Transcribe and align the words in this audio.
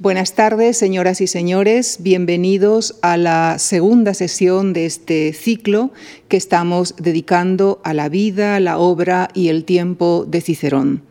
Buenas 0.00 0.32
tardes, 0.32 0.78
señoras 0.78 1.20
y 1.20 1.26
señores. 1.26 1.98
Bienvenidos 2.00 2.98
a 3.02 3.18
la 3.18 3.58
segunda 3.58 4.14
sesión 4.14 4.72
de 4.72 4.86
este 4.86 5.34
ciclo 5.34 5.90
que 6.28 6.38
estamos 6.38 6.94
dedicando 6.96 7.82
a 7.84 7.92
la 7.92 8.08
vida, 8.08 8.58
la 8.60 8.78
obra 8.78 9.28
y 9.34 9.48
el 9.48 9.66
tiempo 9.66 10.24
de 10.26 10.40
Cicerón. 10.40 11.02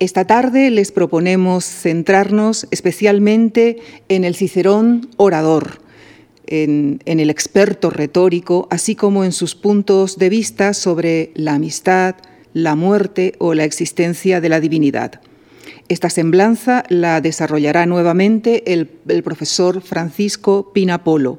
Esta 0.00 0.26
tarde 0.26 0.68
les 0.68 0.92
proponemos 0.92 1.64
centrarnos 1.64 2.68
especialmente 2.70 3.78
en 4.10 4.24
el 4.24 4.34
Cicerón 4.34 5.08
orador, 5.16 5.80
en, 6.46 7.00
el 7.06 7.30
experto 7.30 7.88
retórico, 7.88 8.68
así 8.70 8.96
como 8.96 9.24
en 9.24 9.32
sus 9.32 9.54
puntos 9.54 10.18
de 10.18 10.28
vista 10.28 10.74
sobre 10.74 11.30
la 11.34 11.54
amistad, 11.54 12.16
la 12.52 12.74
muerte 12.74 13.32
o 13.38 13.54
la 13.54 13.64
existencia 13.64 14.42
de 14.42 14.50
la 14.50 14.60
divinidad. 14.60 15.22
Esta 15.90 16.08
semblanza 16.08 16.84
la 16.88 17.20
desarrollará 17.20 17.84
nuevamente 17.84 18.72
el, 18.72 18.86
profesor 19.24 19.82
Francisco 19.82 20.72
Pinapolo. 20.72 21.38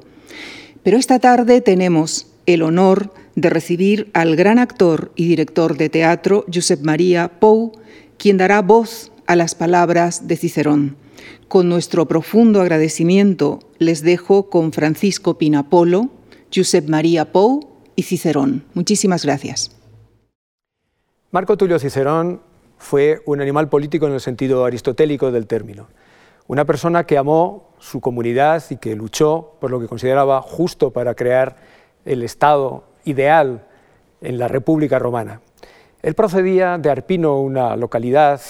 Pero 0.82 0.98
esta 0.98 1.18
tarde 1.18 1.62
tenemos 1.62 2.26
el 2.44 2.60
honor 2.60 3.14
de 3.34 3.48
recibir 3.48 4.10
al 4.12 4.36
gran 4.36 4.58
actor 4.58 5.10
y 5.16 5.26
director 5.26 5.78
de 5.78 5.88
teatro 5.88 6.44
Josep 6.52 6.82
María 6.82 7.40
Pou, 7.40 7.72
quien 8.18 8.36
dará 8.36 8.60
voz 8.60 9.10
a 9.26 9.36
las 9.36 9.54
palabras 9.54 10.28
de 10.28 10.36
Cicerón. 10.36 10.96
Con 11.48 11.70
nuestro 11.70 12.06
profundo 12.06 12.60
agradecimiento 12.60 13.60
les 13.78 14.02
dejo 14.02 14.50
con 14.50 14.74
Francisco 14.74 15.38
Pinapolo, 15.38 16.10
Josep 16.54 16.90
María 16.90 17.32
Pou 17.32 17.70
y 17.96 18.02
Cicerón. 18.02 18.66
Muchísimas 18.74 19.24
gracias. 19.24 19.70
Marco 21.30 21.56
Tulio 21.56 21.78
Cicerón 21.78 22.51
fue 22.82 23.22
un 23.26 23.40
animal 23.40 23.68
político 23.68 24.08
en 24.08 24.12
el 24.12 24.20
sentido 24.20 24.64
aristotélico 24.64 25.30
del 25.30 25.46
término. 25.46 25.86
Una 26.48 26.64
persona 26.64 27.04
que 27.04 27.16
amó 27.16 27.70
su 27.78 28.00
comunidad 28.00 28.62
y 28.70 28.76
que 28.76 28.96
luchó 28.96 29.52
por 29.60 29.70
lo 29.70 29.78
que 29.78 29.86
consideraba 29.86 30.42
justo 30.42 30.90
para 30.90 31.14
crear 31.14 31.56
el 32.04 32.24
Estado 32.24 32.82
ideal 33.04 33.62
en 34.20 34.36
la 34.36 34.48
República 34.48 34.98
Romana. 34.98 35.40
Él 36.02 36.14
procedía 36.14 36.76
de 36.76 36.90
Arpino, 36.90 37.40
una 37.40 37.76
localidad 37.76 38.40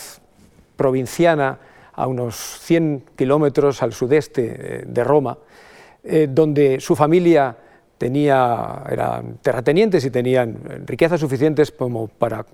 provinciana 0.76 1.58
a 1.92 2.06
unos 2.06 2.34
100 2.34 3.04
kilómetros 3.14 3.82
al 3.82 3.92
sudeste 3.92 4.56
eh, 4.56 4.84
de 4.86 5.04
Roma, 5.04 5.36
eh, 6.02 6.26
donde 6.28 6.80
su 6.80 6.96
familia 6.96 7.54
tenía, 8.02 8.82
eran 8.90 9.38
terratenientes 9.42 10.04
y 10.04 10.10
tenían 10.10 10.58
riquezas 10.84 11.20
suficientes 11.20 11.70
como 11.70 12.08
para 12.08 12.44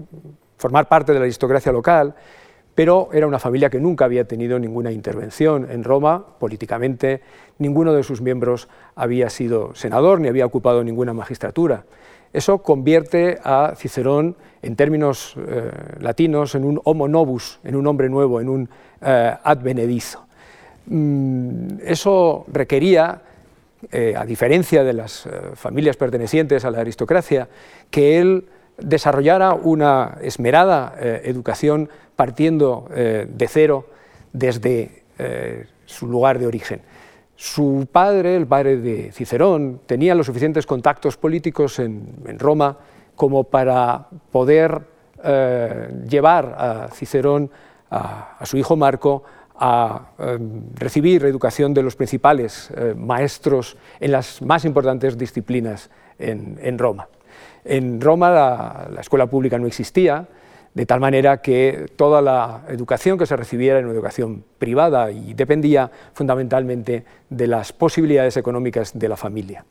formar 0.59 0.89
parte 0.89 1.15
de 1.15 1.21
la 1.21 1.25
aristocracia 1.25 1.73
local, 1.73 2.15
pero 2.75 3.09
era 3.15 3.27
una 3.27 3.39
familia 3.39 3.71
que 3.71 3.81
nunca 3.81 4.05
había 4.05 4.29
tenido 4.29 4.59
ninguna 4.59 4.93
intervención 4.93 5.67
en 5.71 5.85
Roma 5.85 6.23
políticamente, 6.39 7.23
ninguno 7.57 7.95
de 7.95 8.03
sus 8.03 8.21
miembros 8.21 8.69
había 8.95 9.31
sido 9.31 9.75
senador 9.75 10.21
ni 10.21 10.29
había 10.29 10.45
ocupado 10.45 10.85
ninguna 10.85 11.15
magistratura. 11.15 11.85
Eso 12.31 12.59
convierte 12.59 13.39
a 13.43 13.73
Cicerón, 13.75 14.37
en 14.61 14.77
términos 14.77 15.35
eh, 15.39 15.71
latinos, 16.01 16.57
en 16.57 16.67
un 16.67 16.79
homo 16.85 17.09
novus, 17.09 17.59
en 17.65 17.75
un 17.75 17.87
hombre 17.87 18.11
nuevo, 18.11 18.39
en 18.39 18.51
un 18.51 18.69
eh, 19.01 19.35
advenedizo. 19.43 20.27
Mm, 20.89 21.79
eso 21.87 22.45
requería, 22.53 23.23
eh, 23.93 24.15
a 24.17 24.25
diferencia 24.25 24.85
de 24.85 24.93
las 24.93 25.29
familias 25.55 25.97
pertenecientes 25.97 26.65
a 26.65 26.71
la 26.71 26.81
aristocracia, 26.81 27.49
que 27.91 28.19
él 28.19 28.47
desarrollara 28.79 29.55
una 29.55 30.19
esmerada 30.23 30.95
eh, 30.99 31.23
educación 31.25 31.89
partiendo 32.17 32.89
eh, 32.95 33.27
de 33.29 33.49
cero 33.49 33.87
desde 34.33 35.03
eh, 35.19 35.67
su 35.85 36.07
lugar 36.07 36.39
de 36.39 36.47
origen. 36.47 36.81
Su 37.37 37.87
padre, 37.91 38.37
el 38.37 38.47
padre 38.47 38.79
de 38.79 39.13
Cicerón, 39.13 39.81
tenía 39.87 40.15
los 40.15 40.27
suficientes 40.27 40.67
contactos 40.67 41.17
políticos 41.17 41.79
en, 41.79 42.39
Roma 42.39 42.79
como 43.15 43.45
para 43.45 44.09
poder 44.33 44.83
llevar 46.09 46.55
a 46.59 46.89
Cicerón, 46.93 47.51
a, 47.91 48.39
su 48.45 48.57
hijo 48.57 48.77
Marco, 48.77 49.23
a 49.59 50.13
recibir 50.75 51.25
educación 51.25 51.75
de 51.75 51.83
los 51.83 51.97
principales 51.97 52.71
maestros 52.97 53.77
en 54.01 54.13
las 54.13 54.41
más 54.41 54.65
importantes 54.65 55.19
disciplinas 55.19 55.91
en 56.19 56.79
Roma. 56.79 57.09
En 57.65 58.01
Roma 58.01 58.31
la, 58.31 59.01
escuela 59.01 59.27
pública 59.27 59.59
no 59.59 59.67
existía, 59.67 60.27
de 60.75 60.87
tal 60.87 61.01
manera 61.01 61.43
que 61.43 61.87
toda 61.97 62.23
la 62.23 62.63
educación 62.69 63.19
que 63.19 63.27
se 63.27 63.37
recibiera 63.37 63.79
era 63.79 63.87
una 63.87 63.95
educación 63.95 64.45
privada 64.59 65.11
y 65.11 65.35
dependía 65.35 65.91
fundamentalmente 66.13 67.05
de 67.29 67.47
las 67.47 67.73
posibilidades 67.73 68.37
económicas 68.37 68.99
de 68.99 69.09
la 69.09 69.17
familia. 69.17 69.65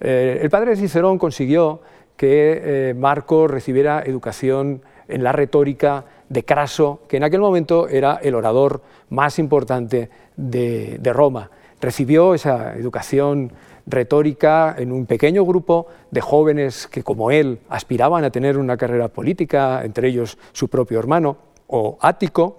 Eh, 0.00 0.38
el 0.40 0.50
padre 0.50 0.70
de 0.70 0.76
Cicerón 0.76 1.18
consiguió 1.18 1.82
que 2.16 2.90
eh, 2.90 2.94
Marco 2.94 3.48
recibiera 3.48 4.02
educación 4.04 4.82
en 5.08 5.24
la 5.24 5.32
retórica 5.32 6.04
de 6.32 6.44
Craso, 6.44 7.00
que 7.08 7.18
en 7.18 7.24
aquel 7.24 7.40
momento 7.40 7.88
era 7.88 8.18
el 8.22 8.34
orador 8.34 8.80
más 9.10 9.38
importante 9.38 10.08
de 10.36 11.12
Roma. 11.12 11.50
Recibió 11.80 12.32
esa 12.32 12.74
educación 12.74 13.52
retórica 13.86 14.74
en 14.78 14.92
un 14.92 15.06
pequeño 15.06 15.44
grupo 15.44 15.88
de 16.10 16.20
jóvenes 16.20 16.86
que, 16.86 17.02
como 17.02 17.30
él, 17.30 17.58
aspiraban 17.68 18.24
a 18.24 18.30
tener 18.30 18.56
una 18.56 18.76
carrera 18.76 19.08
política, 19.08 19.84
entre 19.84 20.08
ellos 20.08 20.38
su 20.52 20.68
propio 20.68 20.98
hermano, 20.98 21.36
o 21.66 21.98
Ático, 22.00 22.56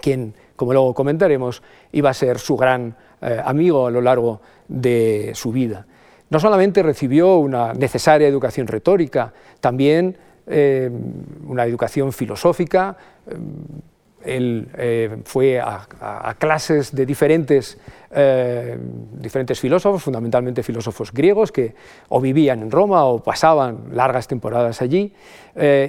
quien, 0.00 0.34
como 0.56 0.72
luego 0.72 0.94
comentaremos, 0.94 1.62
iba 1.92 2.10
a 2.10 2.14
ser 2.14 2.38
su 2.38 2.56
gran 2.56 2.96
eh, 3.20 3.40
amigo 3.44 3.86
a 3.86 3.90
lo 3.90 4.00
largo 4.00 4.40
de 4.68 5.32
su 5.34 5.52
vida. 5.52 5.86
No 6.30 6.40
solamente 6.40 6.82
recibió 6.82 7.36
una 7.36 7.72
necesaria 7.72 8.26
educación 8.26 8.66
retórica, 8.66 9.32
también 9.60 10.16
eh, 10.46 10.90
una 11.46 11.64
educación 11.64 12.12
filosófica, 12.12 12.96
eh, 13.26 13.36
él 14.24 14.68
eh, 14.76 15.18
fue 15.24 15.60
a, 15.60 16.36
clases 16.38 16.94
de 16.94 17.04
diferentes, 17.04 17.76
diferentes 19.14 19.58
filósofos, 19.58 20.00
fundamentalmente 20.00 20.62
filósofos 20.62 21.12
griegos, 21.12 21.50
que 21.50 21.74
o 22.08 22.20
vivían 22.20 22.62
en 22.62 22.70
Roma 22.70 23.04
o 23.04 23.20
pasaban 23.20 23.86
largas 23.92 24.28
temporadas 24.28 24.80
allí. 24.80 25.12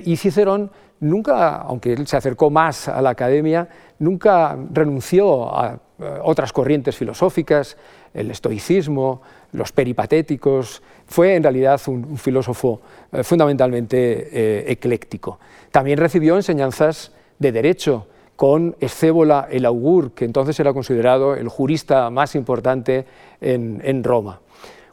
Y 0.03 0.17
Cicerón 0.17 0.71
nunca, 0.99 1.57
aunque 1.57 1.93
él 1.93 2.07
se 2.07 2.17
acercó 2.17 2.49
más 2.49 2.87
a 2.87 3.03
la 3.03 3.11
academia, 3.11 3.69
nunca 3.99 4.57
renunció 4.71 5.55
a 5.55 5.77
otras 6.23 6.51
corrientes 6.51 6.97
filosóficas, 6.97 7.77
el 8.15 8.31
estoicismo, 8.31 9.21
los 9.51 9.71
peripatéticos, 9.71 10.81
fue 11.13 11.35
en 11.35 11.43
realidad 11.43 11.79
un, 11.85 12.17
filósofo 12.17 12.81
fundamentalmente 13.21 14.71
ecléctico. 14.71 15.39
También 15.69 15.99
recibió 15.99 16.35
enseñanzas 16.35 17.11
de 17.37 17.51
derecho, 17.51 18.07
con 18.35 18.75
Escébola 18.79 19.47
el 19.51 19.65
augur, 19.65 20.11
que 20.11 20.25
entonces 20.25 20.59
era 20.59 20.73
considerado 20.73 21.35
el 21.35 21.47
jurista 21.47 22.09
más 22.09 22.35
importante 22.35 23.05
en, 23.39 24.03
Roma. 24.03 24.41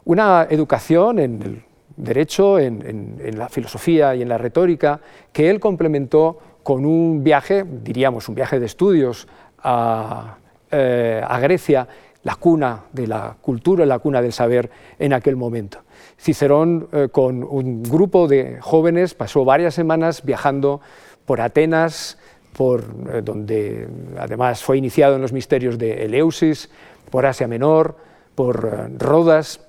Una 0.05 0.47
educación 0.49 1.19
en 1.19 1.43
el 1.43 1.63
derecho, 1.97 2.59
en, 2.59 3.37
la 3.37 3.49
filosofía 3.49 4.15
y 4.15 4.23
en 4.23 4.29
la 4.29 4.39
retórica, 4.39 5.01
que 5.33 5.49
él 5.49 5.59
complementó 5.59 6.39
con 6.63 6.85
un 6.85 7.25
viaje, 7.25 7.65
diríamos 7.65 8.29
un 8.29 8.35
viaje 8.35 8.61
de 8.61 8.67
estudios 8.67 9.27
a, 9.63 10.37
eh, 10.71 11.25
Grecia, 11.41 11.89
la 12.23 12.35
cuna 12.37 12.85
de 12.93 13.07
la 13.07 13.37
cultura, 13.41 13.87
la 13.87 13.99
cuna 13.99 14.21
del 14.21 14.33
saber 14.33 14.71
en 14.99 15.13
aquel 15.13 15.37
momento. 15.37 15.79
Cicerón, 16.19 16.89
eh, 16.93 17.09
con 17.11 17.43
un 17.43 17.83
grupo 17.83 18.29
de 18.29 18.59
jóvenes, 18.61 19.15
pasó 19.15 19.45
varias 19.45 19.75
semanas 19.75 20.23
viajando 20.23 20.81
por 21.25 21.41
Atenas, 21.41 22.19
por, 22.53 22.85
eh, 23.13 23.23
donde 23.23 23.89
además 24.19 24.63
fue 24.63 24.77
iniciado 24.77 25.17
en 25.17 25.23
los 25.23 25.33
misterios 25.33 25.79
de 25.79 26.05
Eleusis, 26.05 26.69
por 27.11 27.25
Asia 27.25 27.49
Menor, 27.49 27.97
por 28.35 28.69
eh, 28.71 28.95
Rodas. 28.99 29.67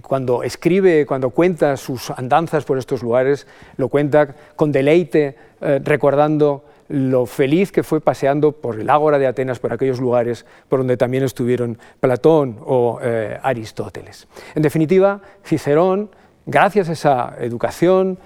cuando 0.00 0.42
escribe, 0.42 1.04
cuando 1.04 1.28
cuenta 1.28 1.76
sus 1.76 2.10
andanzas 2.10 2.64
por 2.64 2.78
estos 2.78 3.02
lugares, 3.02 3.46
lo 3.76 3.90
cuenta 3.90 4.34
con 4.54 4.72
deleite, 4.72 5.36
recordando 5.84 6.64
lo 6.88 7.26
feliz 7.26 7.72
que 7.72 7.82
fue 7.82 8.00
paseando 8.00 8.52
por 8.52 8.80
el 8.80 8.88
Ágora 8.90 9.18
de 9.18 9.26
Atenas, 9.26 9.58
por 9.58 9.72
aquellos 9.72 10.00
lugares 10.00 10.46
por 10.68 10.80
donde 10.80 10.96
también 10.96 11.24
estuvieron 11.24 11.78
Platón 12.00 12.58
o 12.64 12.98
Aristóteles. 13.42 14.28
En 14.54 14.62
definitiva, 14.62 15.20
Cicerón, 15.44 16.10
gracias 16.46 16.88
a 16.88 16.92
esa 16.92 17.34
educación, 17.40 18.18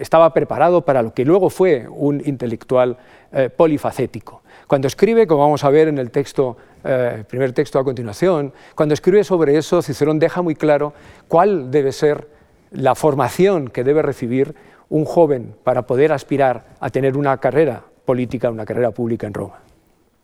estaba 0.00 0.32
preparado 0.32 0.82
para 0.82 1.02
lo 1.02 1.12
que 1.12 1.24
luego 1.24 1.50
fue 1.50 1.86
un 1.88 2.22
intelectual 2.24 2.96
eh, 3.32 3.50
polifacético. 3.50 4.42
Cuando 4.66 4.88
escribe, 4.88 5.26
como 5.26 5.42
vamos 5.42 5.62
a 5.62 5.70
ver 5.70 5.88
en 5.88 5.98
el 5.98 6.10
texto, 6.10 6.56
eh, 6.82 7.22
primer 7.28 7.52
texto 7.52 7.78
a 7.78 7.84
continuación, 7.84 8.52
cuando 8.74 8.94
escribe 8.94 9.22
sobre 9.24 9.56
eso, 9.56 9.82
Cicerón 9.82 10.18
deja 10.18 10.40
muy 10.40 10.54
claro 10.54 10.94
cuál 11.28 11.70
debe 11.70 11.92
ser 11.92 12.28
la 12.72 12.94
formación 12.94 13.68
que 13.68 13.84
debe 13.84 14.00
recibir 14.00 14.54
un 14.90 15.04
joven 15.04 15.54
para 15.64 15.86
poder 15.86 16.12
aspirar 16.12 16.76
a 16.78 16.90
tener 16.90 17.16
una 17.16 17.38
carrera 17.38 17.82
política, 18.04 18.50
una 18.50 18.66
carrera 18.66 18.90
pública 18.90 19.26
en 19.26 19.34
Roma. 19.34 19.60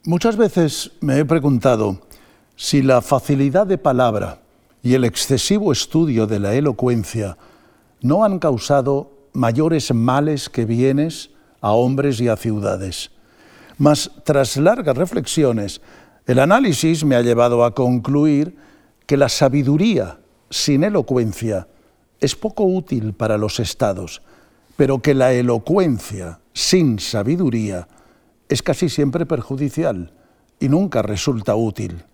Muchas 0.05 0.37
veces 0.37 0.93
me 1.01 1.19
he 1.19 1.25
preguntado 1.25 1.99
si 2.57 2.83
la 2.83 3.01
facilidad 3.01 3.67
de 3.67 3.79
palabra 3.79 4.41
y 4.83 4.95
el 4.95 5.05
excesivo 5.05 5.73
estudio 5.73 6.27
de 6.27 6.39
la 6.39 6.55
elocuencia 6.55 7.37
no 8.03 8.25
han 8.25 8.39
causado 8.39 9.11
mayores 9.33 9.93
males 9.93 10.49
que 10.49 10.65
bienes 10.65 11.31
a 11.61 11.73
hombres 11.73 12.21
y 12.21 12.29
a 12.29 12.37
ciudades. 12.37 13.11
Mas 13.79 14.11
tras 14.25 14.57
largas 14.57 14.97
reflexiones, 14.97 15.81
el 16.27 16.39
análisis 16.39 17.05
me 17.05 17.15
ha 17.15 17.23
llevado 17.23 17.65
a 17.65 17.75
concluir 17.75 18.57
que 19.07 19.17
la 19.17 19.29
sabiduría 19.29 20.19
sin 20.51 20.85
elocuencia 20.85 21.69
es 22.21 22.35
poco 22.35 22.65
útil 22.65 23.13
para 23.13 23.39
los 23.39 23.61
estados, 23.61 24.23
pero 24.77 25.01
que 25.01 25.15
la 25.15 25.33
elocuencia 25.33 26.41
sin 26.53 26.99
sabiduría 26.99 27.89
es 28.49 28.63
casi 28.63 28.89
siempre 28.89 29.27
perjudicial 29.27 30.13
y 30.61 30.69
nunca 30.69 31.03
resulta 31.03 31.57
útil. 31.57 32.05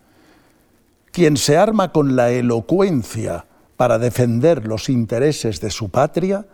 Quien 1.11 1.37
se 1.37 1.59
arma 1.59 1.93
con 1.93 2.17
la 2.17 2.31
elocuencia 2.31 3.45
para 3.77 3.99
defender 3.99 4.67
los 4.67 4.89
intereses 4.89 5.61
de 5.61 5.71
su 5.71 5.91
patria 5.91 6.47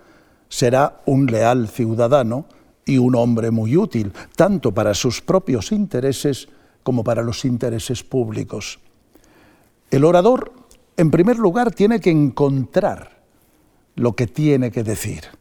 será 0.49 1.01
un 1.07 1.27
leal 1.27 1.69
ciudadano 1.69 2.47
y 2.85 2.99
un 2.99 3.15
hombre 3.15 3.51
muy 3.51 3.77
útil, 3.77 4.13
tanto 4.35 4.73
para 4.73 4.95
sus 4.95 5.21
propios 5.21 5.73
intereses 5.73 6.49
como 6.83 7.05
para 7.05 7.23
los 7.23 7.45
intereses 7.45 8.03
públicos. 8.03 8.81
El 9.91 10.05
orador, 10.05 10.53
en 10.97 11.11
primer 11.11 11.39
lugar, 11.39 11.71
tiene 11.71 12.01
que 12.01 12.11
encontrar 12.11 13.19
lo 13.95 14.17
que 14.17 14.27
tiene 14.27 14.71
que 14.71 14.83
decir. 14.83 15.38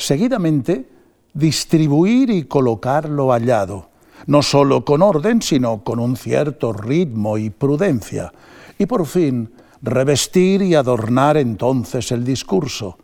Seguidamente, 0.00 0.88
distribuir 1.34 2.30
y 2.30 2.44
colocar 2.44 3.06
lo 3.06 3.32
hallado, 3.32 3.90
no 4.26 4.40
solo 4.40 4.82
con 4.82 5.02
orden, 5.02 5.42
sino 5.42 5.84
con 5.84 5.98
un 5.98 6.16
cierto 6.16 6.72
ritmo 6.72 7.36
y 7.36 7.50
prudencia. 7.50 8.32
Y 8.78 8.86
por 8.86 9.04
fin, 9.04 9.52
revestir 9.82 10.62
y 10.62 10.74
adornar 10.74 11.36
entonces 11.36 12.12
el 12.12 12.24
discurso. 12.24 12.96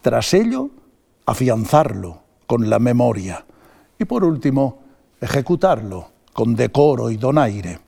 Tras 0.00 0.34
ello, 0.34 0.70
afianzarlo 1.26 2.22
con 2.46 2.70
la 2.70 2.78
memoria. 2.78 3.44
Y 3.98 4.04
por 4.04 4.22
último, 4.22 4.78
ejecutarlo 5.20 6.12
con 6.32 6.54
decoro 6.54 7.10
y 7.10 7.16
donaire. 7.16 7.80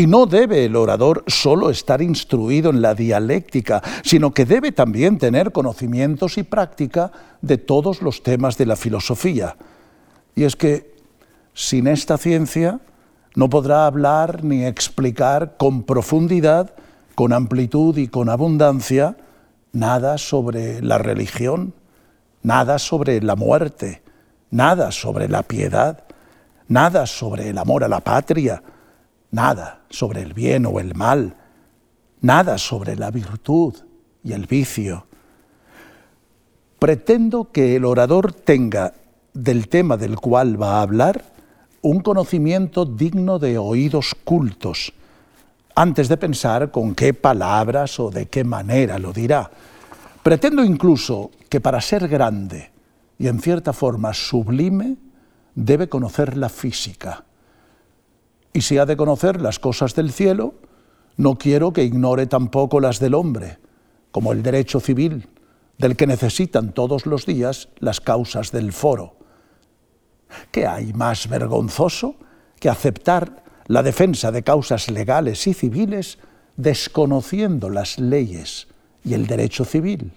Y 0.00 0.06
no 0.06 0.24
debe 0.24 0.64
el 0.64 0.76
orador 0.76 1.24
solo 1.26 1.68
estar 1.68 2.00
instruido 2.00 2.70
en 2.70 2.80
la 2.80 2.94
dialéctica, 2.94 3.82
sino 4.02 4.32
que 4.32 4.46
debe 4.46 4.72
también 4.72 5.18
tener 5.18 5.52
conocimientos 5.52 6.38
y 6.38 6.42
práctica 6.42 7.12
de 7.42 7.58
todos 7.58 8.00
los 8.00 8.22
temas 8.22 8.56
de 8.56 8.64
la 8.64 8.76
filosofía. 8.76 9.56
Y 10.34 10.44
es 10.44 10.56
que 10.56 10.96
sin 11.52 11.86
esta 11.86 12.16
ciencia 12.16 12.80
no 13.34 13.50
podrá 13.50 13.84
hablar 13.84 14.42
ni 14.42 14.64
explicar 14.64 15.58
con 15.58 15.82
profundidad, 15.82 16.72
con 17.14 17.34
amplitud 17.34 17.98
y 17.98 18.08
con 18.08 18.30
abundancia 18.30 19.18
nada 19.72 20.16
sobre 20.16 20.80
la 20.80 20.96
religión, 20.96 21.74
nada 22.42 22.78
sobre 22.78 23.20
la 23.20 23.36
muerte, 23.36 24.00
nada 24.50 24.92
sobre 24.92 25.28
la 25.28 25.42
piedad, 25.42 26.04
nada 26.68 27.04
sobre 27.04 27.50
el 27.50 27.58
amor 27.58 27.84
a 27.84 27.88
la 27.88 28.00
patria, 28.00 28.62
nada 29.30 29.82
sobre 29.90 30.22
el 30.22 30.34
bien 30.34 30.66
o 30.66 30.80
el 30.80 30.94
mal, 30.94 31.36
nada 32.20 32.58
sobre 32.58 32.96
la 32.96 33.10
virtud 33.10 33.74
y 34.22 34.32
el 34.32 34.46
vicio. 34.46 35.06
Pretendo 36.78 37.50
que 37.52 37.76
el 37.76 37.84
orador 37.84 38.32
tenga 38.32 38.94
del 39.32 39.68
tema 39.68 39.96
del 39.96 40.16
cual 40.16 40.60
va 40.60 40.78
a 40.78 40.82
hablar 40.82 41.24
un 41.82 42.00
conocimiento 42.00 42.84
digno 42.84 43.38
de 43.38 43.58
oídos 43.58 44.14
cultos, 44.24 44.92
antes 45.74 46.08
de 46.08 46.16
pensar 46.16 46.70
con 46.70 46.94
qué 46.94 47.14
palabras 47.14 47.98
o 48.00 48.10
de 48.10 48.26
qué 48.26 48.44
manera 48.44 48.98
lo 48.98 49.12
dirá. 49.12 49.50
Pretendo 50.22 50.62
incluso 50.62 51.30
que 51.48 51.60
para 51.60 51.80
ser 51.80 52.06
grande 52.08 52.70
y 53.18 53.28
en 53.28 53.40
cierta 53.40 53.72
forma 53.72 54.12
sublime, 54.12 54.96
debe 55.54 55.88
conocer 55.88 56.36
la 56.36 56.48
física. 56.48 57.24
Y 58.52 58.62
si 58.62 58.78
ha 58.78 58.86
de 58.86 58.96
conocer 58.96 59.40
las 59.40 59.58
cosas 59.58 59.94
del 59.94 60.12
cielo, 60.12 60.54
no 61.16 61.36
quiero 61.36 61.72
que 61.72 61.84
ignore 61.84 62.26
tampoco 62.26 62.80
las 62.80 62.98
del 62.98 63.14
hombre, 63.14 63.58
como 64.10 64.32
el 64.32 64.42
derecho 64.42 64.80
civil, 64.80 65.28
del 65.78 65.96
que 65.96 66.06
necesitan 66.06 66.72
todos 66.72 67.06
los 67.06 67.26
días 67.26 67.68
las 67.78 68.00
causas 68.00 68.52
del 68.52 68.72
foro. 68.72 69.16
¿Qué 70.50 70.66
hay 70.66 70.92
más 70.92 71.28
vergonzoso 71.28 72.16
que 72.58 72.68
aceptar 72.68 73.44
la 73.66 73.82
defensa 73.82 74.30
de 74.30 74.42
causas 74.42 74.90
legales 74.90 75.46
y 75.46 75.54
civiles 75.54 76.18
desconociendo 76.56 77.70
las 77.70 77.98
leyes 77.98 78.68
y 79.04 79.14
el 79.14 79.26
derecho 79.26 79.64
civil? 79.64 80.12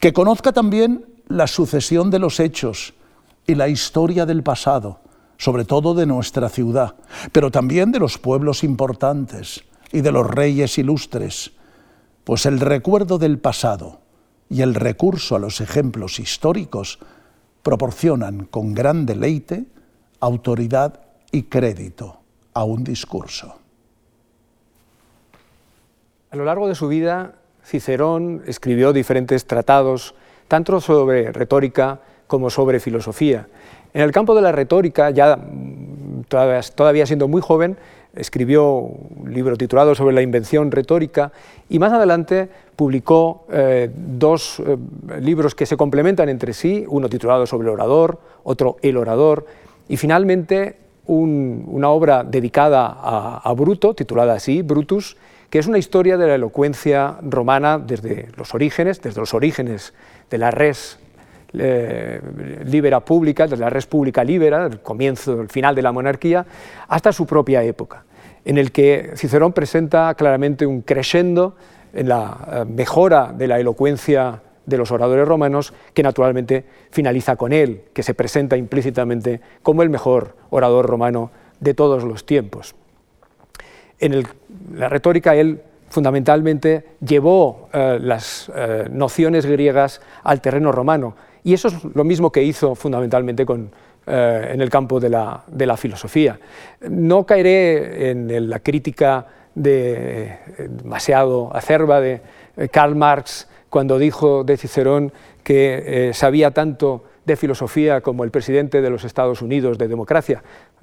Que 0.00 0.12
conozca 0.12 0.52
también 0.52 1.04
la 1.28 1.46
sucesión 1.46 2.10
de 2.10 2.18
los 2.18 2.40
hechos 2.40 2.94
y 3.46 3.54
la 3.54 3.68
historia 3.68 4.26
del 4.26 4.42
pasado, 4.42 5.00
sobre 5.38 5.64
todo 5.64 5.94
de 5.94 6.06
nuestra 6.06 6.48
ciudad, 6.48 6.94
pero 7.32 7.50
también 7.50 7.92
de 7.92 7.98
los 7.98 8.18
pueblos 8.18 8.64
importantes 8.64 9.64
y 9.92 10.00
de 10.00 10.12
los 10.12 10.28
reyes 10.28 10.78
ilustres, 10.78 11.52
pues 12.24 12.46
el 12.46 12.60
recuerdo 12.60 13.18
del 13.18 13.38
pasado 13.38 14.00
y 14.48 14.62
el 14.62 14.74
recurso 14.74 15.36
a 15.36 15.38
los 15.38 15.60
ejemplos 15.60 16.18
históricos 16.18 16.98
proporcionan 17.62 18.44
con 18.44 18.74
gran 18.74 19.06
deleite 19.06 19.64
autoridad 20.20 21.00
y 21.32 21.44
crédito 21.44 22.20
a 22.52 22.64
un 22.64 22.84
discurso. 22.84 23.56
A 26.30 26.36
lo 26.36 26.44
largo 26.44 26.68
de 26.68 26.74
su 26.74 26.88
vida, 26.88 27.34
Cicerón 27.64 28.42
escribió 28.46 28.92
diferentes 28.92 29.46
tratados, 29.46 30.14
tanto 30.48 30.80
sobre 30.80 31.32
retórica 31.32 32.00
como 32.26 32.50
sobre 32.50 32.80
filosofía. 32.80 33.46
En 33.94 34.02
el 34.02 34.10
campo 34.10 34.34
de 34.34 34.42
la 34.42 34.50
retórica, 34.50 35.10
ya 35.10 35.36
mm, 35.36 36.24
todavía, 36.28 37.06
siendo 37.06 37.28
muy 37.28 37.40
joven, 37.40 37.76
escribió 38.14 38.70
un 38.72 39.32
libro 39.32 39.56
titulado 39.56 39.94
sobre 39.94 40.14
la 40.14 40.22
invención 40.22 40.70
retórica 40.70 41.32
y 41.68 41.78
más 41.78 41.92
adelante 41.92 42.48
publicó 42.76 43.46
eh, 43.50 43.90
dos 43.94 44.60
eh, 44.60 44.76
libros 45.20 45.54
que 45.54 45.66
se 45.66 45.76
complementan 45.76 46.28
entre 46.28 46.52
sí, 46.52 46.84
uno 46.88 47.08
titulado 47.08 47.46
sobre 47.46 47.68
el 47.68 47.74
orador, 47.74 48.18
otro 48.42 48.76
El 48.82 48.96
orador, 48.96 49.46
y 49.88 49.96
finalmente 49.96 50.76
una 51.06 51.90
obra 51.90 52.24
dedicada 52.24 52.86
a, 52.86 53.40
a, 53.44 53.52
Bruto, 53.52 53.94
titulada 53.94 54.34
así, 54.34 54.62
Brutus, 54.62 55.18
que 55.50 55.58
es 55.58 55.66
una 55.66 55.76
historia 55.76 56.16
de 56.16 56.26
la 56.26 56.34
elocuencia 56.34 57.16
romana 57.22 57.78
desde 57.78 58.28
los 58.36 58.54
orígenes, 58.54 59.02
desde 59.02 59.20
los 59.20 59.34
orígenes 59.34 59.92
de 60.30 60.38
la 60.38 60.50
res 60.50 60.98
eh, 61.56 62.20
libera 62.64 63.00
pública, 63.00 63.46
desde 63.46 63.62
la 63.62 63.70
res 63.70 63.86
pública 63.86 64.24
libera, 64.24 64.66
el 64.66 64.80
comienzo, 64.80 65.40
el 65.40 65.48
final 65.48 65.74
de 65.74 65.82
la 65.82 65.92
monarquía, 65.92 66.44
hasta 66.88 67.12
su 67.12 67.26
propia 67.26 67.62
época, 67.62 68.04
en 68.44 68.58
el 68.58 68.72
que 68.72 69.12
Cicerón 69.16 69.52
presenta 69.52 70.14
claramente 70.14 70.66
un 70.66 70.82
crescendo 70.82 71.56
en 71.92 72.08
la 72.08 72.48
eh, 72.50 72.64
mejora 72.64 73.32
de 73.32 73.46
la 73.46 73.60
elocuencia 73.60 74.42
de 74.66 74.76
los 74.78 74.90
oradores 74.90 75.28
romanos, 75.28 75.74
que 75.92 76.02
naturalmente 76.02 76.64
finaliza 76.90 77.36
con 77.36 77.52
él, 77.52 77.82
que 77.92 78.02
se 78.02 78.14
presenta 78.14 78.56
implícitamente 78.56 79.40
como 79.62 79.82
el 79.82 79.90
mejor 79.90 80.34
orador 80.50 80.86
romano 80.86 81.30
de 81.60 81.74
todos 81.74 82.02
los 82.02 82.26
tiempos. 82.26 82.74
En 84.00 84.24
la 84.74 84.88
retórica 84.88 85.36
él 85.36 85.60
fundamentalmente 85.88 86.84
llevó 87.00 87.68
eh, 87.72 87.98
las 88.00 88.50
nociones 88.90 89.46
griegas 89.46 90.00
al 90.24 90.40
terreno 90.40 90.72
romano 90.72 91.14
y 91.44 91.52
eso 91.52 91.68
es 91.68 91.84
lo 91.94 92.04
mismo 92.04 92.32
que 92.32 92.42
hizo 92.42 92.74
fundamentalmente 92.74 93.44
eh, 94.06 94.50
en 94.52 94.60
el 94.62 94.70
campo 94.70 94.98
de 94.98 95.10
la, 95.10 95.76
filosofía. 95.76 96.40
No 96.88 97.24
caeré 97.24 98.10
en 98.10 98.50
la 98.50 98.60
crítica 98.60 99.26
de, 99.54 100.38
demasiado 100.58 101.54
acerba 101.54 102.00
de 102.00 102.22
eh, 102.56 102.68
Karl 102.70 102.96
Marx 102.96 103.46
cuando 103.68 103.98
dijo 103.98 104.42
de 104.42 104.56
Cicerón 104.56 105.12
que 105.42 106.08
eh, 106.08 106.14
sabía 106.14 106.50
tanto 106.50 107.04
de 107.26 107.36
filosofía 107.36 108.00
como 108.00 108.24
el 108.24 108.30
presidente 108.30 108.80
de 108.80 108.90
los 108.90 109.04
Estados 109.04 109.42
Unidos 109.42 109.76
de 109.76 109.88
democracia. 109.88 110.42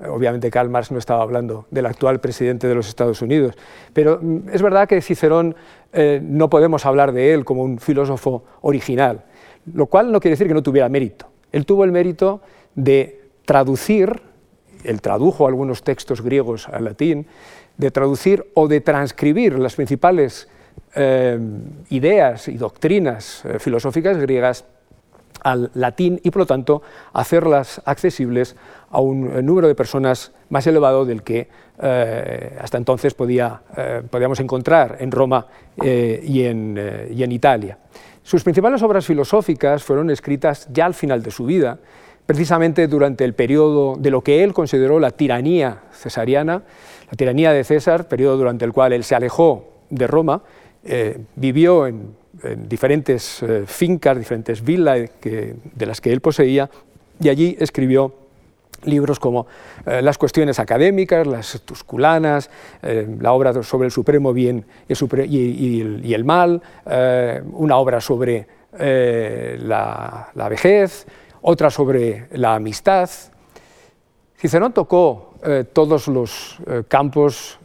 Obviamente 0.10 0.50
Karl 0.52 0.70
Marx 0.70 0.92
no 0.92 1.00
estaba 1.00 1.24
hablando 1.24 1.66
del 1.72 1.88
actual 1.88 2.20
presidente 2.20 2.68
de 2.68 2.76
los 2.76 2.88
Estados 2.88 3.22
Unidos, 3.22 3.56
pero 3.94 4.20
mm, 4.22 4.50
es 4.54 4.62
verdad 4.62 4.88
que 4.88 5.02
Cicerón 5.02 5.56
no 6.22 6.50
podemos 6.50 6.86
hablar 6.86 7.12
de 7.12 7.34
él 7.34 7.44
como 7.44 7.64
un 7.64 7.78
filósofo 7.78 8.46
original 8.62 9.26
lo 9.74 9.86
cual 9.88 10.12
no 10.12 10.20
quiere 10.20 10.34
decir 10.34 10.48
que 10.48 10.54
no 10.54 10.64
tuviera 10.64 10.90
mérito. 10.90 11.28
Él 11.52 11.66
tuvo 11.66 11.84
el 11.84 11.92
mérito 11.92 12.42
de 12.76 13.30
traducir, 13.46 14.22
él 14.84 15.02
tradujo 15.02 15.48
algunos 15.48 15.84
textos 15.84 16.22
griegos 16.22 16.68
al 16.70 16.86
latín, 16.86 17.28
de 17.78 17.92
traducir 17.92 18.46
o 18.54 18.68
de 18.68 18.82
transcribir 18.82 19.58
las 19.58 19.76
principales 19.76 20.48
eh, 20.96 21.40
ideas 21.90 22.48
y 22.48 22.58
doctrinas 22.58 23.44
eh, 23.46 23.60
filosóficas 23.60 24.18
griegas 24.18 24.66
al 25.44 25.72
latín 25.74 26.20
y, 26.24 26.30
por 26.30 26.42
lo 26.42 26.46
tanto, 26.46 26.82
hacerlas 27.14 27.82
accesibles 27.86 28.56
a 28.90 29.02
un 29.02 29.44
número 29.46 29.68
de 29.68 29.76
personas 29.76 30.32
más 30.50 30.68
elevado 30.68 31.06
del 31.06 31.24
que 31.24 31.50
eh, 31.84 32.58
hasta 32.62 32.78
entonces 32.78 33.14
podía, 33.16 33.62
eh, 33.76 34.04
podíamos 34.08 34.40
encontrar 34.40 34.98
en 35.00 35.12
Roma 35.12 35.48
eh, 35.82 36.22
y 36.24 36.44
en 36.44 37.32
Italia. 37.32 37.78
Sus 38.24 38.44
principales 38.44 38.82
obras 38.84 39.06
filosóficas 39.06 39.84
fueron 39.84 40.10
escritas 40.10 40.68
ya 40.72 40.86
al 40.86 40.94
final 40.94 41.24
de 41.24 41.32
su 41.32 41.46
vida, 41.46 41.80
precisamente 42.26 42.88
durante 42.88 43.26
el 43.26 43.34
periodo 43.34 43.96
de 43.98 44.12
lo 44.12 44.22
que 44.22 44.44
él 44.44 44.54
consideró 44.54 45.00
la 45.00 45.12
tiranía 45.12 45.84
cesariana, 45.92 46.64
la 47.10 47.18
tiranía 47.18 47.52
de 47.52 47.64
César, 47.64 48.08
periodo 48.08 48.38
durante 48.38 48.64
el 48.64 48.74
cual 48.74 48.94
él 48.94 49.04
se 49.04 49.16
alejó 49.16 49.74
de 49.90 50.08
Roma, 50.08 50.44
vivió 51.36 51.88
en 51.88 52.22
en 52.44 52.68
diferentes 52.68 53.44
eh, 53.44 53.64
fincas, 53.66 54.18
diferentes 54.18 54.64
villas 54.64 55.10
de 55.22 55.86
las 55.86 56.02
que 56.02 56.12
él 56.12 56.22
poseía, 56.22 56.70
y 57.20 57.30
allí 57.30 57.56
escribió 57.60 58.16
libros 58.84 59.20
como 59.20 59.48
eh, 59.86 60.02
Las 60.02 60.18
cuestiones 60.18 60.60
académicas, 60.60 61.28
Las 61.28 61.62
tusculanas, 61.62 62.50
eh, 62.82 63.08
la 63.20 63.34
obra 63.34 63.64
sobre 63.64 63.88
el 63.88 63.92
supremo 63.92 64.34
bien 64.34 64.66
y, 64.88 66.14
el, 66.14 66.26
mal, 66.26 66.62
una 67.54 67.78
obra 67.78 68.02
sobre 68.02 68.48
la, 68.78 70.48
vejez, 70.50 71.06
otra 71.42 71.70
sobre 71.70 72.28
la 72.34 72.56
amistad. 72.56 73.10
Cicerón 74.38 74.74
tocó 74.74 75.36
todos 75.74 76.08
los 76.08 76.58
campos, 76.88 77.60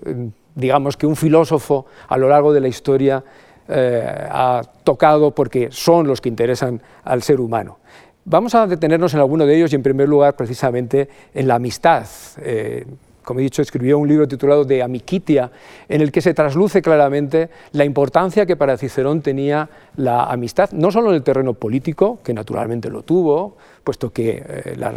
digamos 0.55 0.97
que 0.97 1.07
un 1.07 1.17
filósofo 1.17 1.87
a 2.09 2.17
lo 2.17 2.29
largo 2.29 2.53
de 2.53 2.61
la 2.61 2.69
historia 2.69 3.23
eh, 3.69 4.29
ha 4.31 4.63
tocado 4.85 5.33
porque 5.33 5.71
son 5.73 6.07
los 6.07 6.21
que 6.21 6.29
interesan 6.29 6.81
al 7.03 7.23
ser 7.23 7.41
humano. 7.41 7.79
Vamos 8.29 8.57
a 8.57 8.67
detenernos 8.67 9.15
en 9.15 9.21
alguno 9.21 9.47
de 9.47 9.55
ellos 9.55 9.73
y 9.73 9.77
en 9.77 9.85
primer 9.85 10.09
lugar 10.09 10.35
precisamente 10.35 11.09
en 11.33 11.47
la 11.47 11.55
amistad. 11.55 12.09
Eh, 12.39 12.85
como 13.23 13.39
he 13.39 13.43
dicho, 13.45 13.63
escribió 13.63 14.01
un 14.01 14.09
libro 14.09 14.27
titulado 14.27 14.65
De 14.65 14.83
Amiquitia, 14.83 15.49
en 15.89 16.01
el 16.01 16.11
que 16.11 16.21
se 16.21 16.35
trasluce 16.35 16.83
claramente 16.83 17.51
la 17.71 17.85
importancia 17.85 18.45
que 18.45 18.57
para 18.57 18.77
Cicerón 18.77 19.23
tenía 19.23 19.71
la 19.95 20.25
amistad, 20.25 20.73
no 20.73 20.91
solo 20.91 21.11
en 21.11 21.15
el 21.15 21.23
terreno 21.23 21.55
político, 21.55 22.19
que 22.25 22.35
naturalmente 22.35 22.91
lo 22.91 23.03
tuvo, 23.03 23.59
puesto 23.85 24.13
que 24.13 24.43
eh, 24.45 24.75
la 24.77 24.95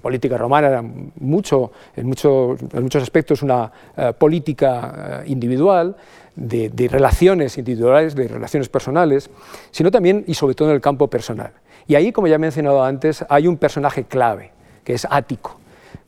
política 0.00 0.38
romana 0.38 0.68
era 0.68 0.82
mucho, 0.82 1.72
en, 1.94 2.06
muchos 2.06 3.02
aspectos 3.02 3.42
una 3.42 3.70
política 4.18 5.22
individual, 5.26 5.96
de, 6.34 6.88
relaciones 6.90 7.58
individuales, 7.58 8.14
de 8.14 8.26
relaciones 8.26 8.70
personales, 8.70 9.28
sino 9.70 9.90
también 9.90 10.24
y 10.26 10.32
sobre 10.32 10.54
todo 10.54 10.68
en 10.70 10.76
el 10.76 10.80
campo 10.80 11.08
personal. 11.08 11.52
Y 11.86 11.94
ahí, 11.94 12.12
como 12.12 12.26
ya 12.26 12.36
he 12.36 12.38
mencionado 12.38 12.82
antes, 12.82 13.24
hay 13.28 13.46
un 13.46 13.56
personaje 13.56 14.04
clave, 14.04 14.52
que 14.84 14.94
es 14.94 15.06
Ático. 15.08 15.60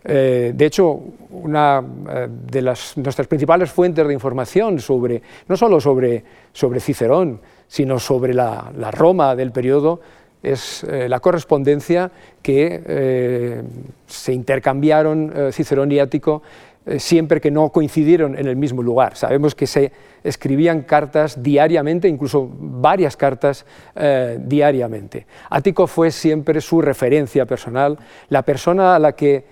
Eh, 0.04 0.52
de 0.54 0.66
hecho, 0.66 1.00
una 1.30 1.82
eh, 2.10 2.28
de 2.28 2.62
las, 2.62 2.96
nuestras 2.96 3.26
principales 3.28 3.70
fuentes 3.70 4.06
de 4.06 4.12
información 4.12 4.80
sobre, 4.80 5.22
no 5.46 5.56
solo 5.56 5.80
sobre, 5.80 6.24
sobre 6.52 6.80
Cicerón, 6.80 7.40
sino 7.68 7.98
sobre 7.98 8.34
la, 8.34 8.72
Roma 8.90 9.36
del 9.36 9.52
periodo, 9.52 10.00
es 10.42 10.82
eh, 10.84 11.08
la 11.08 11.20
correspondencia 11.20 12.10
que 12.42 13.62
se 14.06 14.32
intercambiaron 14.32 15.52
Cicerón 15.52 15.92
y 15.92 16.00
Ático 16.00 16.42
eh, 16.84 16.98
siempre 16.98 17.40
que 17.40 17.50
no 17.50 17.68
coincidieron 17.70 18.36
en 18.36 18.46
el 18.46 18.56
mismo 18.56 18.82
lugar. 18.82 19.16
Sabemos 19.16 19.54
que 19.54 19.68
se 19.68 19.92
escribían 20.24 20.82
cartas 20.82 21.42
diariamente, 21.42 22.08
incluso 22.08 22.50
varias 22.52 23.16
cartas 23.16 23.64
eh, 23.94 24.38
diariamente. 24.40 25.26
Ático 25.50 25.86
fue 25.86 26.10
siempre 26.10 26.60
su 26.60 26.80
referencia 26.80 27.46
personal, 27.46 27.98
la 28.28 28.42
persona 28.42 28.98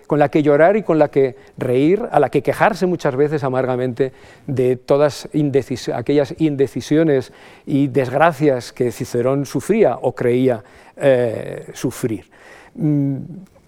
con 0.06 0.18
la 0.18 0.28
que 0.28 0.42
llorar 0.42 0.76
y 0.76 0.82
con 0.82 0.99
la 0.99 1.08
que 1.08 1.37
reír, 1.56 2.02
a 2.10 2.18
la 2.18 2.30
que 2.30 2.42
quejarse 2.42 2.87
muchas 2.87 3.14
veces 3.14 3.44
amargamente 3.44 4.12
de 4.46 4.76
todas 4.76 5.28
aquellas 5.94 6.34
indecisiones 6.38 7.32
y 7.64 7.87
desgracias 7.88 8.72
que 8.72 8.90
Cicerón 8.90 9.46
sufría 9.46 9.99
o 10.02 10.14
creía 10.14 10.64
eh, 10.96 11.66
sufrir. 11.75 12.25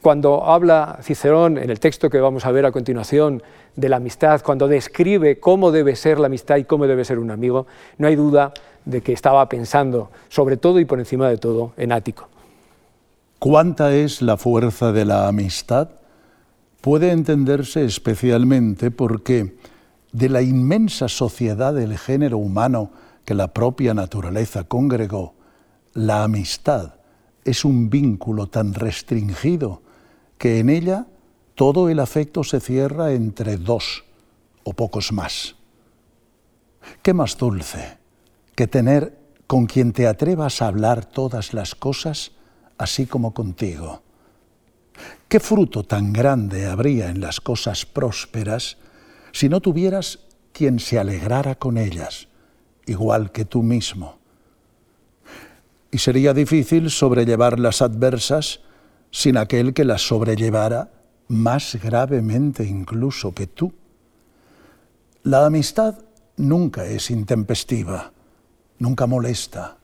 Cuando 0.02 0.44
habla 0.44 0.98
Cicerón 1.00 1.58
en 1.58 1.70
el 1.70 1.78
texto 1.78 2.10
que 2.10 2.18
vamos 2.18 2.44
a 2.44 2.50
ver 2.50 2.66
a 2.66 2.72
continuación 2.72 3.40
de 3.76 3.88
la 3.88 3.98
amistad, 3.98 4.42
cuando 4.42 4.66
describe 4.66 5.38
cómo 5.38 5.70
debe 5.70 5.94
ser 5.94 6.18
la 6.18 6.26
amistad 6.26 6.56
y 6.56 6.64
cómo 6.64 6.88
debe 6.88 7.04
ser 7.04 7.20
un 7.20 7.30
amigo, 7.30 7.68
no 7.98 8.08
hay 8.08 8.16
duda 8.16 8.52
de 8.84 9.00
que 9.00 9.12
estaba 9.12 9.48
pensando 9.48 10.10
sobre 10.28 10.56
todo 10.56 10.80
y 10.80 10.86
por 10.86 10.98
encima 10.98 11.28
de 11.28 11.38
todo 11.38 11.72
en 11.76 11.92
Ático. 11.92 12.28
¿Cuánta 13.38 13.94
es 13.94 14.22
la 14.22 14.36
fuerza 14.36 14.90
de 14.90 15.04
la 15.04 15.28
amistad? 15.28 15.90
Puede 16.80 17.12
entenderse 17.12 17.84
especialmente 17.84 18.90
porque 18.90 19.56
de 20.10 20.28
la 20.28 20.42
inmensa 20.42 21.06
sociedad 21.06 21.74
del 21.74 21.96
género 21.96 22.38
humano 22.38 22.90
que 23.24 23.34
la 23.34 23.52
propia 23.54 23.94
naturaleza 23.94 24.64
congregó, 24.64 25.34
la 25.94 26.24
amistad 26.24 26.94
es 27.44 27.64
un 27.64 27.88
vínculo 27.88 28.48
tan 28.48 28.74
restringido 28.74 29.80
que 30.42 30.58
en 30.58 30.70
ella 30.70 31.06
todo 31.54 31.88
el 31.88 32.00
afecto 32.00 32.42
se 32.42 32.58
cierra 32.58 33.12
entre 33.12 33.58
dos 33.58 34.02
o 34.64 34.72
pocos 34.72 35.12
más. 35.12 35.54
¿Qué 37.00 37.14
más 37.14 37.38
dulce 37.38 37.98
que 38.56 38.66
tener 38.66 39.16
con 39.46 39.66
quien 39.66 39.92
te 39.92 40.08
atrevas 40.08 40.60
a 40.60 40.66
hablar 40.66 41.04
todas 41.04 41.54
las 41.54 41.76
cosas 41.76 42.32
así 42.76 43.06
como 43.06 43.32
contigo? 43.32 44.02
¿Qué 45.28 45.38
fruto 45.38 45.84
tan 45.84 46.12
grande 46.12 46.66
habría 46.66 47.08
en 47.10 47.20
las 47.20 47.40
cosas 47.40 47.86
prósperas 47.86 48.78
si 49.30 49.48
no 49.48 49.60
tuvieras 49.60 50.18
quien 50.52 50.80
se 50.80 50.98
alegrara 50.98 51.54
con 51.54 51.78
ellas, 51.78 52.26
igual 52.86 53.30
que 53.30 53.44
tú 53.44 53.62
mismo? 53.62 54.18
Y 55.92 55.98
sería 55.98 56.34
difícil 56.34 56.90
sobrellevar 56.90 57.60
las 57.60 57.80
adversas 57.80 58.58
sin 59.12 59.36
aquel 59.36 59.74
que 59.74 59.84
las 59.84 60.08
sobrellevara 60.08 60.90
más 61.28 61.76
gravemente 61.80 62.64
incluso 62.64 63.32
que 63.32 63.46
tú. 63.46 63.72
La 65.22 65.46
amistad 65.46 65.98
nunca 66.36 66.86
es 66.86 67.10
intempestiva, 67.10 68.12
nunca 68.78 69.06
molesta, 69.06 69.76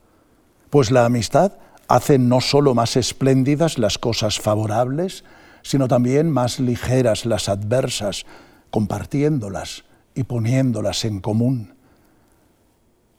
pues 0.71 0.91
la 0.91 1.05
amistad 1.05 1.53
hace 1.89 2.19
no 2.19 2.41
solo 2.41 2.75
más 2.75 2.97
espléndidas 2.97 3.79
las 3.79 3.99
cosas 3.99 4.41
favorables, 4.41 5.25
sino 5.63 5.89
también 5.89 6.31
más 6.31 6.59
ligeras 6.59 7.27
las 7.27 7.49
adversas, 7.49 8.25
compartiéndolas 8.71 9.85
y 10.15 10.25
poniéndolas 10.25 11.05
en 11.05 11.21
común. 11.21 11.75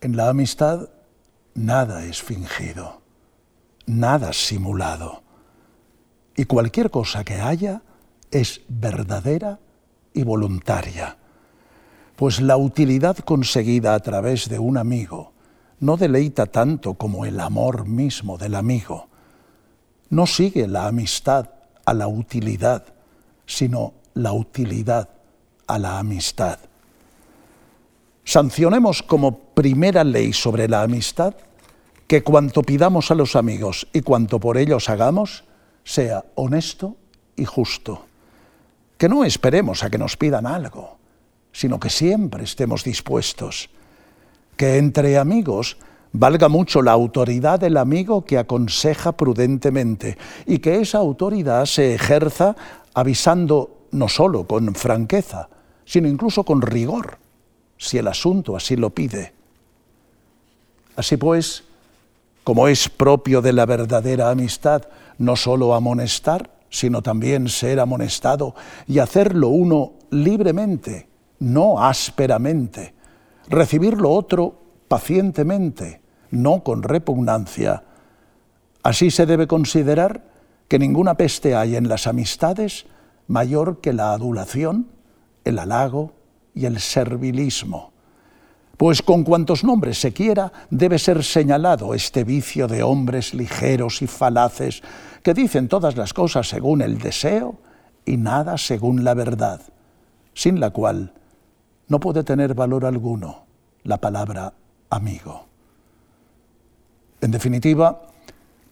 En 0.02 0.18
la 0.18 0.30
amistad 0.30 0.90
nada 1.54 2.04
es 2.06 2.22
fingido, 2.22 3.02
nada 3.86 4.34
simulado 4.34 5.29
y 6.40 6.46
cualquier 6.46 6.90
cosa 6.90 7.26
que 7.26 7.36
haya 7.36 7.82
es 8.32 8.62
verdadera 8.70 9.60
y 10.14 10.24
voluntaria, 10.24 11.18
pues 12.16 12.40
la 12.40 12.56
utilidad 12.56 13.18
conseguida 13.18 13.94
a 13.94 14.00
través 14.00 14.48
de 14.48 14.58
un 14.58 14.78
amigo 14.78 15.34
no 15.82 15.98
deleita 15.98 16.46
tanto 16.46 16.94
como 16.94 17.26
el 17.26 17.42
amor 17.42 17.86
mismo 17.86 18.38
del 18.38 18.56
amigo. 18.56 19.10
No 20.12 20.26
sigue 20.26 20.66
la 20.70 20.88
amistad 20.88 21.50
a 21.84 21.94
la 21.94 22.08
utilidad, 22.08 22.86
sino 23.46 23.96
la 24.14 24.32
utilidad 24.32 25.10
a 25.68 25.78
la 25.78 26.00
amistad. 26.00 26.58
Sancionemos 28.24 29.04
como 29.04 29.40
primera 29.40 30.06
ley 30.06 30.32
sobre 30.32 30.70
la 30.70 30.84
amistad 30.84 31.34
que 32.08 32.24
cuanto 32.24 32.62
pidamos 32.62 33.12
a 33.12 33.16
los 33.16 33.36
amigos 33.36 33.90
y 33.92 34.04
cuanto 34.04 34.40
por 34.40 34.58
ellos 34.58 34.88
hagamos, 34.88 35.44
sea 35.84 36.26
honesto 36.36 36.98
y 37.36 37.46
justo. 37.46 38.06
Que 38.98 39.10
no 39.10 39.24
esperemos 39.24 39.84
a 39.84 39.90
que 39.90 39.98
nos 39.98 40.18
pidan 40.18 40.46
algo, 40.46 40.98
sino 41.52 41.80
que 41.80 41.90
siempre 41.90 42.44
estemos 42.44 42.84
dispuestos. 42.84 43.70
Que 44.58 44.78
entre 44.78 45.18
amigos 45.18 45.78
valga 46.12 46.50
mucho 46.50 46.82
la 46.82 46.92
autoridad 46.92 47.60
del 47.60 47.78
amigo 47.78 48.26
que 48.26 48.38
aconseja 48.38 49.14
prudentemente 49.14 50.18
y 50.46 50.60
que 50.60 50.82
esa 50.82 50.98
autoridad 50.98 51.66
se 51.66 51.94
ejerza 51.94 52.56
avisando 52.94 53.88
no 53.92 54.08
solo 54.08 54.46
con 54.46 54.76
franqueza, 54.76 55.50
sino 55.86 56.08
incluso 56.08 56.44
con 56.44 56.62
rigor, 56.62 57.18
si 57.78 57.98
el 57.98 58.08
asunto 58.08 58.56
así 58.56 58.76
lo 58.76 58.90
pide. 58.92 59.34
Así 60.96 61.18
pues, 61.18 61.64
como 62.44 62.68
es 62.68 62.90
propio 62.90 63.42
de 63.42 63.54
la 63.54 63.66
verdadera 63.66 64.30
amistad, 64.30 64.84
no 65.20 65.36
solo 65.36 65.76
amonestar, 65.76 66.50
sino 66.70 67.02
también 67.02 67.48
ser 67.48 67.80
amonestado 67.80 68.56
y 68.88 69.00
hacerlo 69.00 69.50
uno 69.50 69.94
libremente, 70.10 71.08
no 71.40 71.84
ásperamente, 71.84 72.94
recibir 73.48 73.98
lo 73.98 74.12
otro 74.12 74.56
pacientemente, 74.88 76.02
no 76.32 76.64
con 76.64 76.84
repugnancia. 76.84 77.84
Así 78.84 79.12
se 79.12 79.26
debe 79.26 79.48
considerar 79.48 80.24
que 80.68 80.80
ninguna 80.80 81.16
peste 81.16 81.56
hay 81.56 81.76
en 81.76 81.90
las 81.90 82.08
amistades 82.08 82.86
mayor 83.28 83.82
que 83.82 83.94
la 83.94 84.14
adulación, 84.14 84.88
el 85.44 85.60
halago 85.60 86.14
y 86.54 86.66
el 86.66 86.80
servilismo. 86.80 87.92
Pues 88.78 89.02
con 89.02 89.24
cuantos 89.24 89.64
nombres 89.64 90.00
se 90.00 90.14
quiera, 90.14 90.54
debe 90.70 91.00
ser 91.00 91.24
señalado 91.24 91.94
este 91.94 92.24
vicio 92.24 92.68
de 92.68 92.82
hombres 92.82 93.34
ligeros 93.34 94.02
y 94.02 94.08
falaces 94.08 94.82
que 95.24 95.34
dicen 95.34 95.68
todas 95.68 95.98
las 95.98 96.14
cosas 96.14 96.48
según 96.48 96.82
el 96.82 97.00
deseo 97.00 97.56
y 98.06 98.18
nada 98.18 98.58
según 98.58 99.04
la 99.04 99.14
verdad, 99.14 99.62
sin 100.34 100.60
la 100.60 100.72
cual 100.72 101.14
no 101.88 102.00
puede 102.00 102.24
tener 102.24 102.54
valor 102.54 102.86
alguno 102.86 103.46
la 103.84 103.98
palabra 103.98 104.54
amigo. 104.90 105.46
En 107.22 107.32
definitiva, 107.32 108.02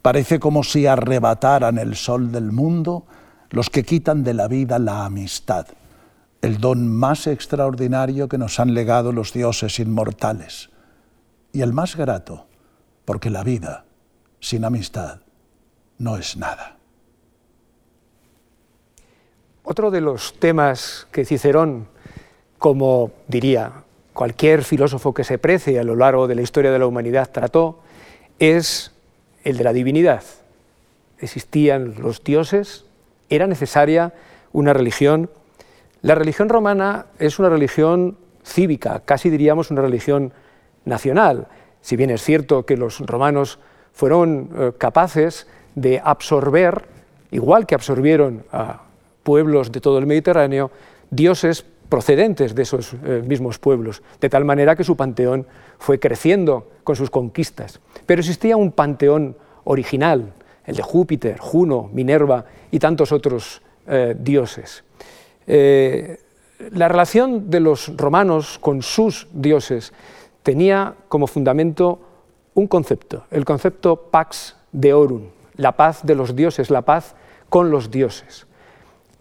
parece 0.01 0.39
como 0.39 0.63
si 0.63 0.87
arrebataran 0.87 1.77
el 1.77 1.95
sol 1.95 2.31
del 2.31 2.51
mundo 2.51 3.05
los 3.49 3.69
que 3.69 3.83
quitan 3.83 4.23
de 4.23 4.33
la 4.33 4.47
vida 4.47 4.79
la 4.79 5.05
amistad, 5.05 5.67
el 6.41 6.59
don 6.59 6.87
más 6.87 7.27
extraordinario 7.27 8.27
que 8.27 8.37
nos 8.37 8.59
han 8.59 8.73
legado 8.73 9.11
los 9.11 9.33
dioses 9.33 9.79
inmortales, 9.79 10.69
y 11.51 11.61
el 11.61 11.73
más 11.73 11.95
grato, 11.95 12.47
porque 13.05 13.29
la 13.29 13.43
vida 13.43 13.85
sin 14.39 14.63
amistad 14.63 15.21
no 15.97 16.17
es 16.17 16.37
nada. 16.37 16.77
Otro 19.63 19.91
de 19.91 20.01
los 20.01 20.39
temas 20.39 21.07
que 21.11 21.25
Cicerón, 21.25 21.87
como 22.57 23.11
diría 23.27 23.83
cualquier 24.13 24.63
filósofo 24.63 25.13
que 25.13 25.23
se 25.23 25.37
precie 25.37 25.79
a 25.79 25.83
lo 25.83 25.95
largo 25.95 26.27
de 26.27 26.35
la 26.35 26.41
historia 26.41 26.71
de 26.71 26.79
la 26.79 26.87
humanidad, 26.87 27.29
trató, 27.31 27.79
es 28.39 28.91
el 29.43 29.57
de 29.57 29.63
la 29.63 29.73
divinidad. 29.73 30.23
Existían 31.19 31.95
los 31.99 32.23
dioses, 32.23 32.85
era 33.29 33.45
necesaria 33.47 34.13
una 34.53 34.73
religión. 34.73 35.29
La 36.01 36.15
religión 36.15 36.49
romana 36.49 37.07
es 37.19 37.37
una 37.37 37.49
religión 37.49 38.17
cívica, 38.45 39.01
casi 39.03 39.29
diríamos 39.29 39.69
una 39.69 39.81
religión 39.81 40.31
nacional, 40.85 41.47
si 41.81 41.95
bien 41.95 42.09
es 42.09 42.23
cierto 42.23 42.65
que 42.65 42.77
los 42.77 42.99
romanos 42.99 43.59
fueron 43.91 44.49
eh, 44.55 44.71
capaces 44.77 45.47
de 45.77 46.01
absorber, 46.03 46.85
igual 47.29 47.67
que 47.67 47.75
absorbieron 47.75 48.43
a 48.51 48.81
pueblos 49.21 49.71
de 49.71 49.79
todo 49.79 49.99
el 49.99 50.07
Mediterráneo, 50.07 50.71
dioses 51.11 51.63
procedentes 51.87 52.55
de 52.55 52.63
esos 52.63 52.95
eh, 53.05 53.21
mismos 53.23 53.59
pueblos, 53.59 54.01
de 54.19 54.27
tal 54.27 54.43
manera 54.43 54.75
que 54.75 54.83
su 54.83 54.97
panteón 54.97 55.45
fue 55.77 55.99
creciendo 55.99 56.67
con 56.83 56.95
sus 56.95 57.11
conquistas. 57.11 57.79
Pero 58.07 58.21
existía 58.21 58.57
un 58.57 58.71
panteón 58.71 59.37
original, 59.65 60.33
el 60.65 60.75
de 60.75 60.81
Júpiter, 60.81 61.37
Juno, 61.37 61.91
Minerva 61.93 62.43
y 62.71 62.79
tantos 62.79 63.11
otros 63.11 63.61
eh, 63.85 64.15
dioses. 64.17 64.83
Eh, 65.45 66.17
la 66.71 66.87
relación 66.87 67.51
de 67.51 67.59
los 67.59 67.95
romanos 67.95 68.57
con 68.57 68.81
sus 68.81 69.27
dioses 69.31 69.93
tenía 70.41 70.95
como 71.07 71.27
fundamento 71.27 72.01
un 72.55 72.65
concepto, 72.65 73.25
el 73.29 73.45
concepto 73.45 74.09
pax 74.09 74.55
deorum, 74.71 75.36
la 75.57 75.73
paz 75.73 76.01
de 76.03 76.15
los 76.15 76.35
dioses, 76.35 76.69
la 76.69 76.83
paz 76.83 77.15
con 77.49 77.71
los 77.71 77.91
dioses. 77.91 78.47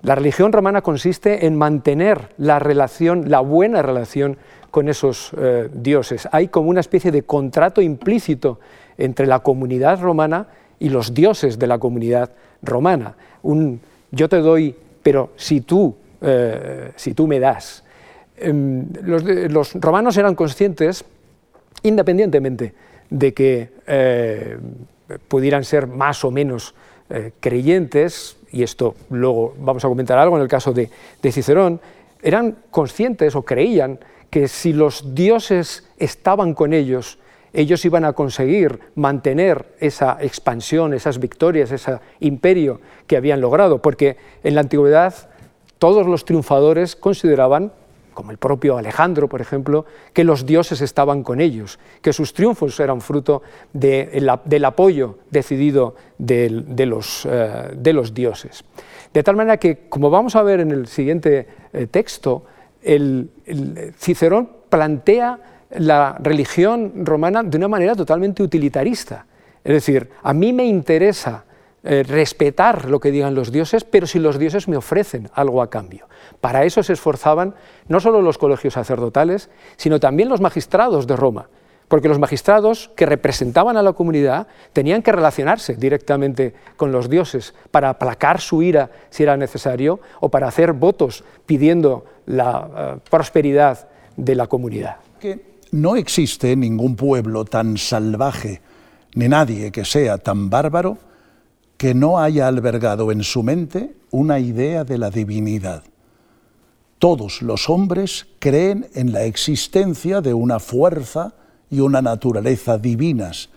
La 0.02 0.14
religión 0.14 0.52
romana 0.52 0.82
consiste 0.82 1.46
en 1.46 1.56
mantener 1.56 2.28
la 2.38 2.58
relación, 2.58 3.30
la 3.30 3.40
buena 3.40 3.82
relación 3.82 4.36
con 4.70 4.88
esos 4.88 5.32
eh, 5.36 5.68
dioses. 5.72 6.28
Hay 6.32 6.48
como 6.48 6.68
una 6.70 6.80
especie 6.80 7.10
de 7.10 7.22
contrato 7.22 7.80
implícito 7.80 8.60
entre 8.98 9.26
la 9.26 9.40
comunidad 9.40 10.00
romana 10.00 10.48
y 10.78 10.90
los 10.90 11.14
dioses 11.14 11.58
de 11.58 11.66
la 11.66 11.78
comunidad 11.78 12.30
romana. 12.62 13.16
Un 13.42 13.80
yo 14.10 14.28
te 14.28 14.38
doy, 14.38 14.74
pero 15.02 15.30
si 15.36 15.60
tú, 15.60 15.94
eh, 16.20 16.92
si 16.96 17.14
tú 17.14 17.26
me 17.26 17.40
das. 17.40 17.84
Em, 18.36 18.86
los, 19.02 19.74
romanos 19.74 20.16
eran 20.16 20.34
conscientes, 20.34 21.04
independientemente 21.82 22.74
de 23.08 23.32
que 23.32 23.70
eh, 23.86 24.58
pudieran 25.28 25.64
ser 25.64 25.86
más 25.86 26.24
o 26.24 26.30
menos 26.30 26.74
creyentes, 27.40 28.36
y 28.50 28.62
esto 28.62 28.94
luego 29.10 29.54
vamos 29.58 29.84
a 29.84 29.88
comentar 29.88 30.18
algo 30.18 30.36
en 30.36 30.42
el 30.42 30.48
caso 30.48 30.72
de, 30.72 30.90
Cicerón, 31.30 31.80
eran 32.22 32.56
conscientes 32.70 33.36
o 33.36 33.42
creían 33.42 33.98
que 34.30 34.48
si 34.48 34.72
los 34.72 35.14
dioses 35.14 35.88
estaban 35.98 36.54
con 36.54 36.72
ellos, 36.72 37.18
ellos 37.52 37.84
iban 37.84 38.04
a 38.04 38.12
conseguir 38.12 38.80
mantener 38.94 39.66
esa 39.78 40.18
expansión, 40.20 40.94
esas 40.94 41.18
victorias, 41.20 41.70
ese 41.70 41.98
imperio 42.20 42.80
que 43.06 43.16
habían 43.16 43.40
logrado, 43.40 43.80
porque 43.80 44.16
en 44.42 44.54
la 44.54 44.62
antigüedad 44.62 45.14
todos 45.78 46.06
los 46.06 46.24
triunfadores 46.24 46.96
consideraban 46.96 47.72
como 48.16 48.32
el 48.32 48.38
propio 48.38 48.78
Alejandro, 48.78 49.28
por 49.28 49.40
ejemplo, 49.40 49.84
que 50.12 50.24
los 50.24 50.46
dioses 50.46 50.80
estaban 50.80 51.22
con 51.22 51.40
ellos, 51.40 51.78
que 52.00 52.12
sus 52.12 52.32
triunfos 52.32 52.80
eran 52.80 53.00
fruto 53.00 53.42
del 53.72 54.64
apoyo 54.64 55.18
decidido 55.30 55.94
de, 56.18 56.48
los, 56.86 57.28
eh, 57.30 57.70
de, 57.76 57.92
los, 57.92 58.14
dioses. 58.14 58.64
De 59.12 59.22
tal 59.22 59.36
manera 59.36 59.58
que, 59.58 59.86
como 59.88 60.10
vamos 60.10 60.34
a 60.34 60.42
ver 60.42 60.60
en 60.60 60.72
el 60.72 60.88
siguiente 60.88 61.46
eh, 61.72 61.86
texto, 61.86 62.44
el, 62.82 63.30
Cicerón 63.98 64.48
plantea 64.68 65.38
la 65.70 66.16
religión 66.18 67.04
romana 67.04 67.42
de 67.42 67.56
una 67.58 67.68
manera 67.68 67.94
totalmente 67.94 68.42
utilitarista. 68.42 69.26
Es 69.62 69.72
decir, 69.72 70.08
a 70.22 70.32
mí 70.32 70.52
me 70.52 70.64
interesa 70.64 71.44
eh, 71.86 72.02
respetar 72.02 72.90
lo 72.90 72.98
que 72.98 73.12
digan 73.12 73.36
los 73.36 73.52
dioses, 73.52 73.84
pero 73.84 74.08
si 74.08 74.18
los 74.18 74.38
dioses 74.38 74.66
me 74.66 74.76
ofrecen 74.76 75.30
algo 75.34 75.62
a 75.62 75.70
cambio. 75.70 76.08
Para 76.40 76.64
eso 76.64 76.82
se 76.82 76.92
esforzaban 76.92 77.54
no 77.88 78.00
solo 78.00 78.22
los 78.22 78.38
colegios 78.38 78.74
sacerdotales, 78.74 79.50
sino 79.76 80.00
también 80.00 80.28
los 80.28 80.40
magistrados 80.40 81.06
de 81.06 81.14
Roma, 81.14 81.48
porque 81.86 82.08
los 82.08 82.18
magistrados 82.18 82.90
que 82.96 83.06
representaban 83.06 83.76
a 83.76 83.82
la 83.82 83.92
comunidad 83.92 84.48
tenían 84.72 85.00
que 85.02 85.12
relacionarse 85.12 85.76
directamente 85.76 86.54
con 86.76 86.90
los 86.90 87.08
dioses 87.08 87.54
para 87.70 87.90
aplacar 87.90 88.40
su 88.40 88.62
ira 88.62 88.90
si 89.10 89.22
era 89.22 89.36
necesario 89.36 90.00
o 90.18 90.28
para 90.28 90.48
hacer 90.48 90.72
votos 90.72 91.22
pidiendo 91.46 92.04
la 92.26 92.68
eh, 92.76 93.00
prosperidad 93.08 93.88
de 94.16 94.34
la 94.34 94.48
comunidad. 94.48 94.96
No 95.70 95.96
existe 95.96 96.56
ningún 96.56 96.96
pueblo 96.96 97.44
tan 97.44 97.76
salvaje, 97.76 98.60
ni 99.14 99.28
nadie 99.28 99.70
que 99.70 99.84
sea 99.84 100.18
tan 100.18 100.50
bárbaro, 100.50 100.98
que 101.76 101.94
no 101.94 102.18
haya 102.18 102.48
albergado 102.48 103.12
en 103.12 103.22
su 103.22 103.42
mente 103.42 103.96
una 104.10 104.38
idea 104.38 104.84
de 104.84 104.98
la 104.98 105.10
divinidad. 105.10 105.82
Todos 106.98 107.42
los 107.42 107.68
hombres 107.68 108.26
creen 108.38 108.88
en 108.94 109.12
la 109.12 109.24
existencia 109.24 110.20
de 110.20 110.32
una 110.32 110.58
fuerza 110.58 111.34
y 111.70 111.80
una 111.80 112.00
naturaleza 112.00 112.78
divinas, 112.78 113.50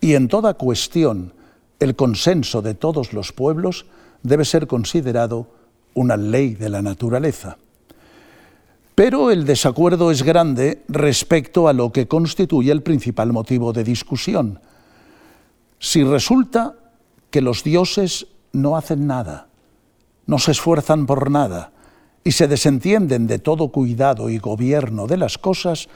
y 0.00 0.14
en 0.14 0.28
toda 0.28 0.54
cuestión 0.54 1.32
el 1.80 1.96
consenso 1.96 2.62
de 2.62 2.74
todos 2.74 3.12
los 3.12 3.32
pueblos 3.32 3.86
debe 4.22 4.44
ser 4.44 4.66
considerado 4.66 5.48
una 5.94 6.16
ley 6.16 6.54
de 6.54 6.68
la 6.68 6.82
naturaleza. 6.82 7.56
Pero 8.94 9.30
el 9.30 9.44
desacuerdo 9.44 10.10
es 10.10 10.22
grande 10.22 10.82
respecto 10.88 11.68
a 11.68 11.72
lo 11.72 11.92
que 11.92 12.08
constituye 12.08 12.70
el 12.72 12.82
principal 12.82 13.32
motivo 13.32 13.72
de 13.72 13.84
discusión. 13.84 14.60
Si 15.78 16.02
resulta 16.02 16.74
que 17.30 17.40
los 17.40 17.64
dioses 17.64 18.26
no 18.52 18.76
hacen 18.76 19.06
nada, 19.06 19.48
no 20.26 20.38
se 20.38 20.52
esfuerzan 20.52 21.06
por 21.06 21.30
nada 21.30 21.72
y 22.24 22.32
se 22.32 22.48
desentienden 22.48 23.26
de 23.26 23.38
todo 23.38 23.68
cuidado 23.68 24.30
y 24.30 24.38
gobierno 24.38 25.06
de 25.06 25.16
las 25.16 25.38
cosas, 25.38 25.88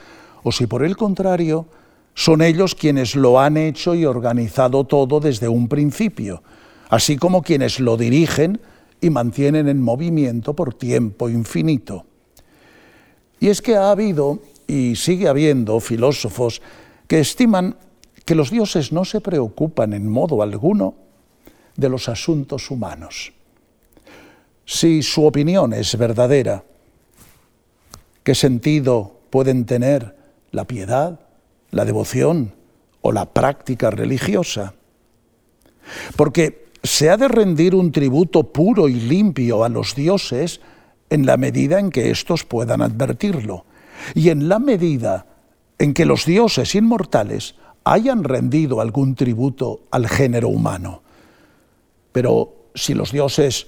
o 0.43 0.51
si 0.51 0.67
por 0.67 0.83
el 0.83 0.97
contrario 0.97 1.67
son 2.15 2.41
ellos 2.41 2.75
quienes 2.75 3.15
lo 3.15 3.39
han 3.39 3.57
hecho 3.57 3.95
y 3.95 4.05
organizado 4.05 4.83
todo 4.83 5.19
desde 5.19 5.47
un 5.47 5.67
principio, 5.67 6.43
así 6.89 7.17
como 7.17 7.41
quienes 7.41 7.79
lo 7.79 7.97
dirigen 7.97 8.61
y 9.01 9.09
mantienen 9.09 9.67
en 9.67 9.81
movimiento 9.81 10.53
por 10.55 10.73
tiempo 10.73 11.29
infinito. 11.29 12.05
Y 13.39 13.49
es 13.49 13.61
que 13.61 13.75
ha 13.75 13.91
habido 13.91 14.39
y 14.67 14.95
sigue 14.95 15.27
habiendo 15.27 15.79
filósofos 15.79 16.61
que 17.07 17.19
estiman 17.19 17.75
que 18.25 18.35
los 18.35 18.51
dioses 18.51 18.93
no 18.93 19.03
se 19.03 19.19
preocupan 19.19 19.93
en 19.93 20.07
modo 20.07 20.41
alguno 20.41 21.02
de 21.75 21.89
los 21.89 22.09
asuntos 22.09 22.69
humanos. 22.71 23.33
Si 24.65 25.03
su 25.03 25.25
opinión 25.25 25.73
es 25.73 25.97
verdadera, 25.97 26.63
¿qué 28.23 28.35
sentido 28.35 29.19
pueden 29.29 29.65
tener 29.65 30.15
la 30.51 30.65
piedad, 30.65 31.19
la 31.71 31.85
devoción 31.85 32.53
o 33.01 33.11
la 33.11 33.25
práctica 33.25 33.89
religiosa? 33.89 34.73
Porque 36.15 36.67
se 36.81 37.09
ha 37.09 37.17
de 37.17 37.27
rendir 37.27 37.75
un 37.75 37.91
tributo 37.91 38.51
puro 38.51 38.87
y 38.87 38.95
limpio 38.95 39.63
a 39.63 39.69
los 39.69 39.95
dioses 39.95 40.61
en 41.09 41.25
la 41.25 41.37
medida 41.37 41.79
en 41.79 41.89
que 41.89 42.09
éstos 42.09 42.43
puedan 42.43 42.81
advertirlo 42.81 43.65
y 44.15 44.29
en 44.29 44.49
la 44.49 44.59
medida 44.59 45.27
en 45.77 45.93
que 45.93 46.05
los 46.05 46.25
dioses 46.25 46.75
inmortales 46.75 47.55
hayan 47.83 48.23
rendido 48.23 48.81
algún 48.81 49.15
tributo 49.15 49.81
al 49.91 50.07
género 50.07 50.49
humano. 50.49 51.02
Pero 52.13 52.69
si 52.73 52.93
los 52.93 53.11
dioses 53.11 53.67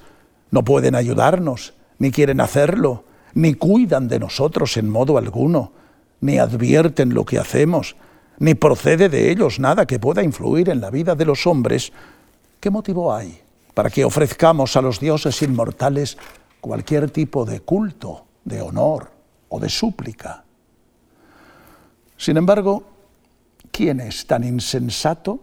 no 0.51 0.63
pueden 0.63 0.95
ayudarnos, 0.95 1.73
ni 1.99 2.11
quieren 2.11 2.39
hacerlo, 2.39 3.03
ni 3.33 3.55
cuidan 3.55 4.07
de 4.07 4.19
nosotros 4.19 4.77
en 4.77 4.89
modo 4.89 5.17
alguno, 5.17 5.73
ni 6.21 6.37
advierten 6.37 7.13
lo 7.13 7.25
que 7.25 7.39
hacemos, 7.39 7.97
ni 8.39 8.53
procede 8.53 9.09
de 9.09 9.31
ellos 9.31 9.59
nada 9.59 9.85
que 9.85 9.99
pueda 9.99 10.23
influir 10.23 10.69
en 10.69 10.79
la 10.79 10.89
vida 10.89 11.15
de 11.15 11.25
los 11.25 11.45
hombres, 11.47 11.91
¿qué 12.59 12.69
motivo 12.69 13.13
hay 13.13 13.41
para 13.73 13.89
que 13.89 14.05
ofrezcamos 14.05 14.77
a 14.77 14.81
los 14.81 14.99
dioses 14.99 15.41
inmortales 15.41 16.17
cualquier 16.61 17.11
tipo 17.11 17.43
de 17.45 17.59
culto, 17.59 18.25
de 18.45 18.61
honor 18.61 19.11
o 19.49 19.59
de 19.59 19.69
súplica? 19.69 20.43
Sin 22.17 22.37
embargo, 22.37 22.83
¿quién 23.71 23.99
es 23.99 24.25
tan 24.25 24.43
insensato 24.43 25.39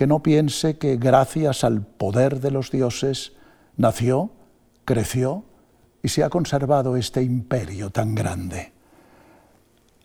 que 0.00 0.06
no 0.06 0.22
piense 0.22 0.78
que 0.78 0.96
gracias 0.96 1.62
al 1.62 1.82
poder 1.82 2.40
de 2.40 2.50
los 2.50 2.70
dioses 2.70 3.34
nació, 3.76 4.30
creció 4.86 5.44
y 6.02 6.08
se 6.08 6.24
ha 6.24 6.30
conservado 6.30 6.96
este 6.96 7.22
imperio 7.22 7.90
tan 7.90 8.14
grande? 8.14 8.72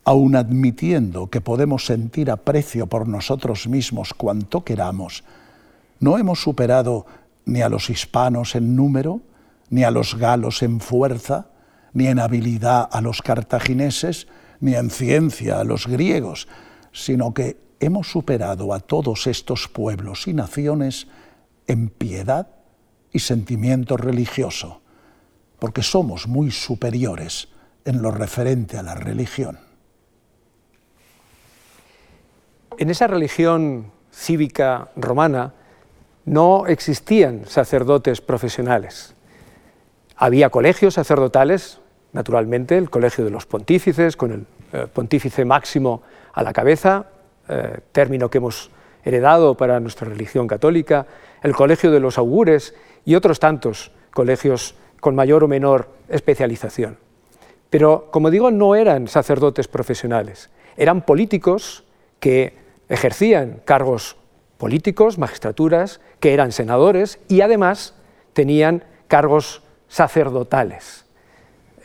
Aun 0.03 0.35
admitiendo 0.35 1.29
que 1.29 1.39
podemos 1.39 1.85
sentir 1.85 2.29
aprecio 2.29 2.87
por 2.87 3.07
nosotros 3.07 3.69
mismos 3.69 4.13
cuanto 4.13 4.65
queramos, 4.65 5.23
no 6.01 6.17
hemos 6.17 6.41
superado 6.41 7.05
ni 7.45 7.61
a 7.61 7.69
los 7.69 7.89
hispanos 7.89 8.55
en 8.55 8.75
número, 8.75 9.21
ni 9.69 9.85
a 9.85 9.91
los 9.91 10.15
galos 10.15 10.61
en 10.61 10.81
fuerza, 10.81 11.47
ni 11.93 12.07
en 12.07 12.19
habilidad 12.19 12.89
a 12.91 12.99
los 12.99 13.21
cartagineses, 13.21 14.27
ni 14.59 14.75
en 14.75 14.89
ciencia 14.89 15.61
a 15.61 15.63
los 15.63 15.87
griegos, 15.87 16.49
sino 16.91 17.33
que 17.33 17.63
hemos 17.85 18.09
superado 18.09 18.73
a 18.73 18.79
todos 18.79 19.27
estos 19.27 19.67
pueblos 19.67 20.27
y 20.27 20.33
naciones 20.33 21.07
en 21.67 21.89
piedad 21.89 22.47
y 23.11 23.19
sentimiento 23.19 23.97
religioso, 23.97 24.81
porque 25.59 25.83
somos 25.83 26.27
muy 26.27 26.51
superiores 26.51 27.47
en 27.85 28.01
lo 28.01 28.11
referente 28.11 28.77
a 28.77 28.83
la 28.83 28.95
religión. 28.95 29.59
En 32.77 32.89
esa 32.89 33.07
religión 33.07 33.91
cívica 34.11 34.89
romana 34.95 35.53
no 36.25 36.67
existían 36.67 37.45
sacerdotes 37.45 38.19
profesionales. 38.19 39.15
Había 40.17 40.49
colegios 40.49 40.95
sacerdotales, 40.95 41.79
naturalmente, 42.11 42.77
el 42.77 42.89
colegio 42.89 43.23
de 43.23 43.31
los 43.31 43.45
pontífices, 43.45 44.17
con 44.17 44.31
el 44.31 44.45
eh, 44.73 44.87
pontífice 44.91 45.45
máximo 45.45 46.01
a 46.33 46.43
la 46.43 46.51
cabeza, 46.51 47.05
eh, 47.47 47.79
término 47.91 48.29
que 48.29 48.39
hemos 48.39 48.71
heredado 49.03 49.55
para 49.55 49.79
nuestra 49.79 50.07
religión 50.07 50.47
católica, 50.47 51.05
el 51.43 51.55
colegio 51.55 51.91
de 51.91 51.99
los 51.99 52.17
augures 52.17 52.73
y 53.05 53.15
otros 53.15 53.39
tantos 53.39 53.91
colegios 54.11 54.75
con 54.99 55.15
mayor 55.15 55.43
o 55.43 55.47
menor 55.47 55.89
especialización. 56.09 56.97
Pero, 57.69 58.09
como 58.11 58.31
digo, 58.31 58.51
no 58.51 58.75
eran 58.75 59.07
sacerdotes 59.07 59.67
profesionales, 59.67 60.49
eran 60.77 61.03
políticos 61.03 61.83
que 62.19 62.57
ejercían 62.89 63.61
cargos 63.65 64.17
políticos, 64.57 65.17
magistraturas, 65.17 65.99
que 66.19 66.33
eran 66.33 66.51
senadores 66.51 67.19
y 67.27 67.41
además 67.41 67.93
tenían 68.33 68.83
cargos 69.07 69.61
sacerdotales, 69.87 71.05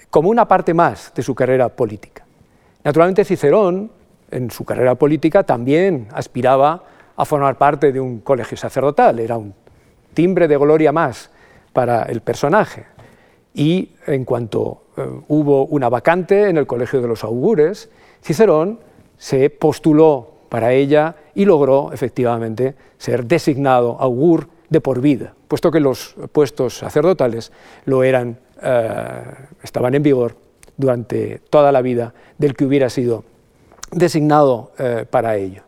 como 0.09 0.31
una 0.31 0.49
parte 0.49 0.75
más 0.75 1.13
de 1.15 1.23
su 1.23 1.35
carrera 1.35 1.69
política. 1.69 2.25
Naturalmente 2.83 3.25
Cicerón, 3.25 3.91
en 4.31 4.51
su 4.51 4.65
carrera 4.65 4.95
política, 4.95 5.43
también 5.43 6.09
aspiraba 6.13 6.85
a 7.17 7.25
formar 7.25 7.59
parte 7.59 7.93
de 7.93 8.01
un 8.01 8.21
colegio 8.21 8.57
sacerdotal, 8.57 9.19
era 9.19 9.37
un 9.37 9.55
timbre 10.15 10.49
de 10.49 10.57
gloria 10.57 10.93
más 10.93 11.31
para 11.73 12.03
el 12.05 12.21
personaje. 12.21 12.87
Y 13.55 13.91
en 14.07 14.25
cuanto 14.25 14.85
eh, 14.97 15.07
hubo 15.29 15.67
una 15.67 15.89
vacante 15.89 16.49
en 16.49 16.57
el 16.57 16.67
colegio 16.67 17.01
de 17.01 17.09
los 17.09 17.25
augures, 17.25 17.91
Cicerón 18.23 18.81
se 19.17 19.51
postuló 19.51 20.31
para 20.49 20.73
ella 20.73 21.15
y 21.35 21.45
logró 21.45 21.93
efectivamente 21.93 22.75
ser 22.99 23.27
designado 23.27 23.97
augur 24.01 24.49
de 24.69 24.81
por 24.81 25.01
vida, 25.01 25.35
puesto 25.49 25.71
que 25.71 25.81
los 25.81 26.15
puestos 26.33 26.79
sacerdotales 26.79 27.53
lo 27.85 28.03
eran, 28.03 28.39
eh, 28.63 29.23
estaban 29.63 29.95
en 29.95 30.03
vigor 30.03 30.37
durante 30.77 31.41
toda 31.51 31.73
la 31.73 31.83
vida 31.83 32.15
del 32.39 32.55
que 32.55 32.65
hubiera 32.65 32.89
sido 32.89 33.25
designado 33.91 34.73
eh, 34.79 35.05
para 35.09 35.37
ello. 35.37 35.63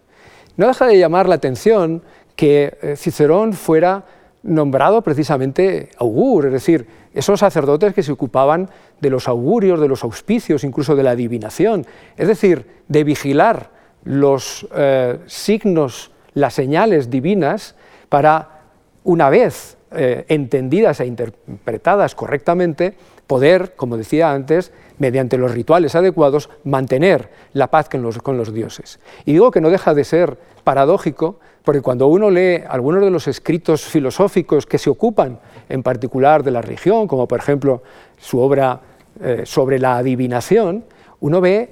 No 0.56 0.66
deja 0.66 0.86
de 0.86 0.98
llamar 0.98 1.28
la 1.28 1.36
atención 1.36 2.02
que 2.36 2.78
eh, 2.82 2.96
Cicerón 2.96 3.52
fuera 3.52 4.04
nombrado 4.42 5.02
precisamente 5.02 5.90
augur, 5.98 6.46
es 6.46 6.52
decir, 6.52 6.86
esos 7.14 7.40
sacerdotes 7.40 7.94
que 7.94 8.02
se 8.02 8.12
ocupaban 8.12 8.70
de 9.00 9.10
los 9.10 9.28
augurios, 9.28 9.80
de 9.80 9.88
los 9.88 10.02
auspicios, 10.02 10.64
incluso 10.64 10.96
de 10.96 11.02
la 11.02 11.12
adivinación, 11.12 11.86
es 12.16 12.26
decir, 12.26 12.66
de 12.88 13.04
vigilar 13.04 13.70
los 14.04 14.66
eh, 14.74 15.18
signos, 15.26 16.10
las 16.34 16.54
señales 16.54 17.10
divinas 17.10 17.76
para, 18.08 18.62
una 19.04 19.30
vez 19.30 19.76
entendidas 19.94 21.00
e 21.00 21.06
interpretadas 21.06 22.14
correctamente, 22.14 22.94
poder, 23.26 23.74
como 23.76 23.96
decía 23.96 24.32
antes, 24.32 24.72
mediante 24.98 25.38
los 25.38 25.52
rituales 25.52 25.94
adecuados, 25.94 26.50
mantener 26.64 27.30
la 27.52 27.68
paz 27.68 27.88
con 27.88 28.02
los, 28.36 28.54
dioses. 28.54 29.00
Y 29.24 29.32
digo 29.32 29.50
que 29.50 29.60
no 29.60 29.70
deja 29.70 29.94
de 29.94 30.04
ser 30.04 30.38
paradójico, 30.64 31.40
porque 31.64 31.80
cuando 31.80 32.06
uno 32.06 32.30
lee 32.30 32.62
algunos 32.68 33.02
de 33.02 33.10
los 33.10 33.28
escritos 33.28 33.84
filosóficos 33.84 34.66
que 34.66 34.78
se 34.78 34.90
ocupan 34.90 35.38
en 35.68 35.82
particular 35.82 36.42
de 36.42 36.50
la 36.50 36.62
religión, 36.62 37.08
como 37.08 37.26
por 37.26 37.38
ejemplo 37.38 37.82
su 38.18 38.38
obra 38.38 38.80
eh, 39.20 39.42
sobre 39.44 39.78
la 39.78 39.96
adivinación, 39.96 40.84
uno 41.20 41.40
ve 41.40 41.70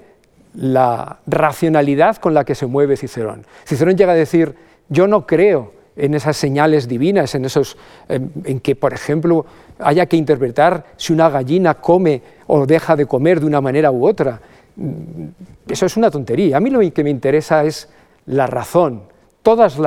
la 0.55 1.19
racionalidad 1.27 2.17
con 2.17 2.35
la 2.35 2.45
que 2.45 2.55
se 2.55 2.67
mueve 2.67 2.97
Cicerón. 2.97 3.47
Cicerón 3.65 3.97
llega 3.97 4.13
a 4.13 4.17
decir, 4.17 4.55
yo 4.89 5.07
no 5.07 5.27
creo 5.27 5.73
en 5.97 6.15
esas 6.15 6.37
señales 6.37 6.89
divinas, 6.89 7.35
en 7.35 7.45
esos 7.45 7.77
en, 8.09 8.61
que, 8.61 8.75
por 8.75 8.93
ejemplo, 8.93 9.47
haya 9.83 10.07
que 10.07 10.17
interpretar 10.17 10.85
si 10.97 11.13
una 11.13 11.29
gallina 11.29 11.75
come 11.75 12.23
o 12.47 12.67
deja 12.67 12.97
de 12.97 13.07
comer 13.07 13.41
de 13.41 13.47
una 13.47 13.61
manera 13.61 13.91
u 13.91 14.07
otra. 14.07 14.41
Mm, 14.77 15.25
eso 15.69 15.87
es 15.87 15.97
una 15.97 16.11
tontería. 16.11 16.57
A 16.57 16.61
mí 16.61 16.71
lo 16.71 16.81
que 16.93 17.05
me 17.05 17.11
interesa 17.11 17.65
es 17.65 17.89
la 18.27 18.47
razón. 18.47 19.03
Todos 19.43 19.79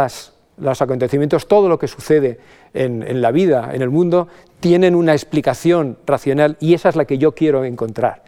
los 0.57 0.81
acontecimientos, 0.81 1.47
todo 1.47 1.69
lo 1.69 1.77
que 1.77 1.87
sucede 1.87 2.39
en, 2.73 3.03
en, 3.03 3.21
la 3.21 3.31
vida, 3.31 3.71
en 3.73 3.81
el 3.81 3.89
mundo, 3.89 4.27
tienen 4.59 4.95
una 4.95 5.13
explicación 5.13 5.97
racional 6.05 6.57
y 6.59 6.73
esa 6.73 6.89
es 6.89 6.95
la 6.95 7.05
que 7.05 7.17
yo 7.17 7.33
quiero 7.33 7.65
encontrar. 7.65 8.23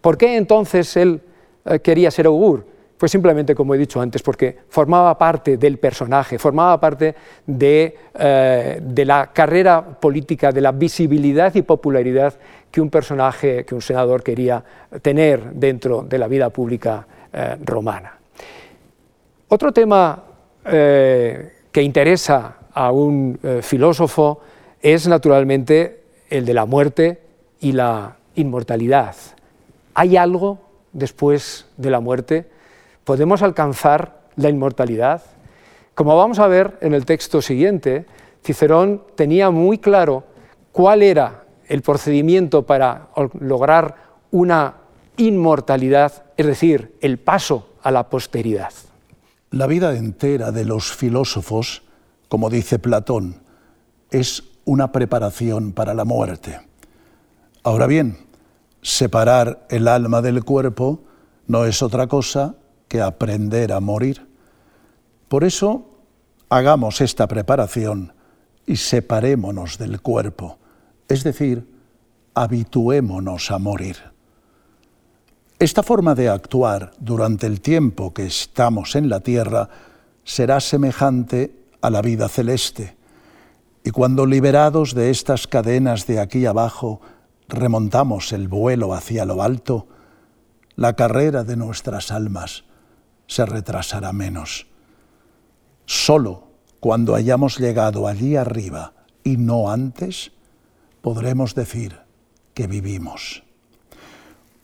¿Por 0.00 0.18
qué 0.18 0.36
entonces 0.36 0.96
él 0.96 1.20
eh, 1.64 1.80
quería 1.80 2.10
ser 2.10 2.26
augur? 2.26 2.64
Pues 2.96 3.12
simplemente, 3.12 3.54
como 3.54 3.74
he 3.74 3.78
dicho 3.78 4.00
antes, 4.00 4.22
porque 4.22 4.56
formaba 4.68 5.18
parte 5.18 5.58
del 5.58 5.78
personaje, 5.78 6.38
formaba 6.38 6.80
parte 6.80 7.14
eh, 7.46 8.80
de, 8.82 9.04
la 9.04 9.30
carrera 9.32 9.84
política, 9.84 10.50
de 10.50 10.62
la 10.62 10.72
visibilidad 10.72 11.54
y 11.54 11.62
popularidad 11.62 12.34
que 12.70 12.80
un 12.80 12.88
personaje, 12.88 13.66
que 13.66 13.74
un 13.74 13.82
senador 13.82 14.22
quería 14.22 14.64
tener 15.02 15.52
dentro 15.52 16.02
de 16.02 16.18
la 16.18 16.26
vida 16.26 16.48
pública 16.48 17.06
eh, 17.32 17.56
romana. 17.64 18.16
Otro 19.48 19.72
tema 19.72 20.22
eh, 20.64 21.52
que 21.70 21.82
interesa 21.82 22.56
a 22.72 22.92
un 22.92 23.38
filósofo 23.62 24.40
es 24.80 25.06
naturalmente 25.06 26.02
el 26.30 26.44
de 26.44 26.54
la 26.54 26.64
muerte 26.64 27.20
y 27.60 27.72
la 27.72 28.16
inmortalidad. 28.34 29.14
¿Hay 29.94 30.16
algo 30.16 30.58
después 30.92 31.66
de 31.76 31.90
la 31.90 32.00
muerte? 32.00 32.46
Podemos 33.06 33.40
alcanzar 33.42 34.18
la 34.34 34.50
inmortalidad. 34.50 35.22
Como 35.94 36.16
vamos 36.16 36.40
a 36.40 36.48
ver 36.48 36.76
en 36.80 36.92
el 36.92 37.06
texto 37.06 37.40
siguiente, 37.40 38.04
Cicerón 38.44 39.04
tenía 39.14 39.50
muy 39.50 39.78
claro 39.78 40.24
cuál 40.72 41.04
era 41.04 41.44
el 41.68 41.82
procedimiento 41.82 42.66
para 42.66 43.08
lograr 43.38 43.94
una 44.32 44.74
inmortalidad, 45.16 46.24
es 46.36 46.46
decir, 46.46 46.96
el 47.00 47.18
paso 47.18 47.68
a 47.80 47.92
la 47.92 48.10
posteridad. 48.10 48.72
La 49.52 49.68
vida 49.68 49.96
entera 49.96 50.50
de 50.50 50.64
los 50.64 50.92
filósofos, 50.92 51.84
como 52.28 52.50
dice 52.50 52.80
Platón, 52.80 53.40
es 54.10 54.42
una 54.64 54.90
preparación 54.90 55.72
para 55.72 55.94
la 55.94 56.04
muerte. 56.04 56.58
Ahora 57.62 57.86
bien, 57.86 58.18
separar 58.82 59.64
el 59.70 59.86
alma 59.86 60.22
del 60.22 60.42
cuerpo 60.42 61.04
no 61.46 61.66
es 61.66 61.82
otra 61.82 62.08
cosa 62.08 62.56
que 62.88 63.00
aprender 63.00 63.72
a 63.72 63.80
morir. 63.80 64.26
Por 65.28 65.44
eso, 65.44 65.96
hagamos 66.48 67.00
esta 67.00 67.26
preparación 67.26 68.12
y 68.66 68.76
separémonos 68.76 69.78
del 69.78 70.00
cuerpo, 70.00 70.58
es 71.08 71.24
decir, 71.24 71.68
habituémonos 72.34 73.50
a 73.50 73.58
morir. 73.58 73.96
Esta 75.58 75.82
forma 75.82 76.14
de 76.14 76.28
actuar 76.28 76.92
durante 76.98 77.46
el 77.46 77.60
tiempo 77.60 78.12
que 78.12 78.26
estamos 78.26 78.94
en 78.94 79.08
la 79.08 79.20
tierra 79.20 79.70
será 80.22 80.60
semejante 80.60 81.64
a 81.80 81.88
la 81.88 82.02
vida 82.02 82.28
celeste. 82.28 82.96
Y 83.82 83.90
cuando 83.90 84.26
liberados 84.26 84.94
de 84.94 85.10
estas 85.10 85.46
cadenas 85.46 86.06
de 86.06 86.20
aquí 86.20 86.44
abajo 86.44 87.00
remontamos 87.48 88.32
el 88.32 88.48
vuelo 88.48 88.92
hacia 88.92 89.24
lo 89.24 89.42
alto, 89.42 89.86
la 90.74 90.94
carrera 90.94 91.42
de 91.42 91.56
nuestras 91.56 92.10
almas 92.10 92.65
se 93.26 93.46
retrasará 93.46 94.12
menos. 94.12 94.66
Solo 95.84 96.44
cuando 96.80 97.14
hayamos 97.14 97.58
llegado 97.58 98.06
allí 98.06 98.36
arriba 98.36 98.92
y 99.24 99.36
no 99.36 99.70
antes, 99.70 100.32
podremos 101.00 101.54
decir 101.54 101.98
que 102.54 102.66
vivimos. 102.66 103.42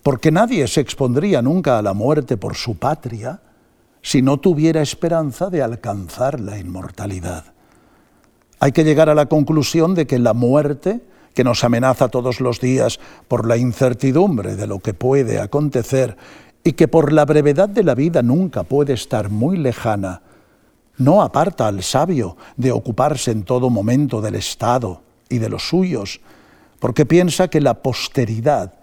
Porque 0.02 0.30
nadie 0.30 0.66
se 0.66 0.80
expondría 0.80 1.42
nunca 1.42 1.78
a 1.78 1.82
la 1.82 1.94
muerte 1.94 2.36
por 2.36 2.56
su 2.56 2.76
patria 2.76 3.40
si 4.02 4.20
no 4.20 4.38
tuviera 4.38 4.82
esperanza 4.82 5.48
de 5.48 5.62
alcanzar 5.62 6.40
la 6.40 6.58
inmortalidad. 6.58 7.44
Hay 8.58 8.72
que 8.72 8.84
llegar 8.84 9.08
a 9.08 9.14
la 9.14 9.26
conclusión 9.26 9.94
de 9.94 10.06
que 10.06 10.18
la 10.18 10.34
muerte, 10.34 11.00
que 11.34 11.44
nos 11.44 11.64
amenaza 11.64 12.08
todos 12.08 12.40
los 12.40 12.60
días 12.60 13.00
por 13.28 13.46
la 13.46 13.56
incertidumbre 13.56 14.56
de 14.56 14.66
lo 14.66 14.80
que 14.80 14.94
puede 14.94 15.40
acontecer 15.40 16.16
y 16.64 16.72
que 16.72 16.88
por 16.88 17.12
la 17.12 17.24
brevedad 17.24 17.68
de 17.68 17.82
la 17.82 17.94
vida 17.94 18.22
nunca 18.22 18.62
puede 18.62 18.92
estar 18.92 19.30
muy 19.30 19.56
lejana, 19.56 20.22
no 20.96 21.22
aparta 21.22 21.66
al 21.66 21.82
sabio 21.82 22.36
de 22.56 22.70
ocuparse 22.72 23.30
en 23.30 23.42
todo 23.44 23.70
momento 23.70 24.20
del 24.20 24.36
Estado 24.36 25.02
y 25.28 25.38
de 25.38 25.48
los 25.48 25.68
suyos, 25.68 26.20
porque 26.78 27.06
piensa 27.06 27.48
que 27.48 27.60
la 27.60 27.82
posteridad, 27.82 28.74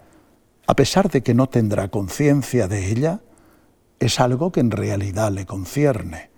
a 0.66 0.74
pesar 0.74 1.10
de 1.10 1.22
que 1.22 1.34
no 1.34 1.48
tendrá 1.48 1.88
conciencia 1.88 2.68
de 2.68 2.90
ella, 2.90 3.20
es 3.98 4.20
algo 4.20 4.50
que 4.50 4.60
en 4.60 4.70
realidad 4.70 5.30
le 5.30 5.46
concierne. 5.46 6.30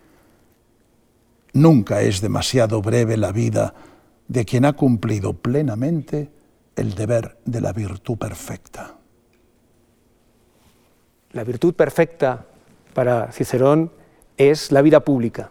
Nunca 1.54 2.02
es 2.02 2.20
demasiado 2.20 2.82
breve 2.82 3.16
la 3.16 3.32
vida 3.32 3.74
de 4.28 4.44
quien 4.44 4.64
ha 4.64 4.72
cumplido 4.72 5.34
plenamente 5.34 6.30
el 6.76 6.94
deber 6.94 7.38
de 7.44 7.60
la 7.60 7.72
virtud 7.72 8.16
perfecta. 8.16 8.96
La 11.32 11.44
virtud 11.44 11.74
perfecta 11.74 12.44
para 12.92 13.32
Cicerón 13.32 13.90
es 14.36 14.70
la 14.70 14.82
vida 14.82 15.00
pública. 15.00 15.50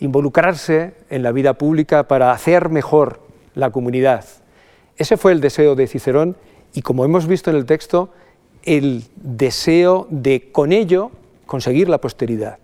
Involucrarse 0.00 0.94
en 1.08 1.22
la 1.22 1.32
vida 1.32 1.54
pública 1.54 2.08
para 2.08 2.32
hacer 2.32 2.68
mejor 2.68 3.20
la 3.54 3.70
comunidad. 3.70 4.24
Ese 4.96 5.16
fue 5.16 5.32
el 5.32 5.40
deseo 5.40 5.76
de 5.76 5.86
Cicerón 5.86 6.36
y 6.72 6.82
como 6.82 7.04
hemos 7.04 7.26
visto 7.26 7.50
en 7.50 7.56
el 7.56 7.66
texto, 7.66 8.10
el 8.64 9.04
deseo 9.16 10.06
de 10.10 10.50
con 10.50 10.72
ello 10.72 11.12
conseguir 11.46 11.88
la 11.88 11.98
posteridad, 12.00 12.58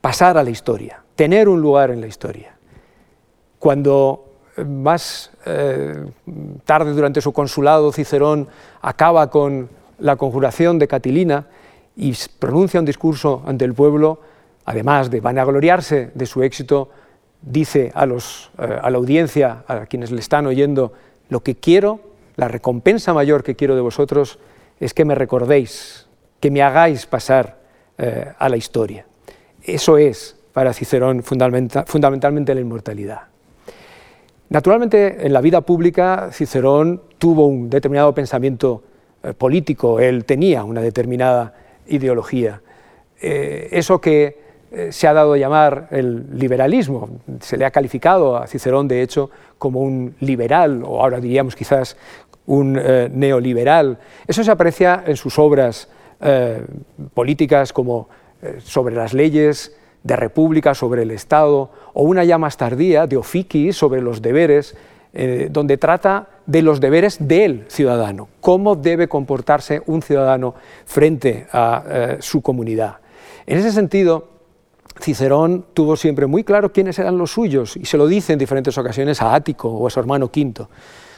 pasar 0.00 0.38
a 0.38 0.44
la 0.44 0.50
historia, 0.50 1.02
tener 1.16 1.48
un 1.48 1.60
lugar 1.60 1.90
en 1.90 2.00
la 2.00 2.06
historia. 2.06 2.56
Cuando 3.58 4.32
eh, 4.56 4.64
más 4.64 5.32
eh, 5.44 6.06
tarde 6.64 6.92
durante 6.92 7.20
su 7.20 7.32
consulado 7.32 7.92
Cicerón 7.92 8.48
acaba 8.80 9.28
con 9.28 9.68
la 9.98 10.16
conjuración 10.16 10.78
de 10.78 10.88
Catilina 10.88 11.46
y 11.96 12.14
pronuncia 12.38 12.80
un 12.80 12.86
discurso 12.86 13.42
ante 13.46 13.64
el 13.64 13.74
pueblo, 13.74 14.20
además 14.64 15.10
de 15.10 15.20
vanagloriarse 15.20 16.10
de 16.14 16.26
su 16.26 16.42
éxito, 16.42 16.90
dice 17.42 17.92
a, 17.94 18.06
los, 18.06 18.50
eh, 18.58 18.78
a 18.82 18.90
la 18.90 18.98
audiencia, 18.98 19.64
a 19.66 19.86
quienes 19.86 20.10
le 20.10 20.20
están 20.20 20.46
oyendo, 20.46 20.92
lo 21.28 21.40
que 21.40 21.56
quiero, 21.56 22.00
la 22.36 22.48
recompensa 22.48 23.14
mayor 23.14 23.42
que 23.42 23.56
quiero 23.56 23.74
de 23.74 23.80
vosotros 23.80 24.38
es 24.78 24.92
que 24.92 25.04
me 25.04 25.14
recordéis, 25.14 26.06
que 26.40 26.50
me 26.50 26.62
hagáis 26.62 27.06
pasar 27.06 27.58
eh, 27.98 28.32
a 28.38 28.48
la 28.48 28.56
historia. 28.56 29.06
Eso 29.62 29.96
es 29.96 30.36
para 30.52 30.72
Cicerón 30.72 31.22
fundamentalmente 31.22 32.54
la 32.54 32.60
inmortalidad. 32.60 33.22
Naturalmente, 34.48 35.26
en 35.26 35.32
la 35.32 35.40
vida 35.40 35.60
pública, 35.62 36.30
Cicerón 36.32 37.02
tuvo 37.18 37.46
un 37.46 37.68
determinado 37.68 38.14
pensamiento 38.14 38.82
político, 39.34 40.00
él 40.00 40.24
tenía 40.24 40.64
una 40.64 40.80
determinada 40.80 41.54
ideología. 41.86 42.60
Eh, 43.20 43.68
eso 43.72 44.00
que 44.00 44.44
se 44.90 45.06
ha 45.06 45.14
dado 45.14 45.34
a 45.34 45.38
llamar 45.38 45.88
el 45.90 46.38
liberalismo, 46.38 47.08
se 47.40 47.56
le 47.56 47.64
ha 47.64 47.70
calificado 47.70 48.36
a 48.36 48.46
Cicerón, 48.46 48.88
de 48.88 49.00
hecho, 49.00 49.30
como 49.58 49.80
un 49.80 50.14
liberal, 50.20 50.82
o 50.84 51.00
ahora 51.00 51.20
diríamos 51.20 51.56
quizás 51.56 51.96
un 52.46 52.78
eh, 52.80 53.08
neoliberal. 53.12 53.98
Eso 54.26 54.42
se 54.42 54.50
aprecia 54.50 55.04
en 55.06 55.16
sus 55.16 55.38
obras 55.38 55.88
eh, 56.20 56.64
políticas 57.12 57.72
como 57.72 58.08
eh, 58.42 58.58
sobre 58.60 58.94
las 58.94 59.12
leyes 59.12 59.76
de 60.02 60.16
república, 60.16 60.74
sobre 60.74 61.02
el 61.02 61.10
Estado, 61.10 61.70
o 61.92 62.02
una 62.04 62.24
ya 62.24 62.38
más 62.38 62.56
tardía 62.56 63.06
de 63.06 63.16
Ofici 63.16 63.72
sobre 63.72 64.00
los 64.00 64.22
deberes, 64.22 64.76
donde 65.50 65.78
trata 65.78 66.28
de 66.46 66.62
los 66.62 66.80
deberes 66.80 67.18
del 67.20 67.66
ciudadano, 67.68 68.28
cómo 68.40 68.76
debe 68.76 69.08
comportarse 69.08 69.82
un 69.86 70.02
ciudadano 70.02 70.54
frente 70.84 71.46
a 71.52 72.16
su 72.20 72.40
comunidad. 72.40 72.96
En 73.46 73.58
ese 73.58 73.72
sentido, 73.72 74.28
Cicerón 75.00 75.66
tuvo 75.74 75.96
siempre 75.96 76.26
muy 76.26 76.44
claro 76.44 76.72
quiénes 76.72 76.98
eran 76.98 77.18
los 77.18 77.32
suyos 77.32 77.76
y 77.76 77.84
se 77.84 77.98
lo 77.98 78.06
dice 78.06 78.32
en 78.32 78.38
diferentes 78.38 78.78
ocasiones 78.78 79.20
a 79.20 79.34
Ático 79.34 79.68
o 79.68 79.86
a 79.86 79.90
su 79.90 80.00
hermano 80.00 80.30
Quinto. 80.30 80.70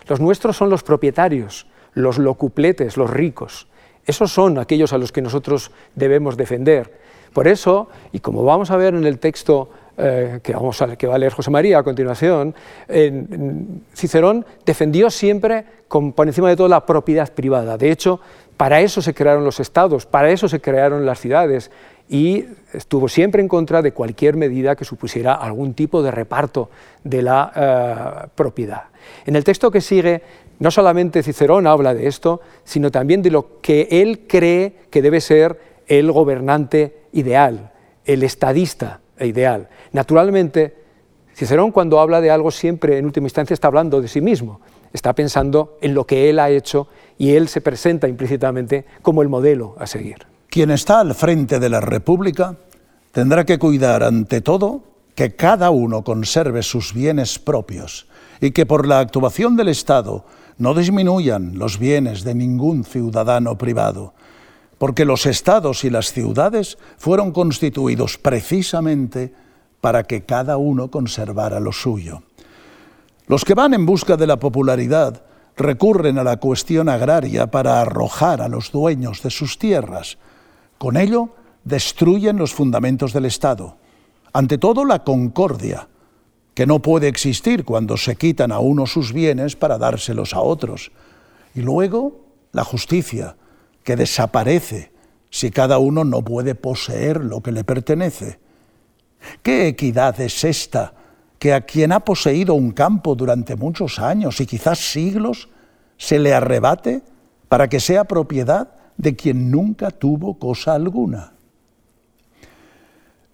Los 0.09 0.21
nuestros 0.21 0.57
son 0.57 0.71
los 0.71 0.83
propietarios, 0.83 1.67
los 1.95 2.19
locupletes, 2.19 2.97
los 2.97 3.11
ricos. 3.11 3.69
Esos 4.05 4.33
son 4.33 4.59
aquellos 4.59 4.93
a 4.93 4.99
los 4.99 5.13
que 5.13 5.23
nosotros 5.23 5.71
debemos 5.95 6.37
defender. 6.37 6.99
Por 7.33 7.47
eso, 7.47 7.89
y 8.11 8.21
como 8.21 8.43
vamos 8.43 8.71
a 8.71 8.77
ver 8.77 8.95
en 8.95 9.05
el 9.05 9.19
texto 9.19 9.69
eh, 9.99 10.41
que, 10.43 10.53
vamos 10.53 10.81
a, 10.81 10.87
va 10.87 11.15
a 11.15 11.19
leer 11.19 11.33
José 11.33 11.51
María 11.51 11.79
a 11.79 11.83
continuación, 11.83 12.55
Cicerón 13.95 14.47
defendió 14.65 15.11
siempre 15.11 15.65
por 15.89 16.27
encima 16.27 16.49
de 16.49 16.57
todo 16.57 16.69
la 16.69 16.87
propiedad 16.87 17.33
privada. 17.33 17.77
De 17.77 17.91
hecho, 17.91 18.21
para 18.57 18.81
eso 18.81 19.03
se 19.03 19.15
crearon 19.15 19.45
los 19.45 19.61
estados, 19.61 20.07
para 20.07 20.31
eso 20.31 20.49
se 20.49 20.61
crearon 20.61 21.05
las 21.07 21.21
ciudades 21.21 21.71
y 22.09 22.45
estuvo 22.73 23.09
siempre 23.09 23.43
en 23.43 23.49
contra 23.49 23.83
de 23.83 23.93
cualquier 23.93 24.37
medida 24.37 24.77
que 24.77 24.85
supusiera 24.85 25.35
algún 25.35 25.75
tipo 25.75 26.03
de 26.03 26.11
reparto 26.11 26.71
de 27.05 27.23
la 27.23 27.53
eh, 27.55 28.29
propiedad. 28.35 28.85
En 29.27 29.37
el 29.37 29.45
texto 29.45 29.71
que 29.71 29.81
sigue, 29.81 30.23
no 30.59 30.71
solamente 30.71 31.23
Cicerón 31.23 31.67
habla 31.67 31.95
de 31.95 32.07
esto, 32.07 32.41
sino 32.65 32.91
también 32.91 33.23
de 33.23 33.31
lo 33.31 33.61
que 33.61 33.89
él 33.91 34.27
cree 34.27 34.75
que 34.91 35.03
debe 35.03 35.21
ser 35.21 35.61
el 35.87 36.11
gobernante 36.13 37.03
ideal, 37.13 37.73
el 38.05 38.23
estadista 38.23 39.01
ideal. 39.27 39.69
Naturalmente, 39.93 40.77
Cicerón 41.35 41.71
cuando 41.71 42.01
habla 42.01 42.21
de 42.21 42.31
algo 42.31 42.51
siempre 42.51 42.99
en 42.99 43.05
última 43.05 43.27
instancia 43.27 43.55
está 43.55 43.69
hablando 43.69 44.01
de 44.01 44.09
sí 44.09 44.21
mismo, 44.21 44.61
está 44.93 45.13
pensando 45.15 45.79
en 45.81 45.95
lo 45.95 46.05
que 46.05 46.29
él 46.31 46.39
ha 46.39 46.51
hecho 46.51 46.89
y 47.17 47.31
él 47.35 47.49
se 47.49 47.61
presenta 47.61 48.09
implícitamente 48.09 48.85
como 49.03 49.23
el 49.23 49.29
modelo 49.29 49.77
a 49.79 49.87
seguir. 49.87 50.27
Quien 50.49 50.71
está 50.71 51.01
al 51.01 51.15
frente 51.15 51.61
de 51.61 51.69
la 51.69 51.81
República 51.81 52.57
tendrá 53.13 53.45
que 53.45 53.59
cuidar 53.59 54.03
ante 54.03 54.41
todo 54.41 54.83
que 55.15 55.37
cada 55.37 55.71
uno 55.71 56.03
conserve 56.03 56.63
sus 56.63 56.95
bienes 56.95 57.39
propios 57.39 58.09
y 58.41 58.53
que 58.53 58.67
por 58.67 58.87
la 58.87 59.01
actuación 59.01 59.57
del 59.57 59.69
Estado 59.69 60.25
no 60.59 60.75
disminuyan 60.75 61.59
los 61.59 61.79
bienes 61.79 62.25
de 62.25 62.35
ningún 62.35 62.85
ciudadano 62.85 63.57
privado, 63.59 64.15
porque 64.79 65.05
los 65.05 65.27
estados 65.27 65.85
y 65.85 65.91
las 65.91 66.13
ciudades 66.13 66.79
fueron 66.97 67.33
constituidos 67.33 68.17
precisamente 68.17 69.33
para 69.81 70.05
que 70.05 70.25
cada 70.25 70.57
uno 70.57 70.91
conservara 70.91 71.61
lo 71.61 71.73
suyo. 71.73 72.23
Los 73.27 73.45
que 73.45 73.55
van 73.55 73.75
en 73.75 73.85
busca 73.85 74.17
de 74.17 74.27
la 74.27 74.39
popularidad 74.39 75.23
recurren 75.57 76.19
a 76.19 76.25
la 76.25 76.39
cuestión 76.39 76.89
agraria 76.89 77.49
para 77.49 77.81
arrojar 77.81 78.41
a 78.41 78.49
los 78.49 78.71
dueños 78.71 79.23
de 79.23 79.31
sus 79.31 79.59
tierras, 79.59 80.19
con 80.79 80.97
ello 80.97 81.31
destruyen 81.65 82.39
los 82.39 82.55
fundamentos 82.55 83.13
del 83.13 83.25
Estado. 83.25 83.77
Ante 84.33 84.59
todo, 84.59 84.85
la 84.85 85.03
concordia, 85.03 85.89
que 86.55 86.67
no 86.67 86.81
puede 86.81 87.09
existir 87.09 87.65
cuando 87.65 87.97
se 87.97 88.17
quitan 88.17 88.53
a 88.53 88.61
uno 88.61 88.87
sus 88.87 89.13
bienes 89.13 89.57
para 89.57 89.79
dárselos 89.79 90.35
a 90.35 90.41
otros. 90.41 90.93
Y 91.55 91.61
luego, 91.61 92.21
la 92.53 92.65
justicia, 92.65 93.37
que 93.89 93.97
desaparece 93.97 94.93
si 95.31 95.51
cada 95.51 95.79
uno 95.79 96.05
no 96.05 96.23
puede 96.23 96.55
poseer 96.55 97.25
lo 97.25 97.41
que 97.41 97.53
le 97.53 97.65
pertenece. 97.65 98.39
¿Qué 99.43 99.67
equidad 99.67 100.21
es 100.21 100.45
esta 100.45 100.93
que 101.39 101.55
a 101.55 101.63
quien 101.63 101.93
ha 101.93 102.01
poseído 102.01 102.53
un 102.53 102.73
campo 102.73 103.15
durante 103.15 103.57
muchos 103.57 103.99
años 103.99 104.43
y 104.43 104.47
quizás 104.47 104.79
siglos 104.79 105.49
se 105.97 106.19
le 106.19 106.35
arrebate 106.35 107.01
para 107.49 107.69
que 107.69 107.81
sea 107.81 108.05
propiedad 108.05 108.75
de 108.99 109.17
quien 109.17 109.51
nunca 109.51 109.91
tuvo 109.91 110.39
cosa 110.39 110.75
alguna. 110.75 111.33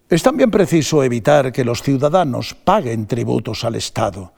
Es 0.08 0.22
también 0.22 0.52
preciso 0.52 1.02
evitar 1.02 1.50
que 1.50 1.64
los 1.64 1.82
ciudadanos 1.82 2.54
paguen 2.54 3.08
tributos 3.08 3.64
al 3.64 3.74
Estado, 3.74 4.32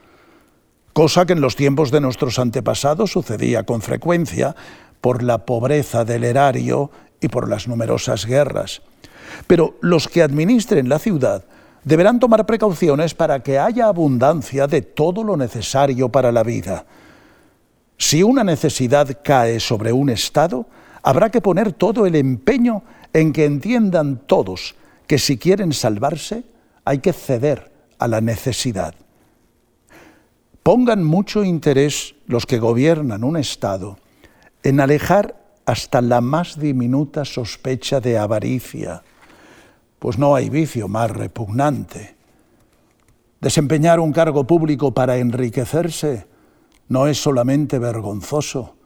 cosa 0.94 1.26
que 1.26 1.34
en 1.34 1.42
los 1.42 1.56
tiempos 1.56 1.90
de 1.90 2.00
nuestros 2.00 2.38
antepasados 2.38 3.10
sucedía 3.10 3.64
con 3.64 3.82
frecuencia 3.82 4.56
por 5.00 5.22
la 5.22 5.44
pobreza 5.44 6.04
del 6.04 6.24
erario 6.24 6.90
y 7.20 7.28
por 7.28 7.48
las 7.48 7.68
numerosas 7.68 8.26
guerras. 8.26 8.82
Pero 9.46 9.76
los 9.80 10.08
que 10.08 10.22
administren 10.22 10.88
la 10.88 10.98
ciudad 10.98 11.44
deberán 11.84 12.18
tomar 12.18 12.46
precauciones 12.46 13.14
para 13.14 13.40
que 13.40 13.58
haya 13.58 13.86
abundancia 13.86 14.66
de 14.66 14.82
todo 14.82 15.22
lo 15.22 15.36
necesario 15.36 16.08
para 16.08 16.32
la 16.32 16.42
vida. 16.42 16.84
Si 17.98 18.22
una 18.22 18.44
necesidad 18.44 19.20
cae 19.22 19.60
sobre 19.60 19.92
un 19.92 20.10
Estado, 20.10 20.66
habrá 21.02 21.30
que 21.30 21.40
poner 21.40 21.72
todo 21.72 22.04
el 22.04 22.16
empeño 22.16 22.82
en 23.12 23.32
que 23.32 23.44
entiendan 23.44 24.22
todos 24.26 24.74
que 25.06 25.18
si 25.18 25.38
quieren 25.38 25.72
salvarse 25.72 26.44
hay 26.84 26.98
que 26.98 27.12
ceder 27.12 27.72
a 27.98 28.08
la 28.08 28.20
necesidad. 28.20 28.94
Pongan 30.62 31.04
mucho 31.04 31.44
interés 31.44 32.16
los 32.26 32.44
que 32.44 32.58
gobiernan 32.58 33.22
un 33.22 33.36
Estado 33.36 33.98
en 34.62 34.80
alejar 34.80 35.36
hasta 35.64 36.00
la 36.00 36.20
más 36.20 36.58
diminuta 36.58 37.24
sospecha 37.24 38.00
de 38.00 38.18
avaricia, 38.18 39.02
pues 39.98 40.18
no 40.18 40.34
hay 40.34 40.48
vicio 40.48 40.88
más 40.88 41.10
repugnante. 41.10 42.16
Desempeñar 43.40 44.00
un 44.00 44.12
cargo 44.12 44.46
público 44.46 44.92
para 44.92 45.18
enriquecerse 45.18 46.26
no 46.88 47.06
es 47.06 47.20
solamente 47.20 47.78
vergonzoso, 47.78 48.76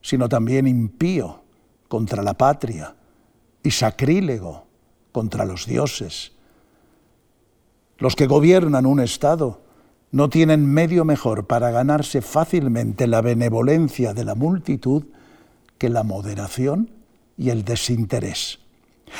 sino 0.00 0.28
también 0.28 0.66
impío 0.66 1.42
contra 1.88 2.22
la 2.22 2.34
patria 2.34 2.96
y 3.62 3.70
sacrílego 3.70 4.66
contra 5.12 5.44
los 5.44 5.66
dioses. 5.66 6.32
Los 7.98 8.16
que 8.16 8.26
gobiernan 8.26 8.86
un 8.86 9.00
Estado 9.00 9.60
no 10.12 10.28
tienen 10.30 10.66
medio 10.66 11.04
mejor 11.04 11.46
para 11.46 11.70
ganarse 11.70 12.22
fácilmente 12.22 13.06
la 13.06 13.20
benevolencia 13.20 14.14
de 14.14 14.24
la 14.24 14.34
multitud 14.34 15.04
que 15.78 15.88
la 15.88 16.04
moderación 16.04 16.90
y 17.36 17.50
el 17.50 17.64
desinterés. 17.64 18.60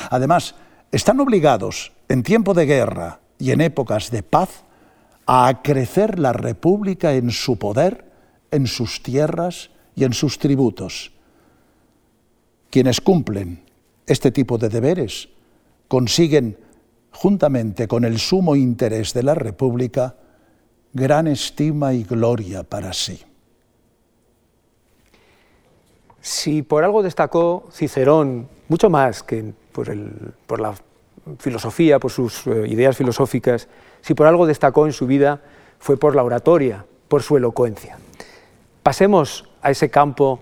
Además, 0.09 0.55
están 0.91 1.19
obligados, 1.19 1.91
en 2.07 2.23
tiempo 2.23 2.53
de 2.53 2.65
guerra 2.65 3.19
y 3.39 3.51
en 3.51 3.61
épocas 3.61 4.11
de 4.11 4.23
paz, 4.23 4.63
a 5.25 5.47
acrecer 5.47 6.19
la 6.19 6.33
república 6.33 7.13
en 7.13 7.31
su 7.31 7.57
poder 7.57 8.13
en 8.53 8.67
sus 8.67 9.01
tierras 9.01 9.71
y 9.95 10.03
en 10.03 10.13
sus 10.13 10.37
tributos. 10.37 11.11
Quienes 12.69 13.01
cumplen 13.01 13.63
este 14.05 14.31
tipo 14.31 14.59
de 14.59 14.69
deberes 14.69 15.29
consiguen, 15.87 16.57
juntamente 17.11 17.87
con 17.87 18.05
el 18.05 18.19
sumo 18.19 18.55
interés 18.55 19.13
de 19.13 19.23
la 19.23 19.33
República, 19.33 20.15
gran 20.93 21.27
estima 21.27 21.93
y 21.93 22.03
gloria 22.03 22.63
para 22.63 22.93
sí. 22.93 23.19
Si 26.21 26.61
por 26.61 26.83
algo 26.83 27.03
destacó 27.03 27.65
Cicerón, 27.71 28.47
mucho 28.69 28.89
más 28.89 29.23
que 29.23 29.53
por, 29.73 30.59
la 30.59 30.73
filosofía, 31.39 31.99
por 31.99 32.11
sus 32.11 32.47
eh, 32.47 32.65
ideas 32.67 32.95
filosóficas, 32.95 33.67
si 34.01 34.13
por 34.13 34.27
algo 34.27 34.45
destacó 34.45 34.85
en 34.85 34.93
su 34.93 35.07
vida, 35.07 35.41
fue 35.79 35.97
por 35.97 36.15
la 36.15 36.23
oratoria, 36.23 36.85
por 37.09 37.23
su 37.23 37.35
elocuencia. 37.35 37.97
Pasemos 38.83 39.49
a 39.61 39.71
ese 39.71 39.89
campo 39.89 40.39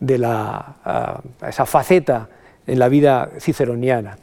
de 0.00 0.18
la, 0.18 0.76
a 0.84 1.48
esa 1.48 1.64
faceta 1.64 2.28
en 2.66 2.78
la 2.78 2.88
vida 2.88 3.30
ciceroniana. 3.38 4.18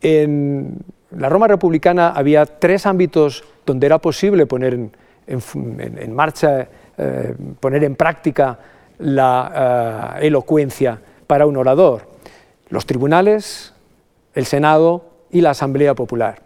En 0.00 0.78
la 1.10 1.28
Roma 1.28 1.48
republicana 1.48 2.10
había 2.10 2.46
tres 2.46 2.86
ámbitos 2.86 3.44
donde 3.64 3.86
era 3.86 3.98
posible 3.98 4.46
poner 4.46 4.74
en, 4.74 4.92
marcha, 6.08 6.68
eh, 6.96 7.34
poner 7.60 7.84
en 7.84 7.96
práctica 7.96 8.58
la 8.98 10.16
eh, 10.20 10.26
elocuencia 10.26 10.98
para 11.26 11.46
un 11.46 11.56
orador. 11.56 12.08
Los 12.68 12.86
tribunales, 12.86 13.74
el 14.34 14.46
Senado 14.46 15.04
y 15.30 15.40
la 15.40 15.50
Asamblea 15.50 15.94
Popular. 15.94 16.45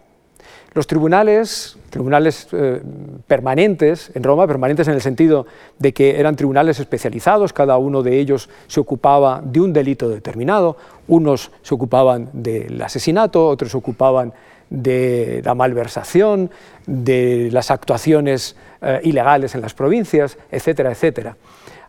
Los 0.73 0.87
tribunales, 0.87 1.75
tribunales 1.89 2.47
eh, 2.53 2.81
permanentes 3.27 4.09
en 4.15 4.23
Roma, 4.23 4.47
permanentes 4.47 4.87
en 4.87 4.93
el 4.93 5.01
sentido 5.01 5.45
de 5.79 5.93
que 5.93 6.17
eran 6.17 6.37
tribunales 6.37 6.79
especializados, 6.79 7.51
cada 7.51 7.77
uno 7.77 8.03
de 8.03 8.17
ellos 8.19 8.49
se 8.67 8.79
ocupaba 8.79 9.41
de 9.43 9.59
un 9.59 9.73
delito 9.73 10.07
determinado, 10.07 10.77
unos 11.09 11.51
se 11.61 11.75
ocupaban 11.75 12.29
del 12.31 12.81
asesinato, 12.81 13.49
otros 13.49 13.71
se 13.71 13.77
ocupaban 13.77 14.31
de 14.69 15.41
la 15.43 15.55
malversación, 15.55 16.49
de 16.87 17.49
las 17.51 17.69
actuaciones 17.69 18.55
eh, 18.81 19.01
ilegales 19.03 19.53
en 19.55 19.61
las 19.61 19.73
provincias, 19.73 20.37
etcétera, 20.49 20.91
etcétera. 20.93 21.35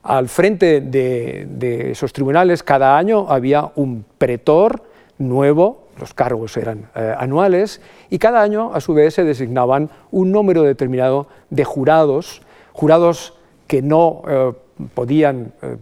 Al 0.03 0.29
frente 0.29 0.81
de, 0.81 1.47
de 1.49 1.93
esos 1.93 2.13
tribunales 2.13 2.65
cada 2.65 2.99
año 2.99 3.27
había 3.29 3.71
un 3.77 4.05
pretor 4.19 4.83
nuevo 5.19 5.82
los 5.99 6.15
cargos 6.15 6.57
eran 6.57 6.89
eh, 6.95 7.15
anuales 7.19 7.81
y 8.11 8.19
cada 8.19 8.43
año 8.43 8.75
a 8.75 8.81
su 8.81 8.95
vez 8.95 9.15
se 9.15 9.25
designaban 9.25 9.91
un 10.11 10.33
número 10.33 10.63
determinado 10.63 11.29
de 11.51 11.65
jurados, 11.65 12.43
jurados 12.73 13.35
que 13.67 13.83
no 13.83 14.23
eh, 14.27 14.53
podían 14.95 15.53
eh, 15.63 15.77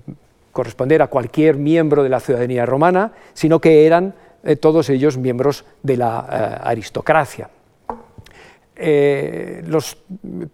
corresponder 0.53 1.03
a 1.03 1.07
cualquier 1.07 1.57
miembro 1.57 2.03
de 2.03 2.09
la 2.09 2.21
ciudadanía 2.21 2.67
romana, 2.67 3.13
sino 3.35 3.61
que 3.61 3.87
eran 3.87 4.15
todos 4.59 4.89
ellos 4.89 5.19
miembros 5.19 5.67
de 5.83 5.99
la 5.99 6.19
aristocracia. 6.65 7.51
los 9.67 9.99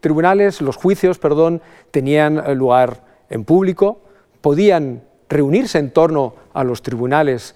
tribunales, 0.00 0.60
los 0.60 0.74
juicios, 0.74 1.18
perdón, 1.18 1.62
tenían 1.92 2.58
lugar 2.58 3.04
en 3.30 3.44
público, 3.44 4.00
podían 4.40 5.02
reunirse 5.28 5.78
en 5.78 5.92
torno 5.92 6.34
a 6.52 6.64
los 6.64 6.82
tribunales 6.82 7.54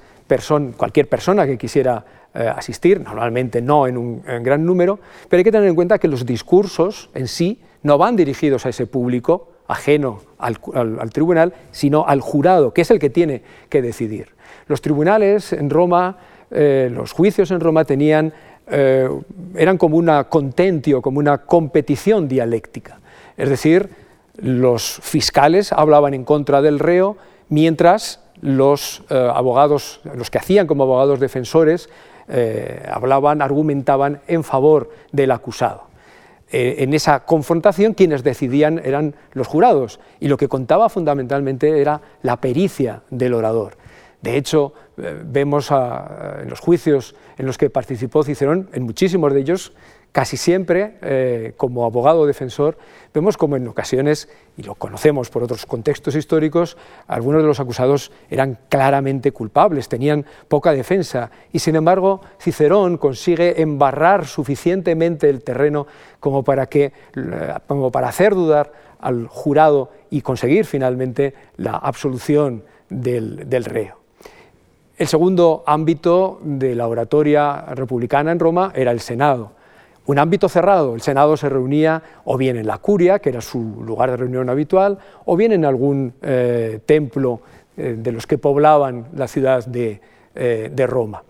cualquier 0.77 1.09
persona 1.09 1.47
que 1.47 1.59
quisiera 1.59 2.05
eh, 2.35 2.47
asistir, 2.55 3.01
normalmente 3.01 3.61
no 3.61 3.87
en 3.87 3.97
un 3.97 4.23
gran 4.43 4.65
número, 4.65 4.99
pero 5.29 5.39
hay 5.39 5.45
que 5.45 5.53
tener 5.53 5.69
en 5.69 5.75
cuenta 5.75 5.99
que 5.99 6.09
los 6.09 6.25
discursos 6.25 7.11
en 7.15 7.29
sí 7.29 7.61
no 7.83 7.99
van 7.99 8.17
dirigidos 8.17 8.67
a 8.67 8.69
ese 8.69 8.87
público 8.87 9.49
ajeno 9.71 10.21
al, 10.39 11.11
tribunal, 11.13 11.55
sino 11.71 12.05
al 12.07 12.21
jurado, 12.21 12.75
que 12.75 12.83
es 12.83 12.91
el 12.91 12.99
que 12.99 13.09
tiene 13.09 13.43
que 13.69 13.81
decidir. 13.81 14.29
Los 14.67 14.83
tribunales 14.83 15.53
en 15.53 15.71
Roma, 15.71 16.19
eh, 16.51 16.91
los 16.93 17.13
juicios 17.13 17.51
en 17.53 17.61
Roma 17.61 17.85
tenían, 17.85 18.33
eh, 18.67 19.09
eran 19.55 19.79
como 19.79 19.97
una 19.97 20.25
contentio, 20.25 21.01
como 21.01 21.21
una 21.21 21.39
competición 21.39 22.27
dialéctica. 22.27 22.99
Es 23.37 23.49
decir, 23.49 23.91
los 24.37 24.99
fiscales 25.03 25.73
hablaban 25.73 26.15
en 26.15 26.25
contra 26.25 26.63
del 26.63 26.81
reo, 26.81 27.17
mientras 27.49 28.21
los 28.41 29.03
eh, 29.11 29.31
abogados, 29.33 30.01
los 30.15 30.31
que 30.31 30.39
hacían 30.39 30.67
como 30.67 30.85
abogados 30.85 31.21
defensores, 31.21 31.89
eh, 32.29 32.87
hablaban, 32.91 33.43
argumentaban 33.43 34.21
en 34.27 34.45
favor 34.45 34.91
del 35.13 35.31
acusado. 35.31 35.85
Eh, 36.53 36.77
en 36.79 36.95
esa 36.95 37.25
confrontación 37.27 37.95
quienes 37.95 38.25
decidían 38.25 38.81
eran 38.85 39.15
los 39.33 39.47
jurados 39.47 40.01
y 40.19 40.29
lo 40.29 40.37
que 40.37 40.49
contaba 40.49 40.89
fundamentalmente 40.89 41.81
era 41.81 42.01
la 42.23 42.41
pericia 42.41 43.03
del 43.11 43.35
orador. 43.35 43.77
De 44.21 44.37
hecho, 44.37 44.75
vemos 44.97 45.71
en 45.71 46.51
los 46.51 46.61
juicios 46.61 47.15
en 47.39 47.47
los 47.47 47.57
que 47.57 47.71
participó 47.71 48.23
Cicerón, 48.23 48.69
en 48.75 48.83
muchísimos 48.83 49.33
de 49.33 49.41
ellos, 49.41 49.73
casi 50.13 50.37
siempre, 50.37 50.97
eh, 51.03 51.53
como 51.57 51.85
abogado 51.85 52.27
defensor, 52.27 52.77
vemos 53.15 53.37
como 53.37 53.57
en 53.57 53.67
ocasiones, 53.69 54.29
y 54.57 54.63
lo 54.63 54.75
conocemos 54.75 55.31
por 55.31 55.43
otros 55.43 55.67
contextos 55.67 56.15
históricos, 56.17 56.77
algunos 57.07 57.43
de 57.43 57.49
los 57.49 57.61
acusados 57.61 58.11
eran 58.29 58.59
claramente 58.69 59.33
culpables, 59.33 59.89
tenían 59.89 60.27
poca 60.49 60.73
defensa, 60.73 61.31
y 61.53 61.61
sin 61.61 61.77
embargo 61.77 62.21
Cicerón 62.41 62.99
consigue 62.99 63.63
embarrar 63.63 64.27
suficientemente 64.27 65.29
el 65.31 65.43
terreno 65.43 65.87
como 66.19 66.43
para, 66.43 66.67
que, 66.67 66.93
como 67.67 67.91
para 67.93 68.09
hacer 68.09 68.35
dudar 68.35 68.73
al 68.99 69.29
jurado 69.29 69.91
y 70.11 70.23
conseguir 70.23 70.67
finalmente 70.67 71.35
la 71.57 71.73
absolución 71.73 72.65
del, 72.89 73.49
del 73.49 73.65
reo. 73.65 73.99
El 74.99 75.07
segundo 75.07 75.65
ámbito 75.67 76.41
de 76.43 76.75
la 76.75 76.87
oratoria 76.87 77.65
republicana 77.75 78.33
en 78.33 78.39
Roma 78.39 78.73
era 78.75 78.91
el 78.91 79.01
Senado 79.01 79.53
un 80.07 80.19
ámbito 80.19 80.49
cerrado. 80.49 80.95
El 80.95 81.01
Senado 81.01 81.37
se 81.37 81.49
reunía 81.49 82.03
o 82.25 82.37
bien 82.37 82.57
en 82.57 82.67
la 82.67 82.79
curia, 82.79 83.19
que 83.19 83.29
era 83.29 83.41
su 83.41 83.83
lugar 83.85 84.11
de 84.11 84.17
reunión 84.17 84.49
habitual, 84.49 84.99
o 85.25 85.37
bien 85.37 85.53
en 85.53 85.65
algún 85.65 86.15
eh, 86.23 86.81
templo 86.85 87.41
eh, 87.77 87.97
de 87.99 88.13
los 88.13 88.27
que 88.27 88.39
poblaban 88.39 89.07
la 89.15 89.29
ciudad 89.29 89.65
eh, 89.75 90.71
de 90.73 90.87
Roma. 90.87 91.23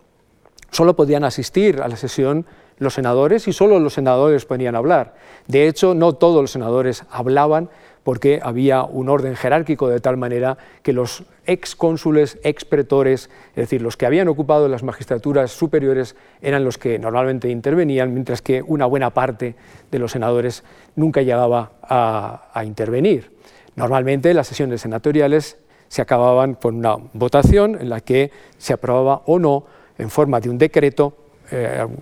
Solo 0.70 0.95
podían 0.95 1.24
asistir 1.24 1.82
a 1.82 1.88
la 1.88 1.97
sesión 1.97 2.47
los 2.78 2.95
senadores 2.95 3.47
y 3.47 3.53
solo 3.53 3.78
los 3.78 3.95
senadores 3.95 4.47
podían 4.47 4.74
hablar. 4.74 5.14
De 5.47 5.68
hecho, 5.68 5.95
no 5.95 6.14
todos 6.14 6.40
los 6.40 6.51
senadores 6.51 7.05
hablaban, 7.11 7.68
porque 8.03 8.40
había 8.42 8.82
un 8.82 9.09
orden 9.09 9.36
jerárquico 9.36 9.88
de 9.88 10.01
tal 10.01 10.16
manera 10.16 10.57
que 10.82 10.92
los 10.92 11.24
excónsules, 11.46 12.38
expretores, 12.42 13.30
es 13.51 13.57
decir, 13.57 13.82
los 13.82 13.96
que 13.96 14.07
habían 14.07 14.28
ocupado 14.28 14.68
las 14.68 14.82
magistraturas 14.82 15.51
superiores 15.51 16.16
eran 16.40 16.64
los 16.64 16.78
que 16.78 16.98
normalmente 16.98 17.51
intervenían, 17.51 18.12
mientras 18.12 18.42
que 18.42 18.62
una 18.62 18.86
buena 18.86 19.11
parte 19.11 19.55
de 19.90 19.98
los 19.98 20.12
senadores 20.12 20.64
nunca 20.96 21.22
llegaba 21.22 21.72
a, 21.82 22.62
intervenir. 22.64 23.36
Normalmente 23.76 24.34
las 24.34 24.46
sesiones 24.46 24.80
senatoriales 24.80 25.59
se 25.88 26.03
acababan 26.03 26.55
por 26.55 26.72
una 26.72 26.96
votación 27.12 27.76
en 27.80 27.90
la 27.90 28.01
que 28.01 28.30
se 28.59 28.72
aprobaba 28.72 29.22
o 29.26 29.38
no, 29.38 29.64
en 29.98 30.11
forma 30.11 30.40
de 30.40 30.51
un 30.51 30.59
decreto, 30.59 31.14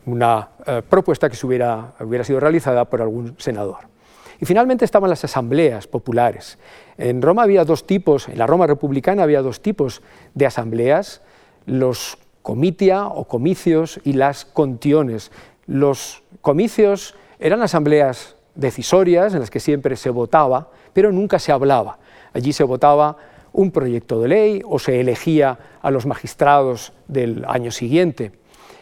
una 0.06 0.48
propuesta 0.88 1.30
que 1.30 1.36
se 1.36 1.46
hubiera, 1.46 1.94
hubiera 2.00 2.24
sido 2.24 2.38
realizada 2.38 2.84
por 2.84 3.00
algún 3.00 3.34
senador. 3.38 3.97
Y 4.40 4.46
finalmente 4.46 4.84
estaban 4.84 5.10
las 5.10 5.24
asambleas 5.24 5.86
populares. 5.86 6.58
En 6.96 7.22
Roma 7.22 7.42
había 7.42 7.64
dos 7.64 7.86
tipos, 7.86 8.28
en 8.28 8.38
la 8.38 8.46
Roma 8.46 8.66
republicana 8.66 9.22
había 9.22 9.42
dos 9.42 9.60
tipos 9.60 10.02
de 10.34 10.46
asambleas, 10.46 11.22
los 11.66 12.18
comitia 12.42 13.06
o 13.06 13.24
comicios 13.24 14.00
y 14.04 14.12
las 14.12 14.44
contiones. 14.44 15.32
Los 15.66 16.22
comicios 16.40 17.14
eran 17.38 17.62
asambleas 17.62 18.36
decisorias 18.54 19.34
en 19.34 19.40
las 19.40 19.50
que 19.50 19.60
siempre 19.60 19.96
se 19.96 20.10
votaba, 20.10 20.70
pero 20.92 21.12
nunca 21.12 21.38
se 21.38 21.52
hablaba. 21.52 21.98
Allí 22.32 22.52
se 22.52 22.64
votaba 22.64 23.16
un 23.52 23.70
proyecto 23.70 24.20
de 24.20 24.28
ley 24.28 24.62
o 24.64 24.78
se 24.78 25.00
elegía 25.00 25.58
a 25.82 25.90
los 25.90 26.06
magistrados 26.06 26.92
del 27.06 27.44
año 27.46 27.70
siguiente. 27.70 28.32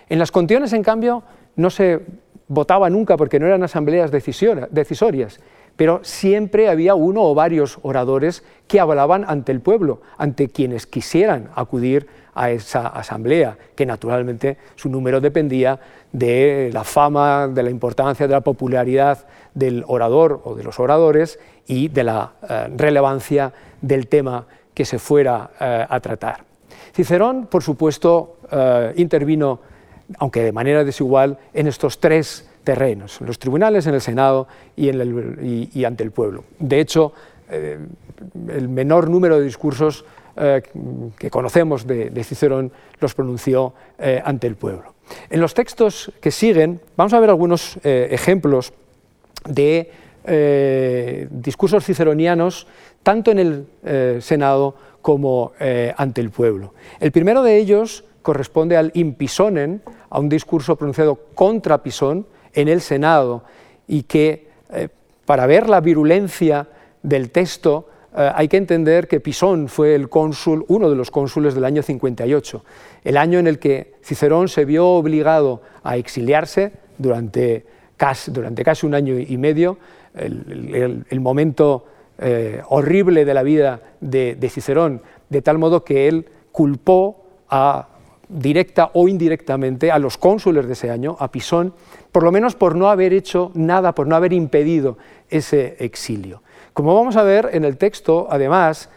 En 0.09 0.19
las 0.19 0.31
contiones, 0.31 0.73
en 0.73 0.83
cambio, 0.83 1.23
no 1.57 1.71
se 1.71 2.01
votaba 2.49 2.91
nunca 2.91 3.17
porque 3.17 3.41
no 3.41 3.47
eran 3.47 3.63
asambleas 3.63 4.11
decisorias, 4.11 5.41
pero 5.77 6.01
siempre 6.03 6.69
había 6.69 6.95
uno 6.95 7.23
o 7.23 7.35
varios 7.35 7.79
oradores 7.83 8.45
que 8.67 8.81
hablaban 8.81 9.25
ante 9.29 9.53
el 9.53 9.61
pueblo, 9.61 10.01
ante 10.17 10.49
quienes 10.49 10.87
quisieran 10.87 11.51
acudir 11.55 12.07
a 12.35 12.51
esa 12.51 12.87
asamblea, 12.89 13.57
que 13.75 13.87
naturalmente 13.87 14.59
su 14.75 14.89
número 14.89 15.21
dependía 15.21 15.81
de 16.13 16.71
la 16.73 16.85
fama, 16.85 17.49
de 17.49 17.63
la 17.63 17.71
importancia, 17.71 18.27
de 18.27 18.33
la 18.33 18.43
popularidad 18.43 19.27
del 19.55 19.85
orador 19.87 20.43
o 20.45 20.55
de 20.55 20.63
los 20.63 20.79
oradores 20.79 21.39
y 21.67 21.89
de 21.89 22.05
la 22.05 22.33
eh, 22.49 22.69
relevancia 22.77 23.53
del 23.81 24.07
tema 24.07 24.47
que 24.75 24.85
se 24.85 24.99
fuera 24.99 25.51
eh, 25.59 25.87
a 25.89 26.01
tratar. 26.01 26.45
Cicerón, 26.95 27.47
por 27.47 27.63
supuesto, 27.63 28.37
eh, 28.51 28.93
intervino 28.97 29.61
aunque 30.19 30.43
de 30.43 30.53
manera 30.53 30.85
desigual, 30.85 31.39
en 31.53 31.67
estos 31.67 31.99
tres 31.99 32.49
terrenos, 32.65 33.21
en 33.21 33.29
los 33.29 33.39
tribunales, 33.39 33.87
en 33.87 33.95
el 33.95 34.01
Senado 34.01 34.49
y, 34.77 35.85
ante 35.85 36.03
el 36.03 36.11
pueblo. 36.11 36.45
De 36.59 36.81
hecho, 36.81 37.13
eh, 37.49 37.79
el 38.49 38.69
menor 38.69 39.09
número 39.09 39.39
de 39.39 39.45
discursos 39.45 40.05
eh, 40.37 40.63
que 41.17 41.31
conocemos 41.31 41.87
de, 41.87 42.25
Cicerón 42.25 42.73
los 42.99 43.15
pronunció 43.15 43.73
eh, 43.99 44.21
ante 44.25 44.49
el 44.49 44.57
pueblo. 44.57 44.95
En 45.31 45.41
los 45.41 45.55
textos 45.55 46.13
que 46.21 46.33
siguen 46.33 46.81
vamos 46.97 47.13
a 47.13 47.21
ver 47.21 47.31
algunos 47.31 47.79
ejemplos 47.85 48.73
de 49.49 49.93
discursos 51.31 51.85
ciceronianos 51.85 52.67
tanto 53.05 53.31
en 53.31 53.39
el 53.39 54.21
Senado 54.21 54.75
como 55.01 55.53
ante 55.97 56.21
el 56.21 56.31
pueblo. 56.31 56.75
El 56.99 57.13
primero 57.13 57.45
de 57.45 57.59
ellos 57.59 58.03
corresponde 58.27 58.77
al 58.77 58.91
impisonen, 58.95 59.83
a 60.11 60.19
un 60.19 60.29
discurso 60.29 60.75
pronunciado 60.75 61.15
contra 61.37 61.81
Pisón 61.85 62.27
en 62.55 62.67
el 62.67 62.81
Senado 62.81 63.45
y 63.87 64.03
que 64.03 64.49
eh, 64.73 64.89
para 65.25 65.47
ver 65.47 65.69
la 65.69 65.81
virulencia 65.81 66.67
del 67.05 67.31
texto 67.31 67.89
eh, 68.17 68.29
hay 68.35 68.49
que 68.49 68.57
entender 68.57 69.07
que 69.07 69.21
Pisón 69.21 69.69
fue 69.69 69.95
el 69.95 70.09
cónsul, 70.09 70.65
uno 70.67 70.91
de 70.91 70.97
los 70.97 71.13
cónsules 71.13 71.55
del 71.55 71.65
año 71.65 71.85
58, 71.85 72.65
el 73.05 73.17
año 73.17 73.39
en 73.39 73.47
el 73.47 73.61
que 73.61 73.95
Cicerón 74.03 74.49
se 74.49 74.65
vio 74.65 74.89
obligado 74.89 75.63
a 75.85 75.97
exiliarse 75.97 76.73
durante 76.99 77.65
casi, 77.97 78.33
durante 78.33 78.65
casi 78.65 78.87
un 78.87 78.97
año 78.97 79.17
y 79.17 79.37
medio, 79.37 79.79
el, 80.17 81.21
momento 81.21 81.87
eh, 82.19 82.61
horrible 82.71 83.25
de 83.25 83.35
la 83.35 83.45
vida 83.45 83.83
de 84.01 84.51
Cicerón, 84.51 85.01
de 85.29 85.43
tal 85.43 85.59
modo 85.59 85.85
que 85.85 86.09
él 86.09 86.27
culpó 86.51 87.23
a 87.49 87.91
directa 88.29 88.91
o 88.95 89.09
indirectamente 89.09 89.91
a 89.91 89.99
los 89.99 90.19
cónsules 90.19 90.67
de 90.67 90.73
ese 90.73 90.91
año, 90.91 91.17
a 91.19 91.31
Pisón, 91.31 91.75
por 92.13 92.23
lo 92.23 92.33
menos 92.33 92.55
por 92.55 92.75
no 92.75 92.89
haber 92.89 93.13
hecho 93.13 93.51
nada, 93.55 93.95
por 93.95 94.07
no 94.07 94.17
haber 94.17 94.33
impedido 94.33 94.99
ese 95.29 95.77
exilio. 95.79 96.43
Como 96.73 96.95
vamos 96.95 97.17
a 97.17 97.23
ver 97.23 97.51
en 97.53 97.65
el 97.65 97.77
texto, 97.77 98.27
además, 98.31 98.91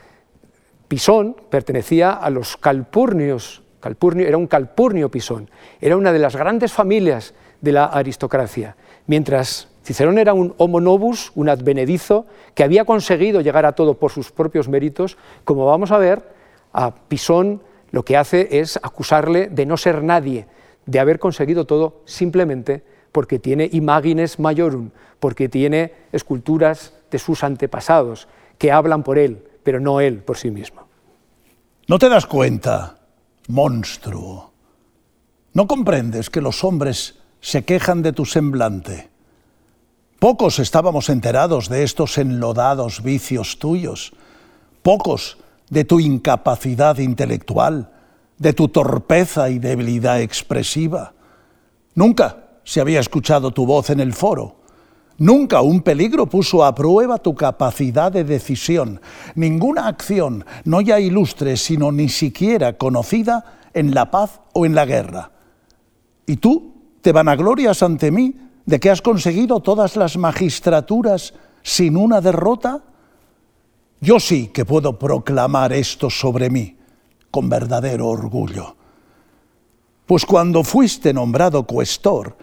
Pisón 0.87 1.35
pertenecía 1.49 2.11
a 2.11 2.29
los 2.29 2.57
calpurnios, 2.57 3.63
Calpurnio, 3.79 4.27
era 4.27 4.37
un 4.37 4.47
calpurnio 4.47 5.09
Pisón, 5.09 5.49
era 5.79 5.95
una 5.95 6.11
de 6.11 6.19
las 6.19 6.35
grandes 6.35 6.73
familias 6.73 7.33
de 7.61 7.71
la 7.71 7.85
aristocracia, 7.85 8.75
mientras 9.07 9.69
Cicerón 9.83 10.17
era 10.17 10.33
un 10.33 10.53
homo 10.57 10.81
novus, 10.81 11.31
un 11.35 11.49
advenedizo, 11.49 12.25
que 12.53 12.63
había 12.63 12.85
conseguido 12.85 13.41
llegar 13.41 13.65
a 13.65 13.71
todo 13.71 13.95
por 13.95 14.11
sus 14.11 14.31
propios 14.31 14.67
méritos, 14.67 15.17
como 15.45 15.65
vamos 15.65 15.91
a 15.91 15.97
ver, 15.97 16.23
a 16.73 16.93
Pisón 16.93 17.61
lo 17.91 18.03
que 18.03 18.17
hace 18.17 18.59
es 18.59 18.77
acusarle 18.77 19.47
de 19.47 19.65
no 19.65 19.77
ser 19.77 20.03
nadie, 20.03 20.47
de 20.85 20.99
haber 20.99 21.19
conseguido 21.19 21.65
todo 21.65 22.01
simplemente 22.05 22.83
porque 23.11 23.39
tiene 23.39 23.69
imagines 23.71 24.39
majorum, 24.39 24.91
porque 25.19 25.49
tiene 25.49 25.93
esculturas 26.11 26.93
de 27.11 27.19
sus 27.19 27.43
antepasados 27.43 28.27
que 28.57 28.71
hablan 28.71 29.03
por 29.03 29.17
él, 29.17 29.43
pero 29.63 29.79
no 29.79 29.99
él 29.99 30.19
por 30.19 30.37
sí 30.37 30.51
mismo. 30.51 30.87
¿No 31.87 31.97
te 31.97 32.09
das 32.09 32.25
cuenta, 32.25 32.99
monstruo? 33.47 34.53
¿No 35.53 35.67
comprendes 35.67 36.29
que 36.29 36.41
los 36.41 36.63
hombres 36.63 37.19
se 37.41 37.63
quejan 37.63 38.03
de 38.03 38.13
tu 38.13 38.25
semblante? 38.25 39.09
Pocos 40.19 40.59
estábamos 40.59 41.09
enterados 41.09 41.69
de 41.69 41.83
estos 41.83 42.17
enlodados 42.17 43.01
vicios 43.01 43.57
tuyos. 43.57 44.13
Pocos 44.83 45.37
de 45.69 45.83
tu 45.83 45.99
incapacidad 45.99 46.97
intelectual, 46.97 47.91
de 48.37 48.53
tu 48.53 48.69
torpeza 48.69 49.49
y 49.49 49.59
debilidad 49.59 50.21
expresiva. 50.21 51.13
Nunca 51.95 52.37
se 52.63 52.81
había 52.81 52.99
escuchado 52.99 53.51
tu 53.51 53.65
voz 53.65 53.89
en 53.89 53.99
el 53.99 54.13
foro. 54.13 54.57
Nunca 55.17 55.61
un 55.61 55.81
peligro 55.81 56.27
puso 56.27 56.63
a 56.63 56.73
prueba 56.73 57.17
tu 57.17 57.35
capacidad 57.35 58.11
de 58.11 58.23
decisión. 58.23 59.01
Ninguna 59.35 59.87
acción, 59.87 60.45
no 60.63 60.79
ya 60.79 60.99
ilustre, 60.99 61.57
sino 61.57 61.91
ni 61.91 62.07
siquiera 62.07 62.77
conocida 62.77 63.59
en 63.73 63.93
la 63.93 64.09
paz 64.09 64.39
o 64.53 64.65
en 64.65 64.75
la 64.75 64.85
guerra. 64.85 65.31
Y 66.25 66.37
tú 66.37 66.73
te 67.01 67.11
vanaglorias 67.11 67.83
ante 67.83 68.11
mí 68.11 68.35
de 68.65 68.79
que 68.79 68.89
has 68.89 69.01
conseguido 69.01 69.59
todas 69.61 69.95
las 69.95 70.15
magistraturas 70.15 71.33
sin 71.63 71.97
una 71.97 72.21
derrota? 72.21 72.83
Yo 74.01 74.19
sí 74.19 74.47
que 74.47 74.65
puedo 74.65 74.97
proclamar 74.97 75.73
esto 75.73 76.09
sobre 76.09 76.49
mí 76.49 76.77
con 77.29 77.49
verdadero 77.49 78.07
orgullo. 78.07 78.75
Pues 80.05 80.25
cuando 80.25 80.63
fuiste 80.63 81.13
nombrado 81.13 81.63
cuestor, 81.63 82.35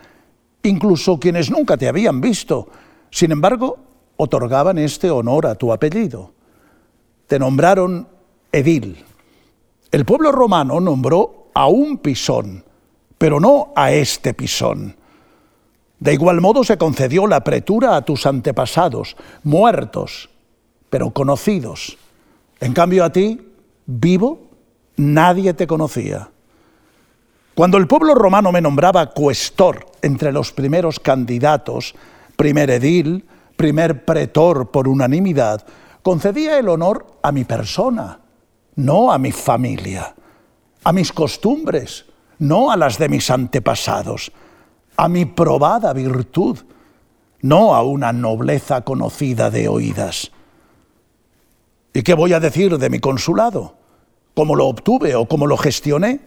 incluso 0.63 1.19
quienes 1.19 1.51
nunca 1.51 1.77
te 1.77 1.89
habían 1.89 2.21
visto, 2.21 2.69
sin 3.11 3.33
embargo, 3.33 3.79
otorgaban 4.17 4.79
este 4.79 5.11
honor 5.11 5.47
a 5.47 5.55
tu 5.55 5.73
apellido. 5.73 6.33
Te 7.27 7.39
nombraron 7.39 8.07
edil. 8.53 9.05
El 9.91 10.05
pueblo 10.05 10.33
romano 10.33 10.79
nombró 10.81 11.49
a 11.55 11.69
un 11.69 11.99
pisón, 11.99 12.65
pero 13.19 13.41
no 13.41 13.73
a 13.75 13.93
este 13.93 14.35
pisón. 14.35 14.95
De 15.99 16.13
igual 16.13 16.41
modo 16.43 16.63
se 16.63 16.77
concedió 16.77 17.27
la 17.27 17.43
pretura 17.43 17.97
a 17.97 18.05
tus 18.05 18.27
antepasados, 18.27 19.17
muertos, 19.43 20.29
pero 20.91 21.11
conocidos. 21.11 21.99
En 22.61 22.73
cambio 22.73 23.05
a 23.05 23.11
ti, 23.11 23.53
vivo, 23.87 24.41
nadie 24.97 25.55
te 25.55 25.67
conocía. 25.67 26.31
Cuando 27.55 27.79
el 27.79 27.87
pueblo 27.87 28.15
romano 28.15 28.53
me 28.53 28.61
nombraba 28.61 29.11
cuestor 29.11 29.87
entre 30.03 30.31
los 30.33 30.53
primeros 30.53 31.01
candidatos, 31.01 31.95
primer 32.37 32.71
edil, 32.71 33.25
primer 33.57 34.05
pretor 34.05 34.71
por 34.71 34.89
unanimidad, 34.89 35.67
concedía 36.03 36.59
el 36.59 36.69
honor 36.69 37.07
a 37.23 37.33
mi 37.33 37.45
persona, 37.45 38.21
no 38.75 39.11
a 39.11 39.19
mi 39.19 39.33
familia, 39.33 40.15
a 40.85 40.93
mis 40.93 41.13
costumbres, 41.13 42.05
no 42.39 42.71
a 42.71 42.77
las 42.77 42.99
de 42.99 43.09
mis 43.09 43.31
antepasados, 43.31 44.31
a 44.97 45.09
mi 45.09 45.25
probada 45.25 45.93
virtud, 45.95 46.59
no 47.41 47.75
a 47.75 47.83
una 47.83 48.13
nobleza 48.13 48.83
conocida 48.83 49.51
de 49.51 49.69
oídas. 49.69 50.31
¿Y 51.97 52.03
qué 52.03 52.13
voy 52.13 52.35
a 52.35 52.41
decir 52.41 52.77
de 52.77 52.91
mi 52.91 52.99
consulado? 52.99 53.73
¿Cómo 54.35 54.55
lo 54.55 54.67
obtuve 54.67 55.15
o 55.15 55.27
cómo 55.27 55.47
lo 55.47 55.57
gestioné? 55.57 56.21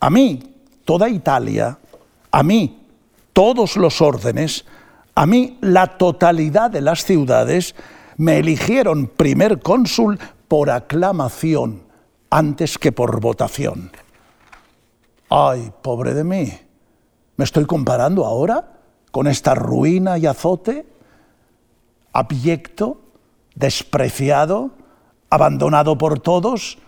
A 0.00 0.08
mí, 0.08 0.54
toda 0.86 1.06
Italia, 1.10 1.78
a 2.30 2.42
mí, 2.42 2.86
todos 3.34 3.76
los 3.76 4.00
órdenes, 4.00 4.64
a 5.14 5.26
mí, 5.26 5.58
la 5.60 5.98
totalidad 5.98 6.70
de 6.70 6.80
las 6.80 7.04
ciudades, 7.04 7.74
me 8.16 8.38
eligieron 8.38 9.08
primer 9.08 9.60
cónsul 9.60 10.18
por 10.48 10.70
aclamación 10.70 11.82
antes 12.30 12.78
que 12.78 12.90
por 12.90 13.20
votación. 13.20 13.92
Ay, 15.28 15.72
pobre 15.82 16.14
de 16.14 16.24
mí. 16.24 16.50
¿Me 17.36 17.44
estoy 17.44 17.66
comparando 17.66 18.24
ahora 18.24 18.78
con 19.10 19.26
esta 19.26 19.54
ruina 19.54 20.16
y 20.16 20.24
azote? 20.24 20.86
Abyecto, 22.14 23.03
despreciado, 23.54 24.72
abandonado 25.30 25.96
por 25.98 26.20
todos, 26.20 26.78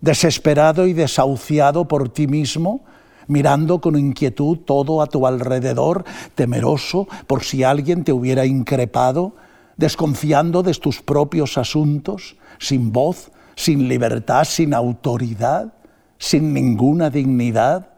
desesperado 0.00 0.86
y 0.86 0.92
desahuciado 0.92 1.86
por 1.86 2.08
ti 2.08 2.26
mismo, 2.26 2.84
mirando 3.28 3.80
con 3.80 3.98
inquietud 3.98 4.58
todo 4.58 5.00
a 5.00 5.06
tu 5.06 5.26
alrededor, 5.26 6.04
temeroso 6.34 7.08
por 7.26 7.44
si 7.44 7.62
alguien 7.62 8.04
te 8.04 8.12
hubiera 8.12 8.44
increpado, 8.44 9.34
desconfiando 9.76 10.62
de 10.62 10.74
tus 10.74 11.00
propios 11.02 11.56
asuntos, 11.56 12.36
sin 12.58 12.92
voz, 12.92 13.30
sin 13.54 13.88
libertad, 13.88 14.44
sin 14.44 14.74
autoridad, 14.74 15.72
sin 16.18 16.52
ninguna 16.52 17.10
dignidad, 17.10 17.88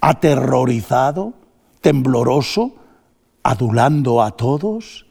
aterrorizado, 0.00 1.34
tembloroso, 1.80 2.74
adulando 3.42 4.22
a 4.22 4.32
todos. 4.32 5.05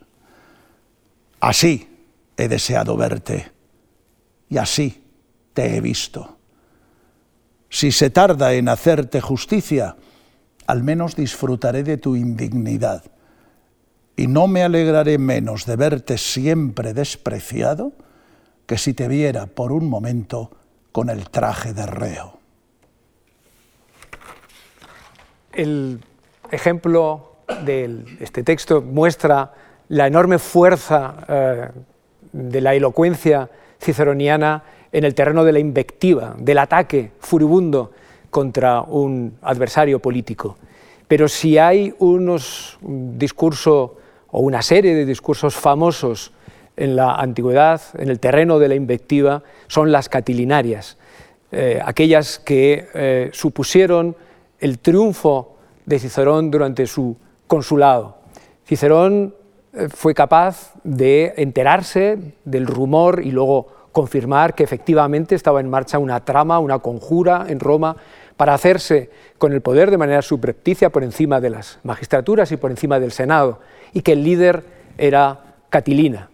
Así 1.45 1.87
he 2.37 2.47
deseado 2.47 2.97
verte 2.97 3.51
y 4.49 4.57
así 4.57 5.03
te 5.53 5.75
he 5.75 5.79
visto. 5.79 6.39
Si 7.69 7.91
se 7.91 8.09
tarda 8.09 8.53
en 8.53 8.67
hacerte 8.67 9.21
justicia, 9.21 9.95
al 10.65 10.81
menos 10.81 11.15
disfrutaré 11.15 11.83
de 11.83 11.97
tu 11.97 12.15
indignidad 12.15 13.03
y 14.15 14.25
no 14.25 14.47
me 14.47 14.63
alegraré 14.63 15.19
menos 15.19 15.67
de 15.67 15.75
verte 15.75 16.17
siempre 16.17 16.95
despreciado 16.95 17.91
que 18.65 18.79
si 18.79 18.95
te 18.95 19.07
viera 19.07 19.45
por 19.45 19.71
un 19.71 19.87
momento 19.87 20.49
con 20.91 21.11
el 21.11 21.29
traje 21.29 21.75
de 21.75 21.85
reo. 21.85 22.39
El 25.53 26.03
ejemplo 26.49 27.35
de 27.63 28.03
este 28.19 28.41
texto 28.41 28.81
muestra 28.81 29.53
la 29.89 30.07
enorme 30.07 30.39
fuerza 30.39 31.15
eh, 31.27 31.69
de 32.31 32.61
la 32.61 32.73
elocuencia 32.73 33.49
ciceroniana 33.79 34.63
en 34.91 35.03
el 35.03 35.13
terreno 35.13 35.43
de 35.43 35.51
la 35.51 35.59
invectiva, 35.59 36.35
del 36.37 36.57
ataque 36.57 37.11
furibundo 37.19 37.91
contra 38.29 38.81
un 38.81 39.37
adversario 39.41 39.99
político. 39.99 40.57
Pero 41.07 41.27
si 41.27 41.57
hay 41.57 41.93
unos, 41.99 42.77
un 42.81 43.17
discurso 43.19 43.97
o 44.31 44.39
una 44.39 44.61
serie 44.61 44.95
de 44.95 45.05
discursos 45.05 45.55
famosos 45.55 46.31
en 46.77 46.95
la 46.95 47.15
antigüedad, 47.15 47.81
en 47.97 48.09
el 48.09 48.19
terreno 48.19 48.59
de 48.59 48.67
la 48.67 48.75
invectiva, 48.75 49.43
son 49.67 49.91
las 49.91 50.09
catilinarias, 50.09 50.97
eh, 51.51 51.79
aquellas 51.83 52.39
que 52.39 52.87
eh, 52.93 53.29
supusieron 53.31 54.15
el 54.59 54.79
triunfo 54.79 55.55
de 55.85 55.99
Cicerón 55.99 56.51
durante 56.51 56.87
su 56.87 57.15
consulado. 57.47 58.17
Cicerón 58.67 59.35
fue 59.93 60.13
capaz 60.13 60.73
de 60.83 61.33
enterarse 61.37 62.33
del 62.45 62.67
rumor 62.67 63.21
y 63.23 63.31
luego 63.31 63.67
confirmar 63.91 64.55
que 64.55 64.63
efectivamente 64.63 65.35
estaba 65.35 65.59
en 65.59 65.69
marcha 65.69 65.99
una 65.99 66.23
trama, 66.25 66.59
una 66.59 66.79
conjura 66.79 67.45
en 67.47 67.59
Roma 67.59 67.95
para 68.37 68.53
hacerse 68.53 69.09
con 69.37 69.53
el 69.53 69.61
poder 69.61 69.89
de 69.89 69.97
manera 69.97 70.21
subrepticia 70.21 70.89
por 70.89 71.03
encima 71.03 71.39
de 71.39 71.49
las 71.49 71.79
magistraturas 71.83 72.51
y 72.51 72.57
por 72.57 72.71
encima 72.71 72.99
del 72.99 73.11
Senado, 73.11 73.59
y 73.93 74.01
que 74.01 74.11
el 74.11 74.23
líder 74.23 74.63
era 74.97 75.55
Catilina. 75.69 76.29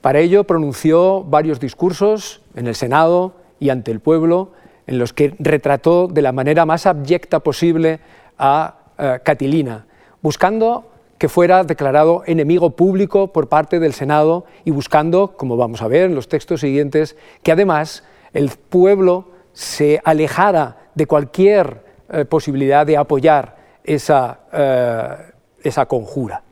Para 0.00 0.20
ello 0.20 0.44
pronunció 0.44 1.24
varios 1.24 1.58
discursos 1.58 2.42
en 2.54 2.66
el 2.68 2.74
Senado 2.74 3.34
y 3.58 3.70
ante 3.70 3.90
el 3.90 4.00
pueblo, 4.00 4.52
en 4.86 4.98
los 4.98 5.12
que 5.12 5.34
retrató 5.38 6.06
de 6.06 6.22
la 6.22 6.32
manera 6.32 6.66
más 6.66 6.86
abyecta 6.86 7.40
posible 7.40 8.00
a 8.38 8.76
eh, 8.98 9.18
Catilina, 9.24 9.86
buscando 10.20 10.90
que 11.18 11.28
fuera 11.28 11.64
declarado 11.64 12.22
enemigo 12.26 12.70
público 12.70 13.32
por 13.32 13.48
parte 13.48 13.80
del 13.80 13.92
Senado 13.92 14.44
y 14.64 14.70
buscando, 14.70 15.36
como 15.36 15.56
vamos 15.56 15.82
a 15.82 15.88
ver 15.88 16.04
en 16.04 16.14
los 16.14 16.28
textos 16.28 16.60
siguientes, 16.60 17.16
que 17.42 17.52
además 17.52 18.04
el 18.32 18.50
pueblo 18.50 19.30
se 19.52 20.00
alejara 20.04 20.88
de 20.94 21.06
cualquier 21.06 21.84
eh, 22.10 22.24
posibilidad 22.24 22.86
de 22.86 22.96
apoyar 22.96 23.56
esa, 23.84 24.40
eh, 24.52 25.32
esa 25.62 25.86
conjura. 25.86 26.42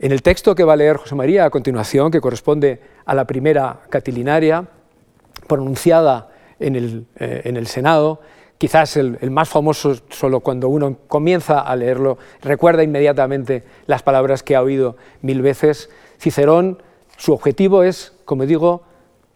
En 0.00 0.12
el 0.12 0.22
texto 0.22 0.54
que 0.54 0.64
va 0.64 0.74
a 0.74 0.76
leer 0.76 0.96
José 0.96 1.14
María 1.14 1.44
a 1.44 1.50
continuación, 1.50 2.10
que 2.10 2.20
corresponde 2.20 2.80
a 3.04 3.14
la 3.14 3.26
primera 3.26 3.80
catilinaria, 3.88 4.64
pronunciada 5.46 6.30
en 6.60 6.76
el, 6.76 7.06
eh, 7.18 7.42
en 7.44 7.56
el 7.56 7.66
Senado, 7.66 8.20
quizás 8.58 8.96
el, 8.96 9.30
más 9.30 9.48
famoso, 9.48 9.96
solo 10.10 10.40
cuando 10.40 10.68
uno 10.68 10.96
comienza 11.06 11.60
a 11.60 11.74
leerlo, 11.76 12.18
recuerda 12.42 12.82
inmediatamente 12.82 13.64
las 13.86 14.02
palabras 14.02 14.42
que 14.42 14.56
ha 14.56 14.62
oído 14.62 14.96
mil 15.22 15.40
veces. 15.42 15.90
Cicerón, 16.20 16.82
su 17.16 17.32
objetivo 17.32 17.84
es, 17.84 18.12
como 18.24 18.44
digo, 18.44 18.82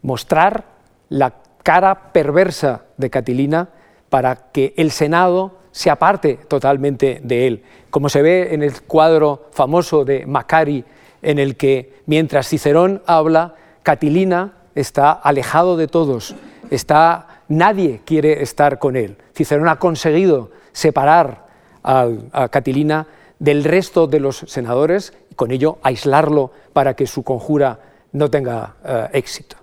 mostrar 0.01 0.65
la 1.09 1.35
cara 1.63 2.11
perversa 2.11 2.83
de 2.97 3.09
Catilina 3.09 3.69
para 4.09 4.51
que 4.51 4.73
el 4.77 4.91
Senado 4.91 5.63
se 5.71 5.89
aparte 5.89 6.37
totalmente 6.47 7.19
de 7.23 7.47
él, 7.47 7.63
como 7.89 8.09
se 8.09 8.21
ve 8.21 8.53
en 8.53 8.61
el 8.61 8.83
cuadro 8.83 9.47
famoso 9.51 10.05
de 10.05 10.25
Macari, 10.25 10.85
en 11.21 11.39
el 11.39 11.55
que 11.55 12.01
mientras 12.05 12.47
Cicerón 12.47 13.01
habla, 13.07 13.55
Catilina 13.81 14.53
está 14.75 15.11
alejado 15.11 15.77
de 15.77 15.87
todos, 15.87 16.35
está, 16.69 17.32
nadie 17.53 18.01
quiere 18.05 18.41
estar 18.41 18.79
con 18.79 18.95
él. 18.95 19.17
Cicerón 19.35 19.67
ha 19.67 19.79
conseguido 19.79 20.51
separar 20.71 21.47
a, 21.83 22.47
Catilina 22.49 23.07
del 23.39 23.63
resto 23.63 24.07
de 24.07 24.19
los 24.19 24.45
senadores 24.47 25.13
y 25.29 25.35
con 25.35 25.51
ello 25.51 25.79
aislarlo 25.83 26.51
para 26.71 26.95
que 26.95 27.07
su 27.07 27.23
conjura 27.23 27.79
no 28.13 28.29
tenga 28.29 28.75
uh, 28.83 29.15
éxito. 29.15 29.57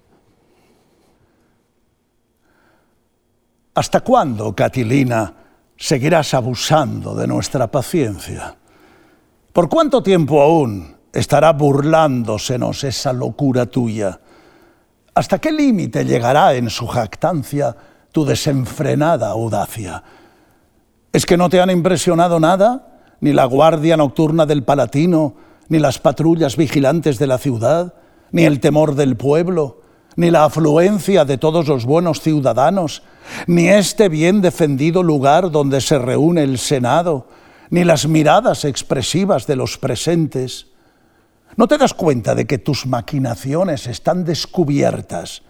¿Hasta 3.75 4.01
cuándo, 4.01 4.55
Catilina, 4.55 5.33
seguirás 5.77 6.35
abusando 6.35 7.15
de 7.15 7.27
nuestra 7.27 7.71
paciencia? 7.71 8.57
¿Por 9.53 9.69
cuánto 9.69 10.03
tiempo 10.03 10.43
aún 10.43 10.97
estará 11.13 11.53
burlándosenos 11.53 12.85
esa 12.85 13.13
locura 13.13 13.67
tuya? 13.67 14.21
¿Hasta 15.15 15.39
qué 15.39 15.51
límite 15.51 16.05
llegará 16.05 16.55
en 16.55 16.71
su 16.71 16.87
jactancia 16.87 17.77
tu 18.13 18.25
desenfrenada 18.25 19.29
audacia? 19.29 20.03
¿Es 21.13 21.27
que 21.27 21.37
no 21.37 21.49
te 21.49 21.61
han 21.61 21.71
impresionado 21.71 22.39
nada? 22.39 23.01
Ni 23.21 23.33
la 23.33 23.45
guardia 23.45 23.97
nocturna 23.97 24.47
del 24.47 24.63
Palatino, 24.63 25.35
ni 25.69 25.79
las 25.79 25.99
patrullas 25.99 26.57
vigilantes 26.57 27.19
de 27.19 27.27
la 27.27 27.39
ciudad, 27.39 27.95
ni 28.31 28.45
el 28.45 28.61
temor 28.61 28.95
del 28.95 29.17
pueblo, 29.17 29.81
ni 30.17 30.31
la 30.31 30.45
afluencia 30.45 31.25
de 31.25 31.39
todos 31.39 31.67
los 31.67 31.85
buenos 31.85 32.21
ciudadanos, 32.21 33.03
ni 33.47 33.69
este 33.69 34.09
bien 34.09 34.41
defendido 34.41 35.03
lugar 35.03 35.51
donde 35.51 35.81
se 35.81 35.99
reúne 35.99 36.43
el 36.43 36.59
Senado, 36.59 37.27
ni 37.71 37.85
las 37.85 38.07
miradas 38.07 38.65
expresivas 38.65 39.47
de 39.47 39.57
los 39.57 39.79
presentes. 39.79 40.67
¿No 41.57 41.67
te 41.67 41.79
das 41.79 41.95
cuenta 41.95 42.35
de 42.35 42.47
que 42.47 42.59
tus 42.59 42.87
maquinaciones 42.87 43.87
están 43.87 44.25
descubiertas? 44.25 45.43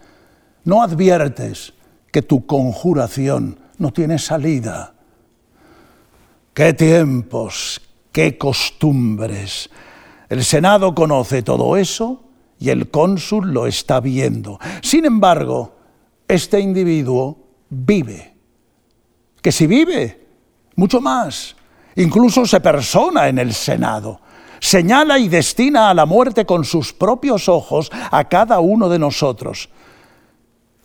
¿No 0.63 0.81
adviertes 0.81 1.73
que 2.11 2.21
tu 2.21 2.45
conjuración 2.45 3.59
no 3.77 3.91
tiene 3.91 4.19
salida? 4.19 4.93
¿Qué 6.53 6.73
tiempos, 6.73 7.81
qué 8.11 8.37
costumbres? 8.37 9.69
El 10.29 10.43
Senado 10.43 10.93
conoce 10.93 11.43
todo 11.43 11.77
eso 11.77 12.23
y 12.59 12.69
el 12.69 12.89
cónsul 12.89 13.53
lo 13.53 13.67
está 13.67 13.99
viendo. 13.99 14.59
Sin 14.81 15.05
embargo, 15.05 15.75
este 16.27 16.59
individuo 16.59 17.37
vive. 17.69 18.35
Que 19.41 19.51
si 19.51 19.65
vive, 19.65 20.27
mucho 20.75 21.01
más. 21.01 21.55
Incluso 21.95 22.45
se 22.45 22.59
persona 22.59 23.27
en 23.27 23.39
el 23.39 23.53
Senado. 23.53 24.19
Señala 24.61 25.17
y 25.17 25.27
destina 25.27 25.89
a 25.89 25.93
la 25.95 26.05
muerte 26.05 26.45
con 26.45 26.63
sus 26.63 26.93
propios 26.93 27.49
ojos 27.49 27.89
a 28.11 28.29
cada 28.29 28.59
uno 28.59 28.89
de 28.89 28.99
nosotros. 28.99 29.69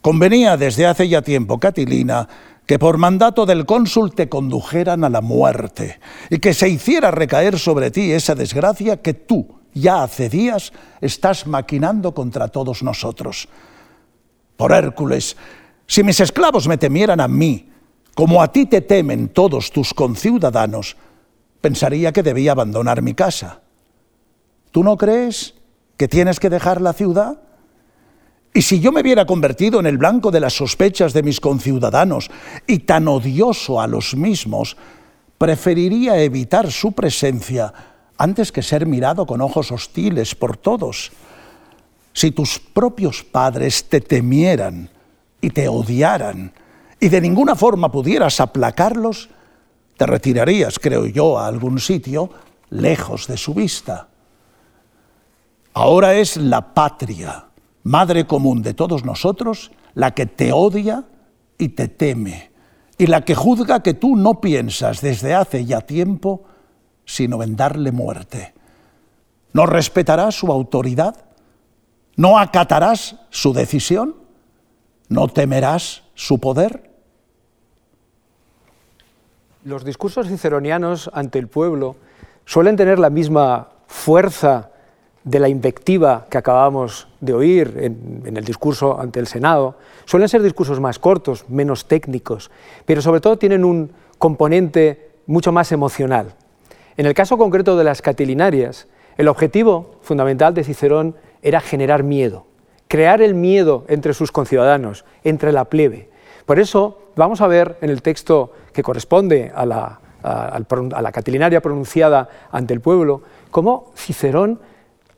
Convenía 0.00 0.56
desde 0.56 0.86
hace 0.86 1.06
ya 1.06 1.20
tiempo, 1.20 1.60
Catilina, 1.60 2.26
que 2.64 2.78
por 2.78 2.96
mandato 2.96 3.44
del 3.44 3.66
cónsul 3.66 4.14
te 4.14 4.30
condujeran 4.30 5.04
a 5.04 5.10
la 5.10 5.20
muerte 5.20 6.00
y 6.30 6.38
que 6.38 6.54
se 6.54 6.70
hiciera 6.70 7.10
recaer 7.10 7.58
sobre 7.58 7.90
ti 7.90 8.12
esa 8.12 8.34
desgracia 8.34 9.02
que 9.02 9.12
tú, 9.12 9.46
ya 9.74 10.02
hace 10.02 10.30
días 10.30 10.72
estás 11.02 11.46
maquinando 11.46 12.14
contra 12.14 12.48
todos 12.48 12.82
nosotros. 12.82 13.46
Por 14.56 14.72
Hércules, 14.72 15.36
si 15.86 16.02
mis 16.02 16.18
esclavos 16.18 16.66
me 16.66 16.78
temieran 16.78 17.20
a 17.20 17.28
mí, 17.28 17.68
como 18.14 18.42
a 18.42 18.50
ti 18.50 18.64
te 18.64 18.80
temen 18.80 19.28
todos 19.28 19.70
tus 19.70 19.92
conciudadanos, 19.92 20.96
pensaría 21.60 22.10
que 22.10 22.22
debía 22.22 22.52
abandonar 22.52 23.02
mi 23.02 23.12
casa. 23.12 23.60
¿Tú 24.76 24.84
no 24.84 24.98
crees 24.98 25.54
que 25.96 26.06
tienes 26.06 26.38
que 26.38 26.50
dejar 26.50 26.82
la 26.82 26.92
ciudad? 26.92 27.40
Y 28.52 28.60
si 28.60 28.78
yo 28.78 28.92
me 28.92 29.02
viera 29.02 29.24
convertido 29.24 29.80
en 29.80 29.86
el 29.86 29.96
blanco 29.96 30.30
de 30.30 30.38
las 30.38 30.52
sospechas 30.52 31.14
de 31.14 31.22
mis 31.22 31.40
conciudadanos 31.40 32.30
y 32.66 32.80
tan 32.80 33.08
odioso 33.08 33.80
a 33.80 33.86
los 33.86 34.14
mismos, 34.14 34.76
preferiría 35.38 36.22
evitar 36.22 36.70
su 36.70 36.92
presencia 36.92 37.72
antes 38.18 38.52
que 38.52 38.60
ser 38.60 38.84
mirado 38.84 39.24
con 39.24 39.40
ojos 39.40 39.72
hostiles 39.72 40.34
por 40.34 40.58
todos. 40.58 41.10
Si 42.12 42.32
tus 42.32 42.58
propios 42.58 43.24
padres 43.24 43.88
te 43.88 44.02
temieran 44.02 44.90
y 45.40 45.48
te 45.48 45.68
odiaran 45.68 46.52
y 47.00 47.08
de 47.08 47.22
ninguna 47.22 47.56
forma 47.56 47.90
pudieras 47.90 48.40
aplacarlos, 48.40 49.30
te 49.96 50.04
retirarías, 50.04 50.78
creo 50.78 51.06
yo, 51.06 51.38
a 51.38 51.46
algún 51.46 51.80
sitio 51.80 52.28
lejos 52.68 53.26
de 53.26 53.38
su 53.38 53.54
vista. 53.54 54.08
Ahora 55.78 56.14
es 56.14 56.38
la 56.38 56.72
patria, 56.72 57.48
madre 57.82 58.26
común 58.26 58.62
de 58.62 58.72
todos 58.72 59.04
nosotros, 59.04 59.72
la 59.92 60.14
que 60.14 60.24
te 60.24 60.50
odia 60.50 61.04
y 61.58 61.68
te 61.68 61.88
teme, 61.88 62.50
y 62.96 63.08
la 63.08 63.26
que 63.26 63.34
juzga 63.34 63.82
que 63.82 63.92
tú 63.92 64.16
no 64.16 64.40
piensas 64.40 65.02
desde 65.02 65.34
hace 65.34 65.66
ya 65.66 65.82
tiempo 65.82 66.44
sino 67.04 67.42
en 67.42 67.56
darle 67.56 67.92
muerte. 67.92 68.54
¿No 69.52 69.66
respetarás 69.66 70.36
su 70.36 70.50
autoridad? 70.50 71.14
¿No 72.16 72.38
acatarás 72.38 73.16
su 73.28 73.52
decisión? 73.52 74.14
¿No 75.10 75.28
temerás 75.28 76.04
su 76.14 76.38
poder? 76.40 76.90
Los 79.62 79.84
discursos 79.84 80.26
ciceronianos 80.28 81.10
ante 81.12 81.38
el 81.38 81.48
pueblo 81.48 81.96
suelen 82.46 82.76
tener 82.76 82.98
la 82.98 83.10
misma 83.10 83.68
fuerza 83.86 84.70
de 85.26 85.40
la 85.40 85.48
invectiva 85.48 86.26
que 86.30 86.38
acabamos 86.38 87.08
de 87.20 87.34
oír 87.34 87.74
en, 87.78 88.36
el 88.36 88.44
discurso 88.44 88.98
ante 88.98 89.18
el 89.18 89.26
Senado. 89.26 89.74
Suelen 90.04 90.28
ser 90.28 90.40
discursos 90.40 90.78
más 90.78 91.00
cortos, 91.00 91.44
menos 91.48 91.88
técnicos, 91.88 92.48
pero 92.84 93.02
sobre 93.02 93.20
todo 93.20 93.36
tienen 93.36 93.64
un 93.64 93.90
componente 94.18 95.10
mucho 95.26 95.50
más 95.50 95.72
emocional. 95.72 96.34
En 96.96 97.06
el 97.06 97.14
caso 97.14 97.36
concreto 97.36 97.76
de 97.76 97.82
las 97.82 98.02
catilinarias, 98.02 98.86
el 99.16 99.26
objetivo 99.26 99.96
fundamental 100.00 100.54
de 100.54 100.62
Cicerón 100.62 101.16
era 101.42 101.60
generar 101.60 102.04
miedo, 102.04 102.46
crear 102.86 103.20
el 103.20 103.34
miedo 103.34 103.84
entre 103.88 104.14
sus 104.14 104.30
conciudadanos, 104.30 105.04
entre 105.24 105.50
la 105.50 105.64
plebe. 105.64 106.08
Por 106.46 106.60
eso 106.60 106.98
vamos 107.16 107.40
a 107.40 107.48
ver 107.48 107.78
en 107.80 107.90
el 107.90 108.00
texto 108.00 108.52
que 108.72 108.84
corresponde 108.84 109.50
a 109.52 109.66
la, 109.66 111.10
catilinaria 111.12 111.60
pronunciada 111.60 112.28
ante 112.52 112.74
el 112.74 112.80
pueblo, 112.80 113.22
cómo 113.50 113.90
Cicerón 113.96 114.60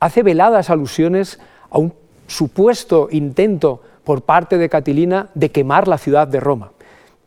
hace 0.00 0.22
veladas 0.22 0.70
alusiones 0.70 1.38
a 1.70 1.78
un 1.78 1.92
supuesto 2.26 3.08
intento 3.10 3.82
por 4.04 4.22
parte 4.22 4.58
de 4.58 4.68
Catilina 4.68 5.28
de 5.34 5.50
quemar 5.50 5.88
la 5.88 5.98
ciudad 5.98 6.28
de 6.28 6.40
Roma. 6.40 6.72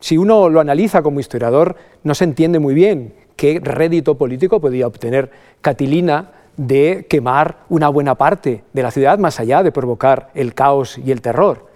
Si 0.00 0.18
uno 0.18 0.48
lo 0.48 0.60
analiza 0.60 1.02
como 1.02 1.20
historiador, 1.20 1.76
no 2.02 2.14
se 2.14 2.24
entiende 2.24 2.58
muy 2.58 2.74
bien 2.74 3.14
qué 3.36 3.60
rédito 3.62 4.16
político 4.16 4.60
podía 4.60 4.86
obtener 4.86 5.30
Catilina 5.60 6.30
de 6.56 7.06
quemar 7.08 7.58
una 7.68 7.88
buena 7.88 8.16
parte 8.16 8.64
de 8.72 8.82
la 8.82 8.90
ciudad, 8.90 9.18
más 9.18 9.40
allá 9.40 9.62
de 9.62 9.72
provocar 9.72 10.30
el 10.34 10.54
caos 10.54 10.98
y 10.98 11.12
el 11.12 11.22
terror. 11.22 11.66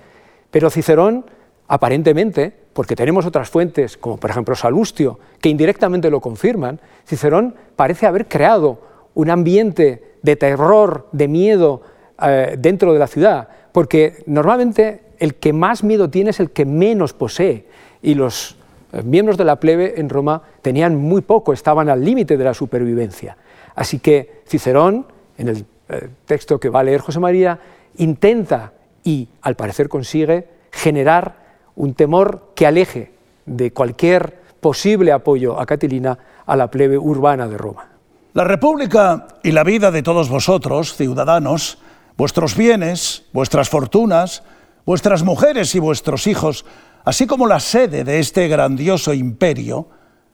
Pero 0.50 0.70
Cicerón, 0.70 1.24
aparentemente, 1.68 2.52
porque 2.72 2.96
tenemos 2.96 3.26
otras 3.26 3.48
fuentes, 3.48 3.96
como 3.96 4.16
por 4.16 4.30
ejemplo 4.30 4.54
Salustio, 4.54 5.18
que 5.40 5.48
indirectamente 5.48 6.10
lo 6.10 6.20
confirman, 6.20 6.80
Cicerón 7.06 7.54
parece 7.74 8.06
haber 8.06 8.26
creado 8.26 8.80
un 9.14 9.30
ambiente 9.30 10.05
de 10.22 10.36
terror, 10.36 11.08
de 11.12 11.28
miedo 11.28 11.82
eh, 12.22 12.56
dentro 12.58 12.92
de 12.92 12.98
la 12.98 13.06
ciudad, 13.06 13.48
porque 13.72 14.22
normalmente 14.26 15.02
el 15.18 15.34
que 15.34 15.52
más 15.52 15.84
miedo 15.84 16.10
tiene 16.10 16.30
es 16.30 16.40
el 16.40 16.50
que 16.50 16.64
menos 16.64 17.12
posee, 17.12 17.66
y 18.02 18.14
los 18.14 18.56
eh, 18.92 19.02
miembros 19.02 19.36
de 19.36 19.44
la 19.44 19.56
plebe 19.56 20.00
en 20.00 20.08
Roma 20.08 20.42
tenían 20.62 20.96
muy 20.96 21.22
poco, 21.22 21.52
estaban 21.52 21.88
al 21.88 22.04
límite 22.04 22.36
de 22.36 22.44
la 22.44 22.54
supervivencia. 22.54 23.36
Así 23.74 23.98
que 23.98 24.42
Cicerón, 24.46 25.06
en 25.38 25.48
el 25.48 25.66
eh, 25.88 26.08
texto 26.24 26.58
que 26.58 26.68
va 26.68 26.80
a 26.80 26.84
leer 26.84 27.00
José 27.00 27.20
María, 27.20 27.58
intenta 27.96 28.72
y 29.04 29.28
al 29.42 29.54
parecer 29.54 29.88
consigue 29.88 30.46
generar 30.70 31.36
un 31.76 31.94
temor 31.94 32.52
que 32.54 32.66
aleje 32.66 33.12
de 33.44 33.72
cualquier 33.72 34.34
posible 34.60 35.12
apoyo 35.12 35.60
a 35.60 35.66
Catilina 35.66 36.18
a 36.44 36.56
la 36.56 36.70
plebe 36.70 36.98
urbana 36.98 37.46
de 37.46 37.56
Roma. 37.56 37.95
La 38.36 38.44
República 38.44 39.28
y 39.42 39.52
la 39.52 39.64
vida 39.64 39.90
de 39.90 40.02
todos 40.02 40.28
vosotros, 40.28 40.94
ciudadanos, 40.94 41.78
vuestros 42.18 42.54
bienes, 42.54 43.22
vuestras 43.32 43.70
fortunas, 43.70 44.42
vuestras 44.84 45.22
mujeres 45.22 45.74
y 45.74 45.78
vuestros 45.78 46.26
hijos, 46.26 46.66
así 47.06 47.26
como 47.26 47.46
la 47.46 47.60
sede 47.60 48.04
de 48.04 48.18
este 48.18 48.46
grandioso 48.48 49.14
imperio, 49.14 49.88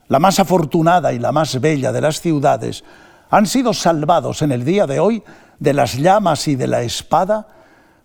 la 0.09 0.19
más 0.19 0.41
afortunada 0.41 1.13
y 1.13 1.21
la 1.21 1.31
más 1.31 1.61
bella 1.61 1.93
de 1.93 2.01
las 2.01 2.21
ciudades, 2.21 2.83
han 3.31 3.47
sido 3.47 3.73
salvados 3.73 4.43
en 4.43 4.51
el 4.51 4.65
día 4.65 4.89
de 4.89 4.99
hoy 4.99 5.23
de 5.61 5.73
las 5.73 5.97
llamas 5.97 6.49
y 6.49 6.57
de 6.57 6.67
la 6.67 6.83
espada 6.83 7.47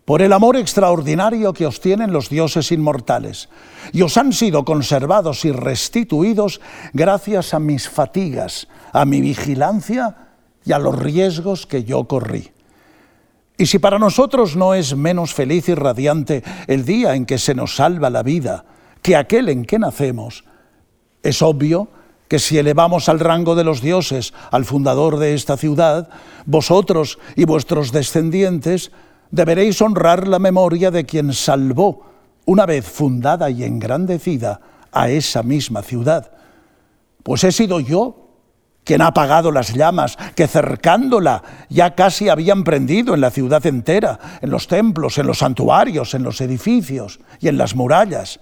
por 0.07 0.21
el 0.21 0.31
amor 0.31 0.55
extraordinario 0.55 1.51
que 1.51 1.65
os 1.65 1.81
tienen 1.81 2.13
los 2.13 2.29
dioses 2.29 2.71
inmortales, 2.71 3.49
y 3.91 4.03
os 4.03 4.15
han 4.15 4.31
sido 4.31 4.63
conservados 4.63 5.43
y 5.43 5.51
restituidos 5.51 6.61
gracias 6.93 7.53
a 7.53 7.59
mis 7.59 7.89
fatigas, 7.89 8.69
a 8.93 9.03
mi 9.03 9.19
vigilancia 9.19 10.15
y 10.63 10.71
a 10.71 10.79
los 10.79 10.97
riesgos 10.97 11.67
que 11.67 11.83
yo 11.83 12.05
corrí. 12.05 12.51
Y 13.57 13.65
si 13.65 13.79
para 13.79 13.99
nosotros 13.99 14.55
no 14.55 14.73
es 14.75 14.95
menos 14.95 15.33
feliz 15.33 15.67
y 15.67 15.75
radiante 15.75 16.41
el 16.67 16.85
día 16.85 17.13
en 17.13 17.25
que 17.25 17.37
se 17.37 17.53
nos 17.53 17.75
salva 17.75 18.09
la 18.09 18.23
vida 18.23 18.63
que 19.01 19.17
aquel 19.17 19.49
en 19.49 19.65
que 19.65 19.77
nacemos, 19.77 20.45
es 21.21 21.41
obvio 21.41 21.89
que 22.29 22.39
si 22.39 22.57
elevamos 22.57 23.09
al 23.09 23.19
rango 23.19 23.55
de 23.55 23.65
los 23.65 23.81
dioses 23.81 24.33
al 24.51 24.63
fundador 24.63 25.17
de 25.17 25.33
esta 25.33 25.57
ciudad, 25.57 26.07
vosotros 26.45 27.19
y 27.35 27.43
vuestros 27.43 27.91
descendientes 27.91 28.93
deberéis 29.31 29.81
honrar 29.81 30.27
la 30.27 30.39
memoria 30.39 30.91
de 30.91 31.05
quien 31.05 31.33
salvó, 31.33 32.05
una 32.45 32.65
vez 32.65 32.85
fundada 32.85 33.49
y 33.49 33.63
engrandecida, 33.63 34.59
a 34.91 35.09
esa 35.09 35.43
misma 35.43 35.83
ciudad. 35.83 36.31
Pues 37.23 37.43
he 37.43 37.51
sido 37.51 37.79
yo 37.79 38.27
quien 38.83 39.01
ha 39.01 39.07
apagado 39.07 39.51
las 39.51 39.73
llamas 39.73 40.17
que 40.33 40.47
cercándola 40.47 41.43
ya 41.69 41.93
casi 41.93 42.29
habían 42.29 42.63
prendido 42.63 43.13
en 43.13 43.21
la 43.21 43.31
ciudad 43.31 43.65
entera, 43.65 44.17
en 44.41 44.49
los 44.49 44.67
templos, 44.67 45.17
en 45.17 45.27
los 45.27 45.39
santuarios, 45.39 46.13
en 46.13 46.23
los 46.23 46.39
edificios 46.39 47.19
y 47.41 47.49
en 47.49 47.57
las 47.57 47.75
murallas. 47.75 48.39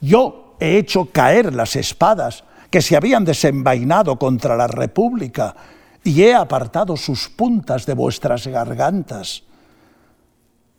Yo 0.00 0.54
he 0.60 0.78
hecho 0.78 1.06
caer 1.06 1.52
las 1.54 1.74
espadas 1.74 2.44
que 2.70 2.82
se 2.82 2.96
habían 2.96 3.24
desenvainado 3.24 4.16
contra 4.16 4.56
la 4.56 4.68
República, 4.68 5.56
y 6.04 6.22
he 6.22 6.34
apartado 6.34 6.96
sus 6.96 7.28
puntas 7.28 7.84
de 7.84 7.94
vuestras 7.94 8.46
gargantas. 8.46 9.42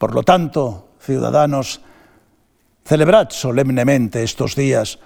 Por 0.02 0.16
lo 0.16 0.24
tanto, 0.24 0.96
ciudadanos, 1.00 1.80
celebrad 2.84 3.30
solemnemente 3.30 4.24
estos 4.24 4.56
días, 4.56 4.98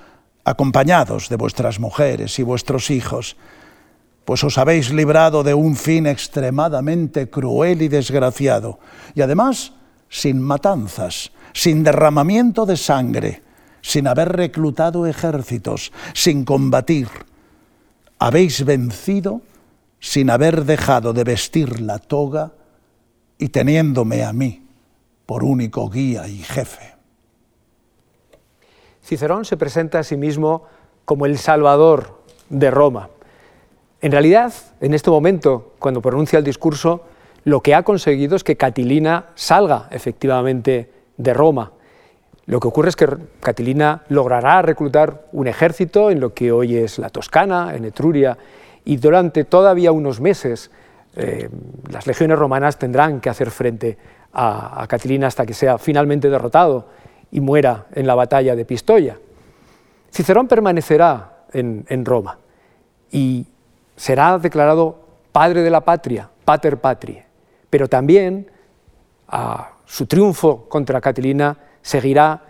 acompañados 0.45 1.27
de 1.27 1.35
vuestras 1.35 1.81
mujeres 1.81 2.39
y 2.39 2.43
vuestros 2.43 2.89
hijos, 2.89 3.35
pues 4.23 4.41
os 4.45 4.57
habéis 4.57 4.91
librado 4.91 5.43
de 5.43 5.53
un 5.53 5.75
fin 5.75 6.07
extremadamente 6.07 7.29
cruel 7.29 7.81
y 7.81 7.89
desgraciado, 7.89 8.79
y 9.13 9.19
además 9.19 9.73
sin 10.07 10.39
matanzas, 10.39 11.33
sin 11.51 11.83
derramamiento 11.83 12.65
de 12.65 12.77
sangre, 12.77 13.43
sin 13.81 14.07
haber 14.07 14.31
reclutado 14.31 15.05
ejércitos, 15.07 15.91
sin 16.13 16.45
combatir. 16.45 17.09
Habéis 18.17 18.63
vencido 18.63 19.41
sin 19.99 20.29
haber 20.29 20.63
dejado 20.63 21.11
de 21.11 21.25
vestir 21.25 21.81
la 21.81 21.99
toga 21.99 22.53
y 23.37 23.49
teniéndome 23.49 24.23
a 24.23 24.31
mí 24.31 24.64
por 25.25 25.43
único 25.43 25.89
guía 25.89 26.27
y 26.27 26.37
jefe. 26.37 26.93
Cicerón 29.03 29.45
se 29.45 29.57
presenta 29.57 29.99
a 29.99 30.03
sí 30.03 30.17
mismo 30.17 30.63
como 31.05 31.25
el 31.25 31.37
salvador 31.37 32.21
de 32.49 32.71
Roma. 32.71 33.09
En 34.01 34.11
realidad, 34.11 34.53
en 34.81 34.93
este 34.93 35.09
momento, 35.09 35.73
cuando 35.79 36.01
pronuncia 36.01 36.39
el 36.39 36.45
discurso, 36.45 37.03
lo 37.43 37.61
que 37.61 37.75
ha 37.75 37.83
conseguido 37.83 38.35
es 38.35 38.43
que 38.43 38.57
Catilina 38.57 39.27
salga 39.35 39.87
efectivamente 39.91 40.91
de 41.17 41.33
Roma. 41.33 41.71
Lo 42.47 42.59
que 42.59 42.67
ocurre 42.67 42.89
es 42.89 42.95
que 42.95 43.07
Catilina 43.39 44.03
logrará 44.09 44.61
reclutar 44.61 45.27
un 45.31 45.47
ejército 45.47 46.11
en 46.11 46.19
lo 46.19 46.33
que 46.33 46.51
hoy 46.51 46.75
es 46.75 46.99
la 46.99 47.09
Toscana, 47.09 47.75
en 47.75 47.85
Etruria, 47.85 48.37
y 48.83 48.97
durante 48.97 49.43
todavía 49.43 49.91
unos 49.91 50.21
meses 50.21 50.71
eh, 51.15 51.49
las 51.89 52.05
legiones 52.07 52.37
romanas 52.37 52.77
tendrán 52.77 53.21
que 53.21 53.29
hacer 53.29 53.49
frente 53.49 53.97
a, 54.35 54.85
Catilina 54.87 55.27
hasta 55.27 55.45
que 55.45 55.53
sea 55.53 55.77
finalmente 55.77 56.29
derrotado 56.29 56.87
y 57.31 57.39
muera 57.39 57.85
en 57.93 58.05
la 58.05 58.15
batalla 58.15 58.55
de 58.55 58.65
Pistoia. 58.65 59.17
Cicerón 60.11 60.47
permanecerá 60.47 61.45
en, 61.53 62.05
Roma 62.05 62.37
y 63.11 63.47
será 63.95 64.37
declarado 64.37 64.99
padre 65.31 65.61
de 65.61 65.69
la 65.69 65.81
patria, 65.81 66.29
pater 66.43 66.77
patrie, 66.77 67.25
pero 67.69 67.87
también 67.87 68.51
a 69.27 69.71
su 69.85 70.05
triunfo 70.05 70.67
contra 70.67 71.01
Catilina 71.01 71.57
seguirá 71.81 72.41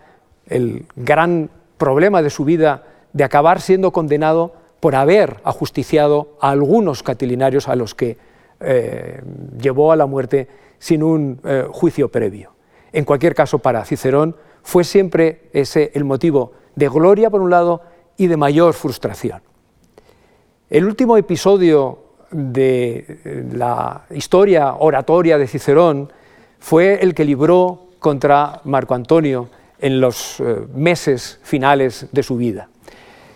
el 0.46 0.86
gran 0.96 1.50
problema 1.78 2.20
de 2.20 2.30
su 2.30 2.44
vida 2.44 2.82
de 3.12 3.24
acabar 3.24 3.60
siendo 3.60 3.92
condenado 3.92 4.54
por 4.80 4.94
haber 4.94 5.36
ajusticiado 5.44 6.36
a 6.40 6.50
algunos 6.50 7.02
catilinarios 7.02 7.68
a 7.68 7.76
los 7.76 7.94
que 7.94 8.18
eh, 8.60 9.22
llevó 9.60 9.92
a 9.92 9.96
la 9.96 10.06
muerte 10.06 10.48
sin 10.78 11.02
un 11.02 11.40
eh, 11.44 11.66
juicio 11.70 12.08
previo. 12.08 12.52
En 12.92 13.04
cualquier 13.04 13.34
caso, 13.34 13.58
para 13.58 13.84
Cicerón 13.84 14.36
fue 14.62 14.84
siempre 14.84 15.48
ese 15.52 15.92
el 15.94 16.04
motivo 16.04 16.52
de 16.74 16.88
gloria 16.88 17.30
por 17.30 17.40
un 17.40 17.50
lado 17.50 17.82
y 18.16 18.26
de 18.26 18.36
mayor 18.36 18.74
frustración. 18.74 19.42
El 20.68 20.84
último 20.84 21.16
episodio 21.16 21.98
de 22.30 23.46
la 23.52 24.02
historia 24.10 24.74
oratoria 24.74 25.38
de 25.38 25.46
Cicerón 25.46 26.10
fue 26.58 27.02
el 27.02 27.14
que 27.14 27.24
libró 27.24 27.86
contra 27.98 28.60
Marco 28.64 28.94
Antonio 28.94 29.48
en 29.78 30.00
los 30.00 30.40
eh, 30.40 30.66
meses 30.74 31.38
finales 31.42 32.06
de 32.12 32.22
su 32.22 32.36
vida. 32.36 32.68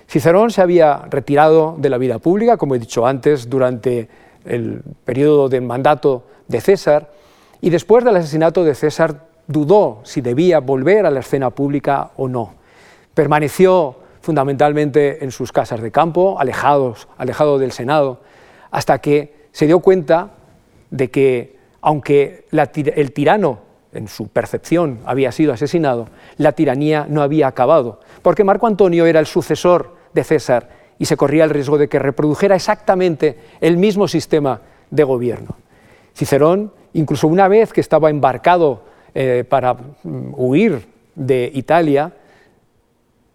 Cicerón 0.08 0.50
se 0.50 0.62
había 0.62 1.06
retirado 1.08 1.76
de 1.78 1.88
la 1.88 1.98
vida 1.98 2.18
pública, 2.18 2.56
como 2.56 2.74
he 2.74 2.78
dicho 2.78 3.06
antes, 3.06 3.48
durante 3.48 4.08
el 4.44 4.82
periodo 5.04 5.48
de 5.48 5.60
mandato 5.60 6.24
de 6.48 6.60
César, 6.60 7.12
y 7.60 7.70
después 7.70 8.04
del 8.04 8.16
asesinato 8.16 8.64
de 8.64 8.74
César 8.74 9.26
dudó 9.46 10.00
si 10.04 10.20
debía 10.20 10.60
volver 10.60 11.06
a 11.06 11.10
la 11.10 11.20
escena 11.20 11.50
pública 11.50 12.12
o 12.16 12.28
no. 12.28 12.54
Permaneció 13.14 13.96
fundamentalmente 14.20 15.24
en 15.24 15.30
sus 15.30 15.52
casas 15.52 15.80
de 15.80 15.90
campo, 15.90 16.38
alejados, 16.38 17.08
alejado 17.18 17.58
del 17.58 17.72
Senado, 17.72 18.20
hasta 18.70 18.98
que 18.98 19.48
se 19.52 19.66
dio 19.66 19.80
cuenta 19.80 20.30
de 20.90 21.10
que, 21.10 21.58
aunque 21.80 22.46
el 22.52 23.12
tirano, 23.12 23.70
en 23.92 24.06
su 24.06 24.28
percepción, 24.28 25.00
había 25.04 25.32
sido 25.32 25.52
asesinado, 25.52 26.08
la 26.36 26.52
tiranía 26.52 27.06
no 27.08 27.22
había 27.22 27.48
acabado, 27.48 28.00
porque 28.22 28.44
Marco 28.44 28.68
Antonio 28.68 29.06
era 29.06 29.18
el 29.18 29.26
sucesor 29.26 29.96
de 30.14 30.22
César 30.22 30.68
y 30.98 31.06
se 31.06 31.16
corría 31.16 31.44
el 31.44 31.50
riesgo 31.50 31.78
de 31.78 31.88
que 31.88 31.98
reprodujera 31.98 32.54
exactamente 32.54 33.38
el 33.60 33.78
mismo 33.78 34.06
sistema 34.06 34.60
de 34.90 35.02
gobierno. 35.02 35.56
Cicerón, 36.14 36.72
incluso 36.92 37.28
una 37.28 37.48
vez 37.48 37.72
que 37.72 37.80
estaba 37.80 38.10
embarcado 38.10 38.82
eh, 39.14 39.44
para 39.48 39.74
mm, 39.74 40.34
huir 40.36 40.86
de 41.14 41.50
Italia, 41.54 42.12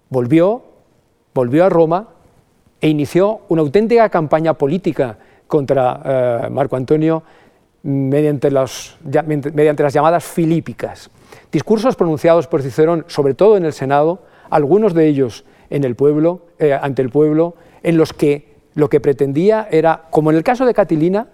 volvió, 0.09 0.63
volvió 1.33 1.65
a 1.65 1.69
Roma 1.69 2.07
e 2.81 2.89
inició 2.89 3.41
una 3.49 3.61
auténtica 3.61 4.09
campaña 4.09 4.53
política 4.53 5.17
contra 5.47 6.01
eh, 6.03 6.49
Marco 6.49 6.75
Antonio 6.75 7.23
mediante, 7.83 8.49
mediante 9.51 9.83
las 9.83 9.93
llamadas 9.93 10.23
filípicas. 10.23 11.09
Discursos 11.51 11.95
pronunciados 11.95 12.47
por 12.47 12.61
Cicerón, 12.61 13.05
sobre 13.07 13.33
todo 13.33 13.57
en 13.57 13.65
el 13.65 13.73
Senado, 13.73 14.23
algunos 14.49 14.93
de 14.93 15.07
ellos 15.07 15.45
en 15.69 15.83
el 15.83 15.95
pueblo, 15.95 16.47
eh, 16.59 16.77
ante 16.79 17.01
el 17.01 17.09
pueblo, 17.09 17.55
en 17.83 17.97
los 17.97 18.13
que 18.13 18.55
lo 18.73 18.89
que 18.89 18.99
pretendía 18.99 19.67
era, 19.71 20.03
como 20.09 20.31
en 20.31 20.37
el 20.37 20.43
caso 20.43 20.65
de 20.65 20.73
Catilina, 20.73 21.27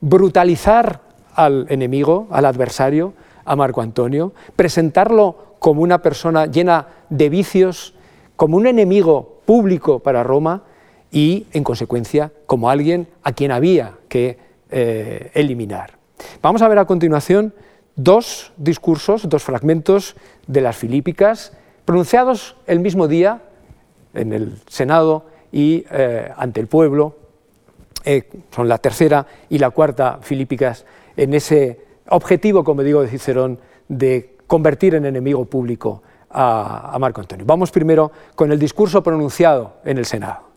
brutalizar 0.00 1.00
al 1.34 1.66
enemigo, 1.68 2.26
al 2.30 2.44
adversario, 2.44 3.14
a 3.44 3.56
Marco 3.56 3.82
Antonio, 3.82 4.32
presentarlo 4.56 5.56
como 5.58 5.82
una 5.82 6.02
persona 6.02 6.46
llena 6.46 6.88
de 7.08 7.28
vicios, 7.28 7.94
como 8.36 8.56
un 8.56 8.66
enemigo 8.66 9.40
público 9.44 10.00
para 10.00 10.22
Roma 10.22 10.62
y, 11.10 11.46
en 11.52 11.64
consecuencia, 11.64 12.32
como 12.46 12.70
alguien 12.70 13.08
a 13.22 13.32
quien 13.32 13.52
había 13.52 13.94
que 14.08 14.38
eh, 14.70 15.30
eliminar. 15.34 15.98
Vamos 16.40 16.62
a 16.62 16.68
ver 16.68 16.78
a 16.78 16.84
continuación 16.84 17.52
dos 17.96 18.52
discursos, 18.56 19.28
dos 19.28 19.42
fragmentos 19.42 20.16
de 20.46 20.60
las 20.60 20.76
Filípicas, 20.76 21.52
pronunciados 21.84 22.56
el 22.66 22.80
mismo 22.80 23.08
día 23.08 23.42
en 24.14 24.32
el 24.32 24.58
Senado 24.68 25.26
y 25.50 25.84
eh, 25.90 26.32
ante 26.36 26.60
el 26.60 26.66
pueblo, 26.66 27.16
eh, 28.04 28.28
son 28.50 28.68
la 28.68 28.78
tercera 28.78 29.26
y 29.48 29.58
la 29.58 29.70
cuarta 29.70 30.18
Filípicas, 30.22 30.84
en 31.16 31.34
ese 31.34 31.80
objetivo, 32.08 32.64
como 32.64 32.82
digo, 32.82 33.02
de 33.02 33.08
Cicerón, 33.08 33.58
de 33.88 34.36
convertir 34.46 34.94
en 34.94 35.06
enemigo 35.06 35.44
público 35.44 36.02
a, 36.30 36.96
Marco 37.00 37.20
Antonio. 37.20 37.44
Vamos 37.46 37.70
primero 37.70 38.10
con 38.34 38.52
el 38.52 38.58
discurso 38.58 39.02
pronunciado 39.02 39.76
en 39.84 39.98
el 39.98 40.06
Senado. 40.06 40.50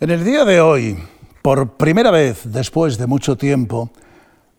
En 0.00 0.10
el 0.10 0.24
día 0.24 0.44
de 0.44 0.60
hoy, 0.60 0.96
por 1.42 1.72
primera 1.72 2.10
vez 2.10 2.42
después 2.44 2.98
de 2.98 3.06
mucho 3.06 3.36
tiempo, 3.36 3.90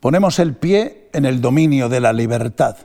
ponemos 0.00 0.38
el 0.38 0.54
pie 0.54 1.08
en 1.12 1.24
el 1.24 1.40
dominio 1.40 1.88
de 1.88 2.00
la 2.00 2.12
libertad, 2.12 2.76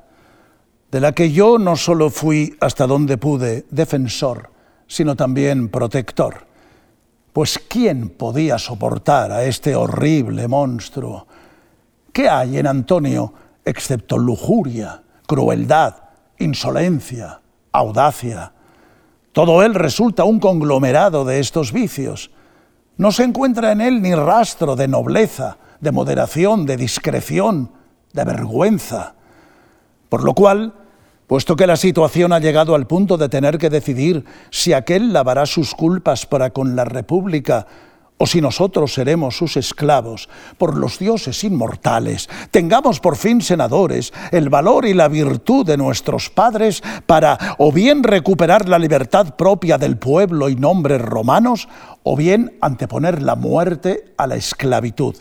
de 0.91 0.99
la 0.99 1.13
que 1.13 1.31
yo 1.31 1.57
no 1.57 1.75
solo 1.75 2.09
fui 2.09 2.55
hasta 2.59 2.85
donde 2.85 3.17
pude 3.17 3.65
defensor, 3.71 4.49
sino 4.87 5.15
también 5.15 5.69
protector. 5.69 6.45
Pues 7.33 7.59
¿quién 7.67 8.09
podía 8.09 8.59
soportar 8.59 9.31
a 9.31 9.43
este 9.43 9.75
horrible 9.75 10.47
monstruo? 10.47 11.25
¿Qué 12.13 12.29
hay 12.29 12.59
en 12.59 12.67
Antonio 12.67 13.33
excepto 13.65 14.19
lujuria, 14.19 15.01
crueldad, 15.25 15.95
insolencia, 16.37 17.41
audacia? 17.71 18.53
Todo 19.31 19.63
él 19.63 19.73
resulta 19.73 20.23
un 20.23 20.39
conglomerado 20.39 21.25
de 21.25 21.39
estos 21.39 21.71
vicios. 21.71 22.29
No 22.97 23.11
se 23.11 23.23
encuentra 23.23 23.71
en 23.71 23.81
él 23.81 24.03
ni 24.03 24.13
rastro 24.13 24.75
de 24.75 24.87
nobleza, 24.87 25.57
de 25.81 25.91
moderación, 25.91 26.67
de 26.67 26.77
discreción, 26.77 27.71
de 28.13 28.23
vergüenza. 28.23 29.15
Por 30.07 30.23
lo 30.23 30.35
cual, 30.35 30.75
puesto 31.25 31.55
que 31.55 31.65
la 31.65 31.77
situación 31.77 32.31
ha 32.31 32.37
llegado 32.37 32.75
al 32.75 32.85
punto 32.85 33.17
de 33.17 33.27
tener 33.27 33.57
que 33.57 33.71
decidir 33.71 34.23
si 34.51 34.73
aquel 34.73 35.13
lavará 35.13 35.47
sus 35.47 35.73
culpas 35.73 36.27
para 36.27 36.51
con 36.51 36.75
la 36.75 36.85
República 36.85 37.65
o 38.23 38.25
si 38.25 38.39
nosotros 38.39 38.93
seremos 38.93 39.35
sus 39.35 39.57
esclavos 39.57 40.29
por 40.57 40.77
los 40.77 40.97
dioses 40.97 41.43
inmortales, 41.43 42.29
tengamos 42.51 43.01
por 43.01 43.17
fin 43.17 43.41
senadores 43.41 44.13
el 44.31 44.47
valor 44.47 44.85
y 44.85 44.93
la 44.93 45.09
virtud 45.09 45.65
de 45.65 45.75
nuestros 45.75 46.29
padres 46.29 46.81
para 47.05 47.37
o 47.57 47.73
bien 47.73 48.01
recuperar 48.01 48.69
la 48.69 48.79
libertad 48.79 49.35
propia 49.35 49.77
del 49.77 49.97
pueblo 49.97 50.47
y 50.47 50.55
nombres 50.55 51.01
romanos, 51.01 51.67
o 52.03 52.15
bien 52.15 52.57
anteponer 52.61 53.21
la 53.21 53.35
muerte 53.35 54.13
a 54.15 54.25
la 54.25 54.37
esclavitud. 54.37 55.17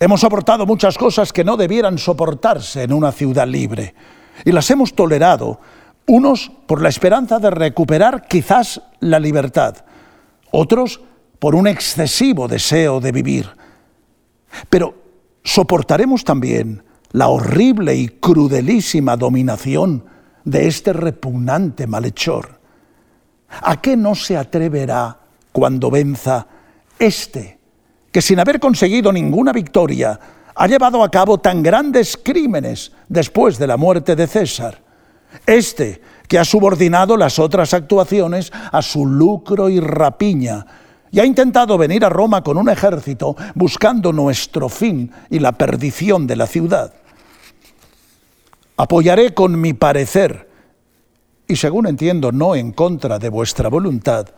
Hemos 0.00 0.22
soportado 0.22 0.66
muchas 0.66 0.98
cosas 0.98 1.32
que 1.32 1.44
no 1.44 1.56
debieran 1.56 1.98
soportarse 1.98 2.82
en 2.82 2.94
una 2.94 3.12
ciudad 3.12 3.46
libre 3.46 3.94
y 4.44 4.50
las 4.50 4.68
hemos 4.72 4.94
tolerado, 4.94 5.60
unos 6.08 6.50
por 6.66 6.82
la 6.82 6.88
esperanza 6.88 7.38
de 7.38 7.52
recuperar 7.52 8.26
quizás 8.26 8.82
la 8.98 9.20
libertad, 9.20 9.76
otros 10.50 11.00
por 11.42 11.56
un 11.56 11.66
excesivo 11.66 12.46
deseo 12.46 13.00
de 13.00 13.10
vivir. 13.10 13.50
Pero 14.70 14.94
soportaremos 15.42 16.22
también 16.22 16.84
la 17.10 17.26
horrible 17.26 17.96
y 17.96 18.06
crudelísima 18.10 19.16
dominación 19.16 20.04
de 20.44 20.68
este 20.68 20.92
repugnante 20.92 21.88
malhechor. 21.88 22.60
¿A 23.60 23.80
qué 23.80 23.96
no 23.96 24.14
se 24.14 24.36
atreverá 24.36 25.18
cuando 25.50 25.90
venza 25.90 26.46
este, 26.96 27.58
que 28.12 28.22
sin 28.22 28.38
haber 28.38 28.60
conseguido 28.60 29.12
ninguna 29.12 29.52
victoria, 29.52 30.20
ha 30.54 30.66
llevado 30.68 31.02
a 31.02 31.10
cabo 31.10 31.38
tan 31.38 31.60
grandes 31.60 32.16
crímenes 32.16 32.92
después 33.08 33.58
de 33.58 33.66
la 33.66 33.76
muerte 33.76 34.14
de 34.14 34.28
César. 34.28 34.80
Este, 35.44 36.00
que 36.28 36.38
ha 36.38 36.44
subordinado 36.44 37.16
las 37.16 37.40
otras 37.40 37.74
actuaciones 37.74 38.52
a 38.70 38.80
su 38.80 39.06
lucro 39.06 39.68
y 39.68 39.80
rapiña, 39.80 40.66
y 41.12 41.20
ha 41.20 41.26
intentado 41.26 41.76
venir 41.76 42.04
a 42.06 42.08
Roma 42.08 42.42
con 42.42 42.56
un 42.56 42.70
ejército 42.70 43.36
buscando 43.54 44.12
nuestro 44.12 44.70
fin 44.70 45.12
y 45.28 45.38
la 45.38 45.52
perdición 45.52 46.26
de 46.26 46.36
la 46.36 46.46
ciudad. 46.46 46.94
Apoyaré 48.78 49.34
con 49.34 49.60
mi 49.60 49.74
parecer, 49.74 50.48
y 51.46 51.56
según 51.56 51.86
entiendo 51.86 52.32
no 52.32 52.56
en 52.56 52.72
contra 52.72 53.18
de 53.18 53.28
vuestra 53.28 53.68
voluntad, 53.68 54.28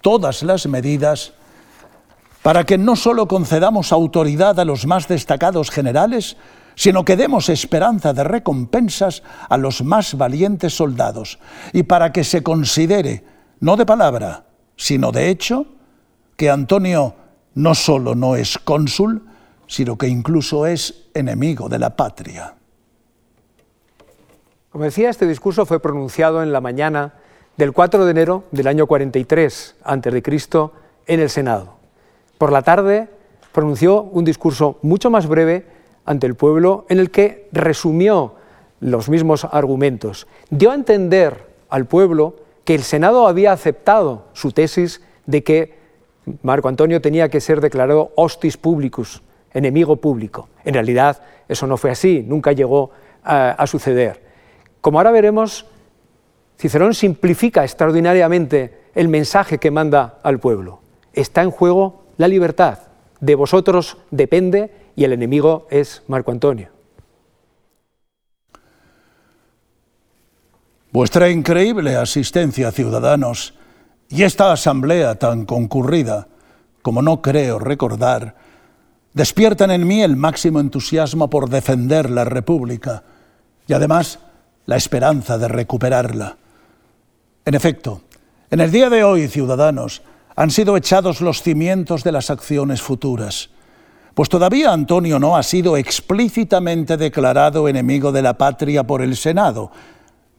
todas 0.00 0.44
las 0.44 0.66
medidas 0.68 1.32
para 2.42 2.64
que 2.64 2.78
no 2.78 2.94
solo 2.94 3.26
concedamos 3.26 3.92
autoridad 3.92 4.58
a 4.60 4.64
los 4.64 4.86
más 4.86 5.08
destacados 5.08 5.70
generales, 5.70 6.36
sino 6.76 7.04
que 7.04 7.16
demos 7.16 7.48
esperanza 7.48 8.12
de 8.12 8.22
recompensas 8.22 9.24
a 9.48 9.56
los 9.56 9.82
más 9.82 10.16
valientes 10.16 10.74
soldados, 10.74 11.40
y 11.72 11.82
para 11.82 12.12
que 12.12 12.22
se 12.22 12.44
considere, 12.44 13.24
no 13.58 13.76
de 13.76 13.86
palabra, 13.86 14.44
sino 14.76 15.10
de 15.10 15.28
hecho, 15.28 15.66
que 16.36 16.50
Antonio 16.50 17.14
no 17.54 17.74
solo 17.74 18.14
no 18.14 18.36
es 18.36 18.58
cónsul, 18.58 19.22
sino 19.66 19.96
que 19.96 20.08
incluso 20.08 20.66
es 20.66 21.06
enemigo 21.14 21.68
de 21.68 21.78
la 21.78 21.96
patria. 21.96 22.54
Como 24.70 24.84
decía, 24.84 25.10
este 25.10 25.26
discurso 25.26 25.66
fue 25.66 25.80
pronunciado 25.80 26.42
en 26.42 26.52
la 26.52 26.60
mañana 26.60 27.14
del 27.56 27.72
4 27.72 28.04
de 28.04 28.10
enero 28.10 28.44
del 28.52 28.66
año 28.66 28.86
43 28.86 29.76
a.C. 29.84 30.22
en 31.06 31.20
el 31.20 31.30
Senado. 31.30 31.74
Por 32.38 32.52
la 32.52 32.62
tarde 32.62 33.08
pronunció 33.52 34.02
un 34.02 34.24
discurso 34.24 34.78
mucho 34.82 35.10
más 35.10 35.26
breve 35.26 35.66
ante 36.04 36.26
el 36.26 36.34
pueblo 36.34 36.86
en 36.88 36.98
el 36.98 37.10
que 37.10 37.48
resumió 37.52 38.34
los 38.80 39.08
mismos 39.08 39.44
argumentos. 39.44 40.26
Dio 40.50 40.70
a 40.70 40.74
entender 40.74 41.46
al 41.68 41.86
pueblo 41.86 42.36
que 42.64 42.74
el 42.74 42.82
Senado 42.82 43.28
había 43.28 43.52
aceptado 43.52 44.24
su 44.32 44.52
tesis 44.52 45.02
de 45.26 45.44
que 45.44 45.81
Marco 46.42 46.68
Antonio 46.68 47.00
tenía 47.00 47.28
que 47.28 47.40
ser 47.40 47.60
declarado 47.60 48.12
hostis 48.16 48.56
publicus, 48.56 49.22
enemigo 49.52 49.96
público. 49.96 50.48
En 50.64 50.74
realidad 50.74 51.22
eso 51.48 51.66
no 51.66 51.76
fue 51.76 51.90
así, 51.90 52.24
nunca 52.26 52.52
llegó 52.52 52.90
a, 53.24 53.50
a 53.50 53.66
suceder. 53.66 54.22
Como 54.80 54.98
ahora 54.98 55.10
veremos, 55.10 55.66
Cicerón 56.58 56.94
simplifica 56.94 57.64
extraordinariamente 57.64 58.82
el 58.94 59.08
mensaje 59.08 59.58
que 59.58 59.70
manda 59.70 60.18
al 60.22 60.38
pueblo. 60.38 60.80
Está 61.12 61.42
en 61.42 61.50
juego 61.50 62.04
la 62.16 62.28
libertad. 62.28 62.78
De 63.20 63.34
vosotros 63.34 63.98
depende 64.10 64.70
y 64.96 65.04
el 65.04 65.12
enemigo 65.12 65.66
es 65.70 66.02
Marco 66.08 66.30
Antonio. 66.30 66.68
Vuestra 70.92 71.30
increíble 71.30 71.96
asistencia, 71.96 72.70
ciudadanos, 72.70 73.54
y 74.12 74.24
esta 74.24 74.52
asamblea 74.52 75.14
tan 75.14 75.46
concurrida, 75.46 76.28
como 76.82 77.00
no 77.00 77.22
creo 77.22 77.58
recordar, 77.58 78.34
despiertan 79.14 79.70
en 79.70 79.86
mí 79.86 80.02
el 80.02 80.16
máximo 80.16 80.60
entusiasmo 80.60 81.30
por 81.30 81.48
defender 81.48 82.10
la 82.10 82.24
República 82.24 83.02
y 83.66 83.72
además 83.72 84.18
la 84.66 84.76
esperanza 84.76 85.38
de 85.38 85.48
recuperarla. 85.48 86.36
En 87.46 87.54
efecto, 87.54 88.02
en 88.50 88.60
el 88.60 88.70
día 88.70 88.90
de 88.90 89.02
hoy, 89.02 89.28
ciudadanos, 89.28 90.02
han 90.36 90.50
sido 90.50 90.76
echados 90.76 91.22
los 91.22 91.42
cimientos 91.42 92.04
de 92.04 92.12
las 92.12 92.28
acciones 92.28 92.82
futuras, 92.82 93.48
pues 94.12 94.28
todavía 94.28 94.74
Antonio 94.74 95.18
no 95.18 95.38
ha 95.38 95.42
sido 95.42 95.78
explícitamente 95.78 96.98
declarado 96.98 97.66
enemigo 97.66 98.12
de 98.12 98.20
la 98.20 98.36
patria 98.36 98.86
por 98.86 99.00
el 99.00 99.16
Senado, 99.16 99.70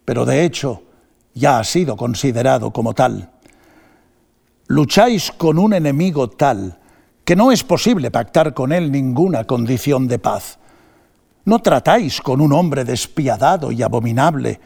pero 0.06 0.26
de 0.26 0.46
hecho 0.46 0.84
ya 1.34 1.58
ha 1.58 1.64
sido 1.64 1.98
considerado 1.98 2.70
como 2.70 2.94
tal. 2.94 3.32
Lucháis 4.68 5.32
con 5.32 5.60
un 5.60 5.74
enemigo 5.74 6.30
tal 6.30 6.80
que 7.26 7.36
no 7.36 7.52
es 7.52 7.64
posible 7.64 8.12
pactar 8.12 8.54
con 8.54 8.72
él 8.72 8.92
ninguna 8.92 9.46
condición 9.46 10.08
de 10.08 10.20
paz. 10.20 10.60
No 11.46 11.60
tratáis 11.60 12.22
con 12.22 12.42
un 12.42 12.54
hombre 12.54 12.84
despiadado 12.84 13.72
y 13.72 13.82
abominable, 13.82 14.60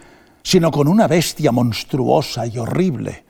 sino 0.44 0.72
con 0.72 0.88
una 0.88 1.08
bestia 1.08 1.52
monstruosa 1.52 2.46
y 2.46 2.58
horrible. 2.58 3.26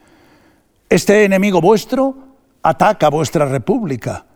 Este 0.88 1.24
enemigo 1.24 1.60
vuestro 1.60 2.14
ataca 2.62 3.08
vuestra 3.08 3.46
república, 3.46 4.26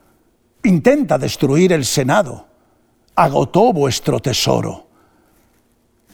intenta 0.64 1.18
destruir 1.18 1.72
el 1.72 1.85
Senado, 1.85 2.47
agotó 3.14 3.72
vuestro 3.72 4.20
tesoro. 4.20 4.87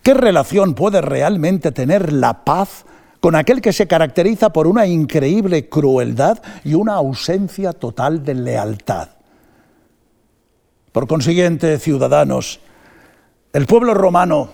¿Qué 0.03 0.15
relación 0.15 0.75
puede 0.75 1.01
realmente 1.01 1.73
tener 1.73 2.13
la 2.13 2.45
paz 2.45 2.85
con 3.21 3.35
aquel 3.35 3.61
que 3.61 3.73
se 3.73 3.87
caracteriza 3.87 4.51
por 4.51 4.67
una 4.67 4.87
increíble 4.87 5.69
crueldad 5.69 6.43
y 6.65 6.75
una 6.75 6.95
ausencia 6.95 7.73
total 7.73 8.25
de 8.25 8.35
lealtad? 8.35 9.09
Por 10.93 11.07
consiguiente, 11.07 11.79
ciudadanos, 11.79 12.61
el 13.53 13.67
pueblo 13.67 13.95
romano, 13.95 14.51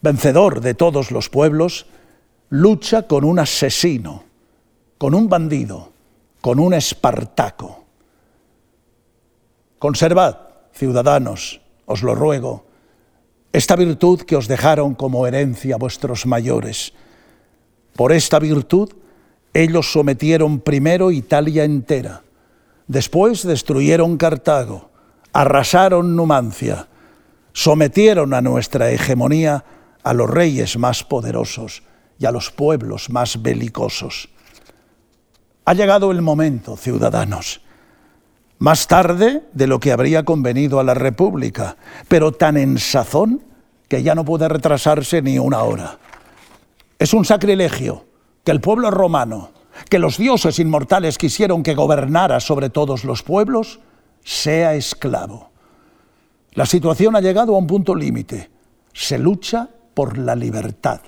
vencedor 0.00 0.60
de 0.60 0.74
todos 0.74 1.10
los 1.10 1.28
pueblos, 1.28 1.86
lucha 2.48 3.02
con 3.02 3.24
un 3.24 3.38
asesino, 3.38 4.24
con 4.98 5.14
un 5.14 5.28
bandido, 5.28 5.92
con 6.40 6.58
un 6.58 6.74
espartaco. 6.74 7.84
Conservad, 9.78 10.36
ciudadanos, 10.72 11.60
os 11.86 12.02
lo 12.02 12.14
ruego, 12.14 12.66
esta 13.52 13.74
virtud 13.76 14.22
que 14.22 14.36
os 14.36 14.46
dejaron 14.46 14.94
como 14.94 15.26
herencia 15.26 15.76
vuestros 15.76 16.26
mayores. 16.26 16.92
Por 17.96 18.12
esta 18.12 18.38
virtud 18.38 18.90
ellos 19.52 19.92
sometieron 19.92 20.60
primero 20.60 21.10
Italia 21.10 21.64
entera, 21.64 22.22
después 22.86 23.42
destruyeron 23.42 24.16
Cartago, 24.16 24.90
arrasaron 25.32 26.14
Numancia, 26.14 26.88
sometieron 27.52 28.32
a 28.34 28.40
nuestra 28.40 28.90
hegemonía 28.90 29.64
a 30.02 30.14
los 30.14 30.30
reyes 30.30 30.78
más 30.78 31.04
poderosos 31.04 31.82
y 32.18 32.26
a 32.26 32.30
los 32.30 32.50
pueblos 32.50 33.10
más 33.10 33.42
belicosos. 33.42 34.28
Ha 35.64 35.74
llegado 35.74 36.10
el 36.10 36.22
momento, 36.22 36.76
ciudadanos, 36.76 37.60
más 38.58 38.86
tarde 38.86 39.42
de 39.52 39.66
lo 39.66 39.80
que 39.80 39.92
habría 39.92 40.24
convenido 40.24 40.80
a 40.80 40.84
la 40.84 40.94
República, 40.94 41.76
pero 42.08 42.32
tan 42.32 42.56
en 42.56 42.78
sazón 42.78 43.42
que 43.88 44.02
ya 44.02 44.14
no 44.14 44.24
puede 44.24 44.48
retrasarse 44.48 45.22
ni 45.22 45.38
una 45.38 45.62
hora. 45.62 45.98
Es 47.00 47.14
un 47.14 47.24
sacrilegio 47.24 48.04
que 48.44 48.50
el 48.50 48.60
pueblo 48.60 48.90
romano, 48.90 49.52
que 49.88 49.98
los 49.98 50.18
dioses 50.18 50.58
inmortales 50.58 51.16
quisieron 51.16 51.62
que 51.62 51.74
gobernara 51.74 52.40
sobre 52.40 52.68
todos 52.68 53.04
los 53.04 53.22
pueblos, 53.22 53.80
sea 54.22 54.74
esclavo. 54.74 55.48
La 56.52 56.66
situación 56.66 57.16
ha 57.16 57.22
llegado 57.22 57.54
a 57.54 57.58
un 57.58 57.66
punto 57.66 57.94
límite. 57.94 58.50
Se 58.92 59.18
lucha 59.18 59.70
por 59.94 60.18
la 60.18 60.36
libertad. 60.36 61.00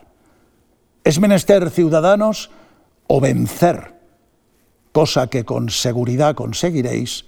Es 1.04 1.20
menester, 1.20 1.68
ciudadanos, 1.68 2.50
o 3.06 3.20
vencer, 3.20 3.94
cosa 4.92 5.26
que 5.26 5.44
con 5.44 5.68
seguridad 5.68 6.34
conseguiréis, 6.34 7.26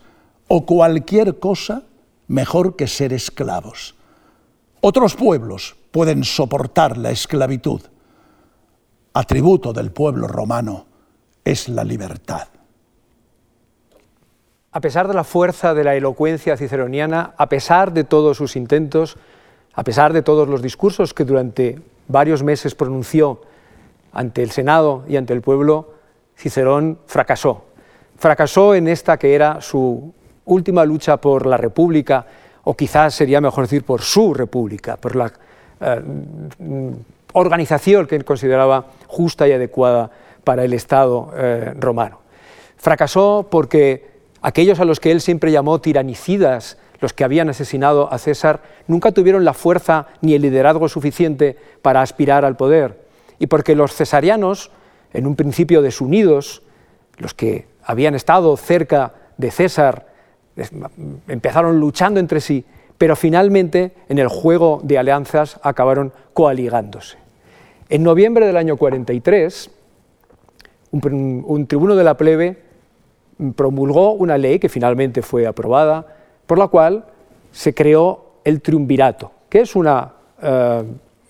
o 0.49 0.65
cualquier 0.65 1.39
cosa 1.39 1.83
mejor 2.29 2.77
que 2.77 2.87
ser 2.87 3.12
esclavos. 3.12 3.95
Otros 4.81 5.17
pueblos 5.17 5.77
pueden 5.91 6.25
soportar 6.25 6.97
la 6.97 7.11
esclavitud. 7.11 7.83
Atributo 9.17 9.73
del 9.73 9.93
pueblo 9.93 10.27
romano 10.27 10.87
es 11.45 11.69
la 11.69 11.85
libertad. 11.85 12.49
A 14.73 14.81
pesar 14.81 15.07
de 15.07 15.15
la 15.15 15.23
fuerza 15.23 15.73
de 15.73 15.85
la 15.85 15.95
elocuencia 15.95 16.57
ciceroniana, 16.57 17.33
a 17.37 17.49
pesar 17.49 17.93
de 17.93 18.03
todos 18.03 18.37
sus 18.37 18.57
intentos, 18.57 19.17
a 19.73 19.85
pesar 19.85 20.12
de 20.12 20.23
todos 20.23 20.49
los 20.49 20.62
discursos 20.62 21.15
que 21.15 21.25
durante 21.25 21.81
varios 22.09 22.43
meses 22.43 22.75
pronunció 22.75 23.43
ante 24.12 24.43
el 24.43 24.51
Senado 24.51 25.05
y 25.07 25.17
ante 25.17 25.33
el 25.33 25.43
pueblo, 25.43 25.95
Cicerón 26.37 26.99
fracasó. 27.07 27.67
Fracasó 28.17 28.75
en 28.75 28.89
esta 28.89 29.17
que 29.17 29.37
era 29.37 29.61
su 29.61 30.12
última 30.45 30.85
lucha 30.85 31.19
por 31.19 31.47
la 31.47 31.57
República, 31.57 32.27
o 32.65 32.75
quizás 32.75 33.15
sería 33.15 33.41
mejor 33.41 33.62
decir 33.62 33.85
por 33.85 34.03
su 34.03 34.35
República, 34.35 34.97
por 34.97 35.15
la 35.15 35.33
eh, 35.81 36.03
organización 37.35 38.07
que 38.07 38.16
él 38.16 38.24
consideraba 38.24 38.87
justa 39.07 39.47
y 39.47 39.53
adecuada 39.53 40.11
para 40.45 40.64
el 40.64 40.72
Estado 40.72 41.30
eh, 41.37 41.74
romano. 41.78 42.20
Fracasó 42.76 43.49
porque 43.51 44.09
aquellos 44.41 44.80
a 44.80 44.85
los 44.85 45.01
que 45.01 45.11
él 45.11 45.20
siempre 45.20 45.53
llamó 45.53 45.80
tiranicidas, 45.80 46.78
los 47.01 47.12
que 47.12 47.24
habían 47.24 47.49
asesinado 47.49 48.12
a 48.12 48.18
César, 48.18 48.61
nunca 48.87 49.12
tuvieron 49.12 49.45
la 49.45 49.53
fuerza 49.53 50.07
ni 50.20 50.35
el 50.35 50.43
liderazgo 50.43 50.89
suficiente 50.89 51.57
para 51.82 52.03
aspirar 52.03 52.45
al 52.45 52.57
poder, 52.57 53.05
y 53.39 53.47
porque 53.47 53.74
los 53.74 53.93
cesarianos, 53.95 54.70
en 55.12 55.26
un 55.26 55.37
principio 55.37 55.82
desunidos, 55.82 56.62
los 57.18 57.35
que 57.35 57.66
habían 57.82 58.14
estado 58.14 58.57
cerca 58.57 59.12
de 59.37 59.51
César, 59.51 60.07
empezaron 61.28 61.80
luchando 61.80 62.20
entre 62.20 62.41
sí, 62.41 62.64
pero 62.97 63.16
finalmente 63.16 63.93
en 64.09 64.18
el 64.18 64.28
juego 64.28 64.80
de 64.85 64.99
alianzas 64.99 65.59
acabaron 65.62 66.12
coaligándose. 66.32 67.24
En 67.89 68.03
noviembre 68.03 68.47
del 68.47 68.57
año 68.57 68.76
43, 68.76 69.70
un, 70.93 71.66
tribuno 71.66 71.97
de 71.97 72.05
la 72.05 72.16
plebe 72.16 72.59
promulgó 73.57 74.12
una 74.12 74.39
ley 74.39 74.59
que 74.59 74.68
finalmente 74.68 75.22
fue 75.22 75.47
aprobada, 75.47 76.07
por 76.47 76.59
la 76.59 76.68
cual 76.68 77.05
se 77.53 77.74
creó 77.74 78.37
el 78.45 78.61
triunvirato, 78.62 79.32
que 79.49 79.61
es 79.61 79.76
una 79.76 80.12
eh, 80.41 80.82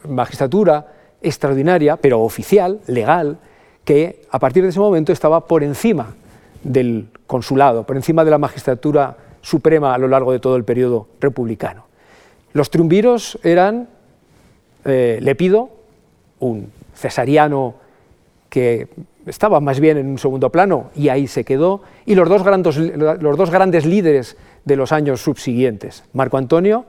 magistratura 0.08 0.86
extraordinaria, 1.22 1.96
pero 1.96 2.20
oficial, 2.20 2.80
legal, 2.86 3.38
que 3.84 4.22
a 4.30 4.38
partir 4.38 4.62
de 4.62 4.68
ese 4.68 4.80
momento 4.80 5.12
estaba 5.12 5.46
por 5.46 5.64
encima 5.64 6.14
del 6.62 7.08
consulado, 7.26 7.84
por 7.84 7.96
encima 7.96 8.24
de 8.24 8.30
la 8.30 8.38
magistratura 8.38 9.16
suprema 9.40 9.94
a 9.94 9.98
lo 9.98 10.08
largo 10.08 10.32
de 10.32 10.38
todo 10.38 10.56
el 10.56 10.64
periodo 10.64 11.08
republicano. 11.20 11.86
Los 12.52 12.70
triunviros 12.70 13.38
eran 13.42 13.88
eh, 14.84 15.18
Lepido, 15.20 15.70
un 16.40 16.70
cesariano 16.94 17.74
que 18.48 18.88
estaba 19.26 19.60
más 19.60 19.80
bien 19.80 19.98
en 19.98 20.06
un 20.06 20.18
segundo 20.18 20.50
plano 20.50 20.90
y 20.94 21.08
ahí 21.08 21.26
se 21.26 21.44
quedó, 21.44 21.82
y 22.06 22.14
los 22.14 22.28
dos 22.28 22.42
grandes, 22.42 22.76
los 22.76 23.36
dos 23.36 23.50
grandes 23.50 23.86
líderes 23.86 24.36
de 24.64 24.76
los 24.76 24.92
años 24.92 25.22
subsiguientes, 25.22 26.04
Marco 26.12 26.36
Antonio 26.36 26.86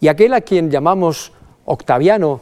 y 0.00 0.08
aquel 0.08 0.34
a 0.34 0.40
quien 0.40 0.70
llamamos 0.70 1.32
Octaviano, 1.64 2.40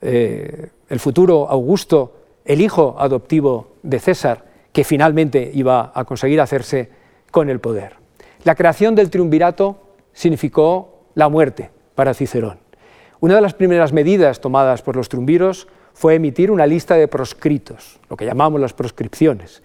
eh, 0.00 0.70
el 0.88 1.00
futuro 1.00 1.48
Augusto, 1.48 2.16
el 2.44 2.60
hijo 2.60 2.96
adoptivo 2.98 3.72
de 3.82 3.98
César, 3.98 4.44
que 4.72 4.84
finalmente 4.84 5.50
iba 5.54 5.92
a 5.94 6.04
conseguir 6.04 6.40
hacerse 6.40 6.88
con 7.30 7.50
el 7.50 7.60
poder. 7.60 7.94
La 8.44 8.54
creación 8.54 8.94
del 8.94 9.10
triunvirato 9.10 9.78
significó 10.12 11.04
la 11.14 11.28
muerte 11.28 11.70
para 11.94 12.14
Cicerón. 12.14 12.65
Una 13.26 13.34
de 13.34 13.40
las 13.40 13.54
primeras 13.54 13.92
medidas 13.92 14.40
tomadas 14.40 14.82
por 14.82 14.94
los 14.94 15.08
triunviros 15.08 15.66
fue 15.94 16.14
emitir 16.14 16.48
una 16.52 16.64
lista 16.64 16.94
de 16.94 17.08
proscritos, 17.08 17.98
lo 18.08 18.16
que 18.16 18.24
llamamos 18.24 18.60
las 18.60 18.72
proscripciones. 18.72 19.64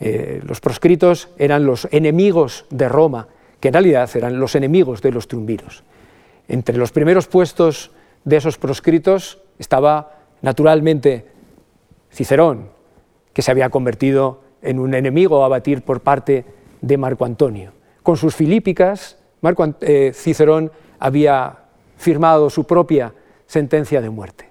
Eh, 0.00 0.40
los 0.42 0.60
proscritos 0.60 1.28
eran 1.38 1.64
los 1.64 1.86
enemigos 1.92 2.64
de 2.70 2.88
Roma, 2.88 3.28
que 3.60 3.68
en 3.68 3.74
realidad 3.74 4.10
eran 4.16 4.40
los 4.40 4.56
enemigos 4.56 5.00
de 5.00 5.12
los 5.12 5.28
triunviros. 5.28 5.84
Entre 6.48 6.76
los 6.76 6.90
primeros 6.90 7.28
puestos 7.28 7.92
de 8.24 8.38
esos 8.38 8.58
proscritos 8.58 9.38
estaba 9.60 10.18
naturalmente 10.42 11.26
Cicerón, 12.10 12.68
que 13.32 13.42
se 13.42 13.52
había 13.52 13.70
convertido 13.70 14.40
en 14.60 14.80
un 14.80 14.92
enemigo 14.92 15.44
a 15.44 15.48
batir 15.48 15.82
por 15.82 16.00
parte 16.00 16.44
de 16.80 16.96
Marco 16.96 17.24
Antonio. 17.24 17.70
Con 18.02 18.16
sus 18.16 18.34
filípicas, 18.34 19.18
eh, 19.82 20.10
Cicerón 20.12 20.72
había 20.98 21.67
firmado 21.98 22.48
su 22.48 22.64
propia 22.64 23.12
sentencia 23.46 24.00
de 24.00 24.08
muerte. 24.08 24.48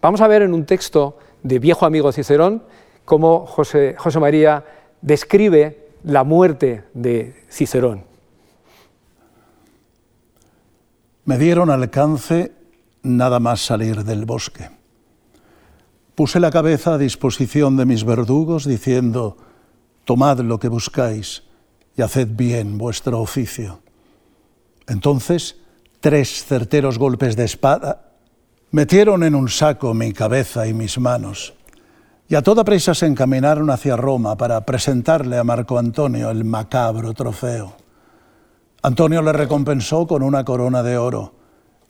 Vamos 0.00 0.20
a 0.20 0.28
ver 0.28 0.42
en 0.42 0.54
un 0.54 0.64
texto 0.64 1.18
de 1.42 1.58
viejo 1.58 1.84
amigo 1.84 2.12
Cicerón 2.12 2.62
cómo 3.04 3.46
José, 3.46 3.96
José 3.98 4.20
María 4.20 4.64
describe 5.02 5.88
la 6.04 6.24
muerte 6.24 6.84
de 6.94 7.44
Cicerón. 7.50 8.04
Me 11.24 11.36
dieron 11.36 11.70
alcance 11.70 12.52
nada 13.02 13.40
más 13.40 13.60
salir 13.60 14.04
del 14.04 14.24
bosque. 14.24 14.70
Puse 16.14 16.40
la 16.40 16.50
cabeza 16.50 16.94
a 16.94 16.98
disposición 16.98 17.76
de 17.76 17.86
mis 17.86 18.04
verdugos 18.04 18.64
diciendo, 18.64 19.36
tomad 20.04 20.40
lo 20.40 20.58
que 20.58 20.68
buscáis 20.68 21.44
y 21.96 22.02
haced 22.02 22.28
bien 22.30 22.78
vuestro 22.78 23.20
oficio. 23.20 23.80
Entonces, 24.86 25.56
tres 26.00 26.44
certeros 26.44 26.98
golpes 26.98 27.36
de 27.36 27.44
espada 27.44 28.12
metieron 28.70 29.24
en 29.24 29.34
un 29.34 29.48
saco 29.48 29.94
mi 29.94 30.12
cabeza 30.12 30.66
y 30.66 30.74
mis 30.74 30.98
manos, 30.98 31.54
y 32.28 32.34
a 32.34 32.42
toda 32.42 32.64
prisa 32.64 32.94
se 32.94 33.06
encaminaron 33.06 33.70
hacia 33.70 33.96
Roma 33.96 34.36
para 34.36 34.60
presentarle 34.66 35.38
a 35.38 35.44
Marco 35.44 35.78
Antonio 35.78 36.30
el 36.30 36.44
macabro 36.44 37.14
trofeo. 37.14 37.74
Antonio 38.82 39.22
le 39.22 39.32
recompensó 39.32 40.06
con 40.06 40.22
una 40.22 40.44
corona 40.44 40.82
de 40.82 40.98
oro 40.98 41.34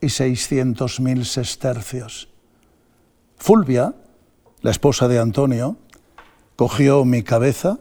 y 0.01 0.11
seiscientos 0.11 1.01
mil 1.01 1.27
sestercios. 1.27 2.29
Fulvia, 3.37 3.95
la 4.63 4.71
esposa 4.71 5.09
de 5.09 5.19
Antonio, 5.19 5.77
cogió 6.57 7.05
mi 7.05 7.23
cabeza, 7.23 7.81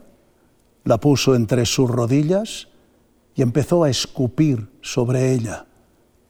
la 0.84 0.98
puso 0.98 1.34
entre 1.36 1.64
sus 1.64 1.88
rodillas 1.88 2.68
y 3.34 3.42
empezó 3.42 3.84
a 3.84 3.90
escupir 3.90 4.68
sobre 4.82 5.32
ella, 5.32 5.67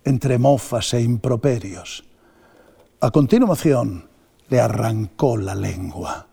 entre 0.04 0.38
mofas 0.38 0.94
e 0.94 1.00
improperios. 1.00 2.04
A 3.00 3.10
continuación, 3.10 4.08
le 4.48 4.60
arrancó 4.60 5.36
la 5.36 5.54
lengua, 5.54 6.26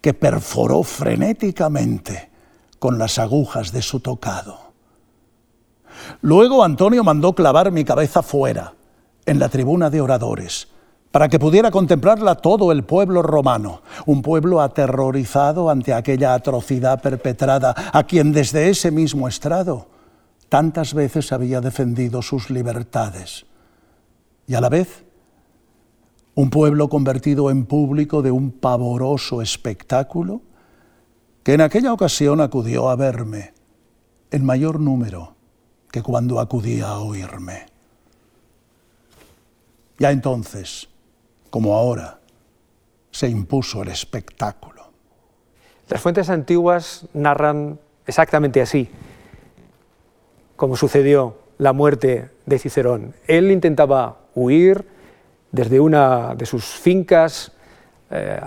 que 0.00 0.14
perforó 0.14 0.82
frenéticamente 0.82 2.30
con 2.78 2.98
las 2.98 3.18
agujas 3.18 3.72
de 3.72 3.82
su 3.82 4.00
tocado. 4.00 4.58
Luego 6.20 6.62
Antonio 6.62 7.02
mandó 7.02 7.32
clavar 7.34 7.72
mi 7.72 7.84
cabeza 7.84 8.22
fuera, 8.22 8.74
en 9.24 9.38
la 9.38 9.48
tribuna 9.48 9.90
de 9.90 10.00
oradores, 10.00 10.68
para 11.10 11.28
que 11.28 11.38
pudiera 11.38 11.70
contemplarla 11.70 12.36
todo 12.36 12.70
el 12.72 12.84
pueblo 12.84 13.22
romano, 13.22 13.80
un 14.04 14.22
pueblo 14.22 14.60
aterrorizado 14.60 15.70
ante 15.70 15.94
aquella 15.94 16.34
atrocidad 16.34 17.00
perpetrada, 17.00 17.74
a 17.92 18.04
quien 18.04 18.32
desde 18.32 18.68
ese 18.68 18.90
mismo 18.90 19.26
estrado 19.26 19.95
tantas 20.48 20.94
veces 20.94 21.32
había 21.32 21.60
defendido 21.60 22.22
sus 22.22 22.50
libertades. 22.50 23.46
Y 24.46 24.54
a 24.54 24.60
la 24.60 24.68
vez, 24.68 25.04
un 26.34 26.50
pueblo 26.50 26.88
convertido 26.88 27.50
en 27.50 27.66
público 27.66 28.22
de 28.22 28.30
un 28.30 28.52
pavoroso 28.52 29.42
espectáculo, 29.42 30.42
que 31.42 31.54
en 31.54 31.60
aquella 31.60 31.92
ocasión 31.92 32.40
acudió 32.40 32.90
a 32.90 32.96
verme 32.96 33.54
en 34.30 34.44
mayor 34.44 34.80
número 34.80 35.34
que 35.90 36.02
cuando 36.02 36.40
acudía 36.40 36.88
a 36.88 36.98
oírme. 36.98 37.66
Ya 39.98 40.10
entonces, 40.10 40.88
como 41.48 41.74
ahora, 41.74 42.20
se 43.10 43.28
impuso 43.28 43.82
el 43.82 43.88
espectáculo. 43.88 44.90
Las 45.88 46.02
fuentes 46.02 46.28
antiguas 46.28 47.06
narran 47.14 47.78
exactamente 48.06 48.60
así, 48.60 48.90
como 50.56 50.76
sucedió 50.76 51.36
la 51.58 51.72
muerte 51.72 52.30
de 52.44 52.58
Cicerón. 52.58 53.14
Él 53.26 53.50
intentaba 53.50 54.18
huir 54.34 54.84
desde 55.52 55.80
una 55.80 56.34
de 56.34 56.46
sus 56.46 56.64
fincas, 56.64 57.52
eh, 58.10 58.38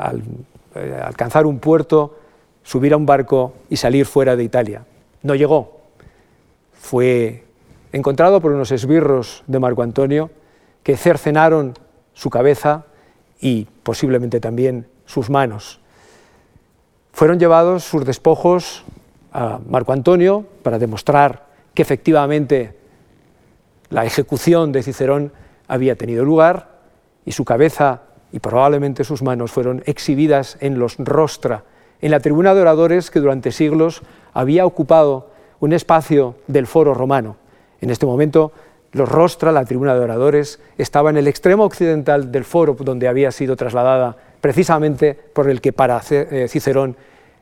eh, 0.75 1.01
alcanzar 1.03 1.45
un 1.45 1.59
puerto, 1.59 2.17
subir 2.63 2.93
a 2.93 2.97
un 2.97 3.05
barco 3.05 3.53
y 3.69 3.77
salir 3.77 4.05
fuera 4.05 4.35
de 4.35 4.43
Italia. 4.43 4.85
No 5.23 5.35
llegó. 5.35 5.79
Fue 6.73 7.43
encontrado 7.91 8.39
por 8.41 8.51
unos 8.51 8.71
esbirros 8.71 9.43
de 9.47 9.59
Marco 9.59 9.81
Antonio 9.81 10.29
que 10.83 10.95
cercenaron 10.95 11.73
su 12.13 12.29
cabeza 12.29 12.85
y 13.41 13.67
posiblemente 13.83 14.39
también 14.39 14.87
sus 15.05 15.29
manos. 15.29 15.79
Fueron 17.11 17.39
llevados 17.39 17.83
sus 17.83 18.05
despojos 18.05 18.83
a 19.33 19.59
Marco 19.67 19.91
Antonio 19.91 20.45
para 20.63 20.79
demostrar 20.79 21.48
que 21.73 21.81
efectivamente 21.81 22.75
la 23.89 24.05
ejecución 24.05 24.71
de 24.71 24.83
Cicerón 24.83 25.31
había 25.67 25.95
tenido 25.95 26.25
lugar 26.25 26.79
y 27.25 27.31
su 27.31 27.45
cabeza 27.45 28.01
y 28.31 28.39
probablemente 28.39 29.03
sus 29.03 29.21
manos 29.21 29.51
fueron 29.51 29.83
exhibidas 29.85 30.57
en 30.61 30.79
los 30.79 30.97
rostra, 30.97 31.63
en 32.01 32.11
la 32.11 32.19
tribuna 32.19 32.53
de 32.53 32.61
oradores 32.61 33.11
que 33.11 33.19
durante 33.19 33.51
siglos 33.51 34.01
había 34.33 34.65
ocupado 34.65 35.31
un 35.59 35.73
espacio 35.73 36.35
del 36.47 36.67
foro 36.67 36.93
romano. 36.93 37.37
En 37.81 37.89
este 37.89 38.05
momento 38.05 38.51
los 38.91 39.09
rostra, 39.09 39.51
la 39.51 39.65
tribuna 39.65 39.93
de 39.93 40.01
oradores, 40.01 40.59
estaba 40.77 41.09
en 41.09 41.17
el 41.17 41.27
extremo 41.27 41.63
occidental 41.63 42.31
del 42.31 42.43
foro 42.43 42.75
donde 42.79 43.07
había 43.07 43.31
sido 43.31 43.55
trasladada 43.55 44.17
precisamente 44.41 45.13
por 45.13 45.49
el 45.49 45.61
que 45.61 45.73
para 45.73 46.01
eh, 46.09 46.47
Cicerón 46.49 46.95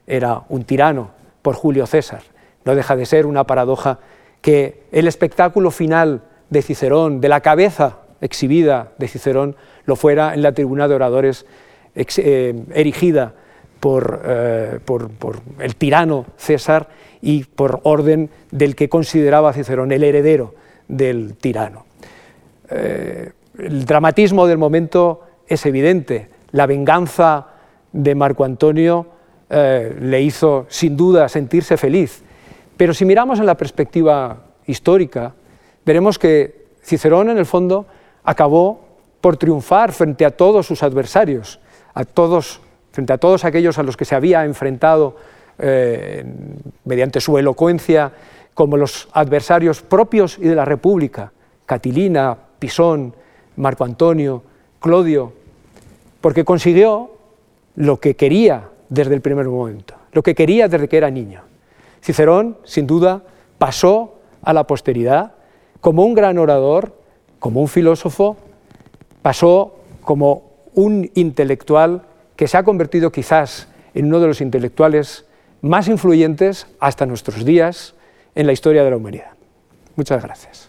era 0.06 0.44
un 0.50 0.64
tirano, 0.64 1.12
por 1.42 1.56
Julio 1.56 1.86
César. 1.86 2.22
No 2.66 2.76
deja 2.76 2.96
de 2.96 3.06
ser 3.06 3.26
una 3.26 3.46
paradoja 3.46 4.00
que 4.48 4.84
el 4.94 5.10
espectáculo 5.10 5.72
final 5.72 6.22
de 6.50 6.62
Cicerón, 6.62 7.20
de 7.20 7.28
la 7.28 7.42
cabeza 7.42 7.98
exhibida 8.22 8.94
de 8.98 9.10
Cicerón, 9.10 9.58
lo 9.84 9.98
fuera 9.98 10.34
en 10.34 10.42
la 10.42 10.54
tribuna 10.54 10.88
de 10.88 10.96
oradores 10.96 11.46
eh, 11.94 12.64
erigida 12.74 13.34
eh, 13.84 14.80
por, 14.86 15.42
el 15.60 15.76
tirano 15.76 16.28
César 16.38 16.88
y 17.22 17.44
por 17.44 17.82
orden 17.84 18.30
del 18.50 18.78
que 18.78 18.88
consideraba 18.88 19.52
Cicerón 19.52 19.92
el 19.92 20.06
heredero 20.06 20.56
del 20.88 21.36
tirano. 21.36 21.86
Eh, 22.70 23.34
el 23.60 23.84
dramatismo 23.84 24.48
del 24.48 24.60
momento 24.60 25.26
es 25.46 25.66
evidente. 25.66 26.30
La 26.52 26.68
venganza 26.68 27.48
de 27.92 28.16
Marco 28.16 28.46
Antonio 28.46 29.08
le 29.50 30.22
hizo 30.22 30.68
sin 30.70 30.96
duda 30.96 31.28
sentirse 31.28 31.76
feliz. 31.76 32.24
Pero 32.78 32.94
si 32.94 33.06
miramos 33.06 33.40
en 33.40 33.48
la 33.48 33.58
perspectiva 33.58 34.38
histórica, 34.68 35.34
veremos 35.86 36.20
que 36.20 36.68
Cicerón 36.84 37.30
en 37.30 37.38
el 37.38 37.46
fondo 37.46 37.88
acabó 38.24 38.86
por 39.20 39.36
triunfar 39.38 39.92
frente 39.92 40.24
a 40.26 40.32
todos 40.32 40.68
sus 40.68 40.84
adversarios, 40.84 41.60
frente 42.92 43.14
a 43.14 43.18
todos 43.18 43.44
aquellos 43.44 43.78
a 43.78 43.84
los 43.84 43.98
que 43.98 44.06
se 44.06 44.16
había 44.16 44.46
enfrentado 44.46 45.18
eh, 45.60 46.24
mediante 46.86 47.20
su 47.20 47.38
elocuencia 47.38 48.12
como 48.54 48.78
los 48.78 49.10
adversarios 49.12 49.82
propios 49.82 50.38
y 50.38 50.44
de 50.44 50.56
la 50.56 50.66
República, 50.66 51.32
Catilina, 51.66 52.38
Pisón, 52.60 53.14
Marco 53.56 53.84
Antonio, 53.84 54.44
Clodio, 54.80 55.34
porque 56.22 56.44
consiguió 56.44 57.12
lo 57.76 58.00
que 58.00 58.16
quería 58.16 58.70
desde 58.90 59.16
el 59.16 59.22
primer 59.22 59.48
momento, 59.48 59.96
lo 60.12 60.24
que 60.24 60.36
quería 60.36 60.68
desde 60.68 60.88
que 60.88 60.98
era 60.98 61.10
niño. 61.10 61.42
Cicerón, 62.08 62.58
sin 62.64 62.88
duda, 62.88 63.24
pasó 63.58 64.16
a 64.42 64.54
la 64.54 64.66
posteridad 64.66 65.34
como 65.82 66.06
un 66.06 66.14
gran 66.14 66.38
orador, 66.38 66.96
como 67.38 67.60
un 67.60 67.68
filósofo, 67.68 68.38
pasó 69.22 69.76
como 70.06 70.54
un 70.74 71.12
intelectual 71.16 72.04
que 72.38 72.48
se 72.48 72.56
ha 72.56 72.64
convertido 72.64 73.12
quizás 73.12 73.68
en 73.94 74.06
uno 74.06 74.22
de 74.22 74.28
los 74.28 74.40
intelectuales 74.40 75.26
más 75.62 75.90
influyentes 75.90 76.68
hasta 76.80 77.06
nuestros 77.06 77.44
días, 77.44 77.94
en 78.36 78.48
la 78.48 78.54
historia 78.54 78.86
de 78.86 78.90
la 78.92 78.96
humanidad. 78.96 79.32
Muchas 79.98 80.24
gracias. 80.24 80.67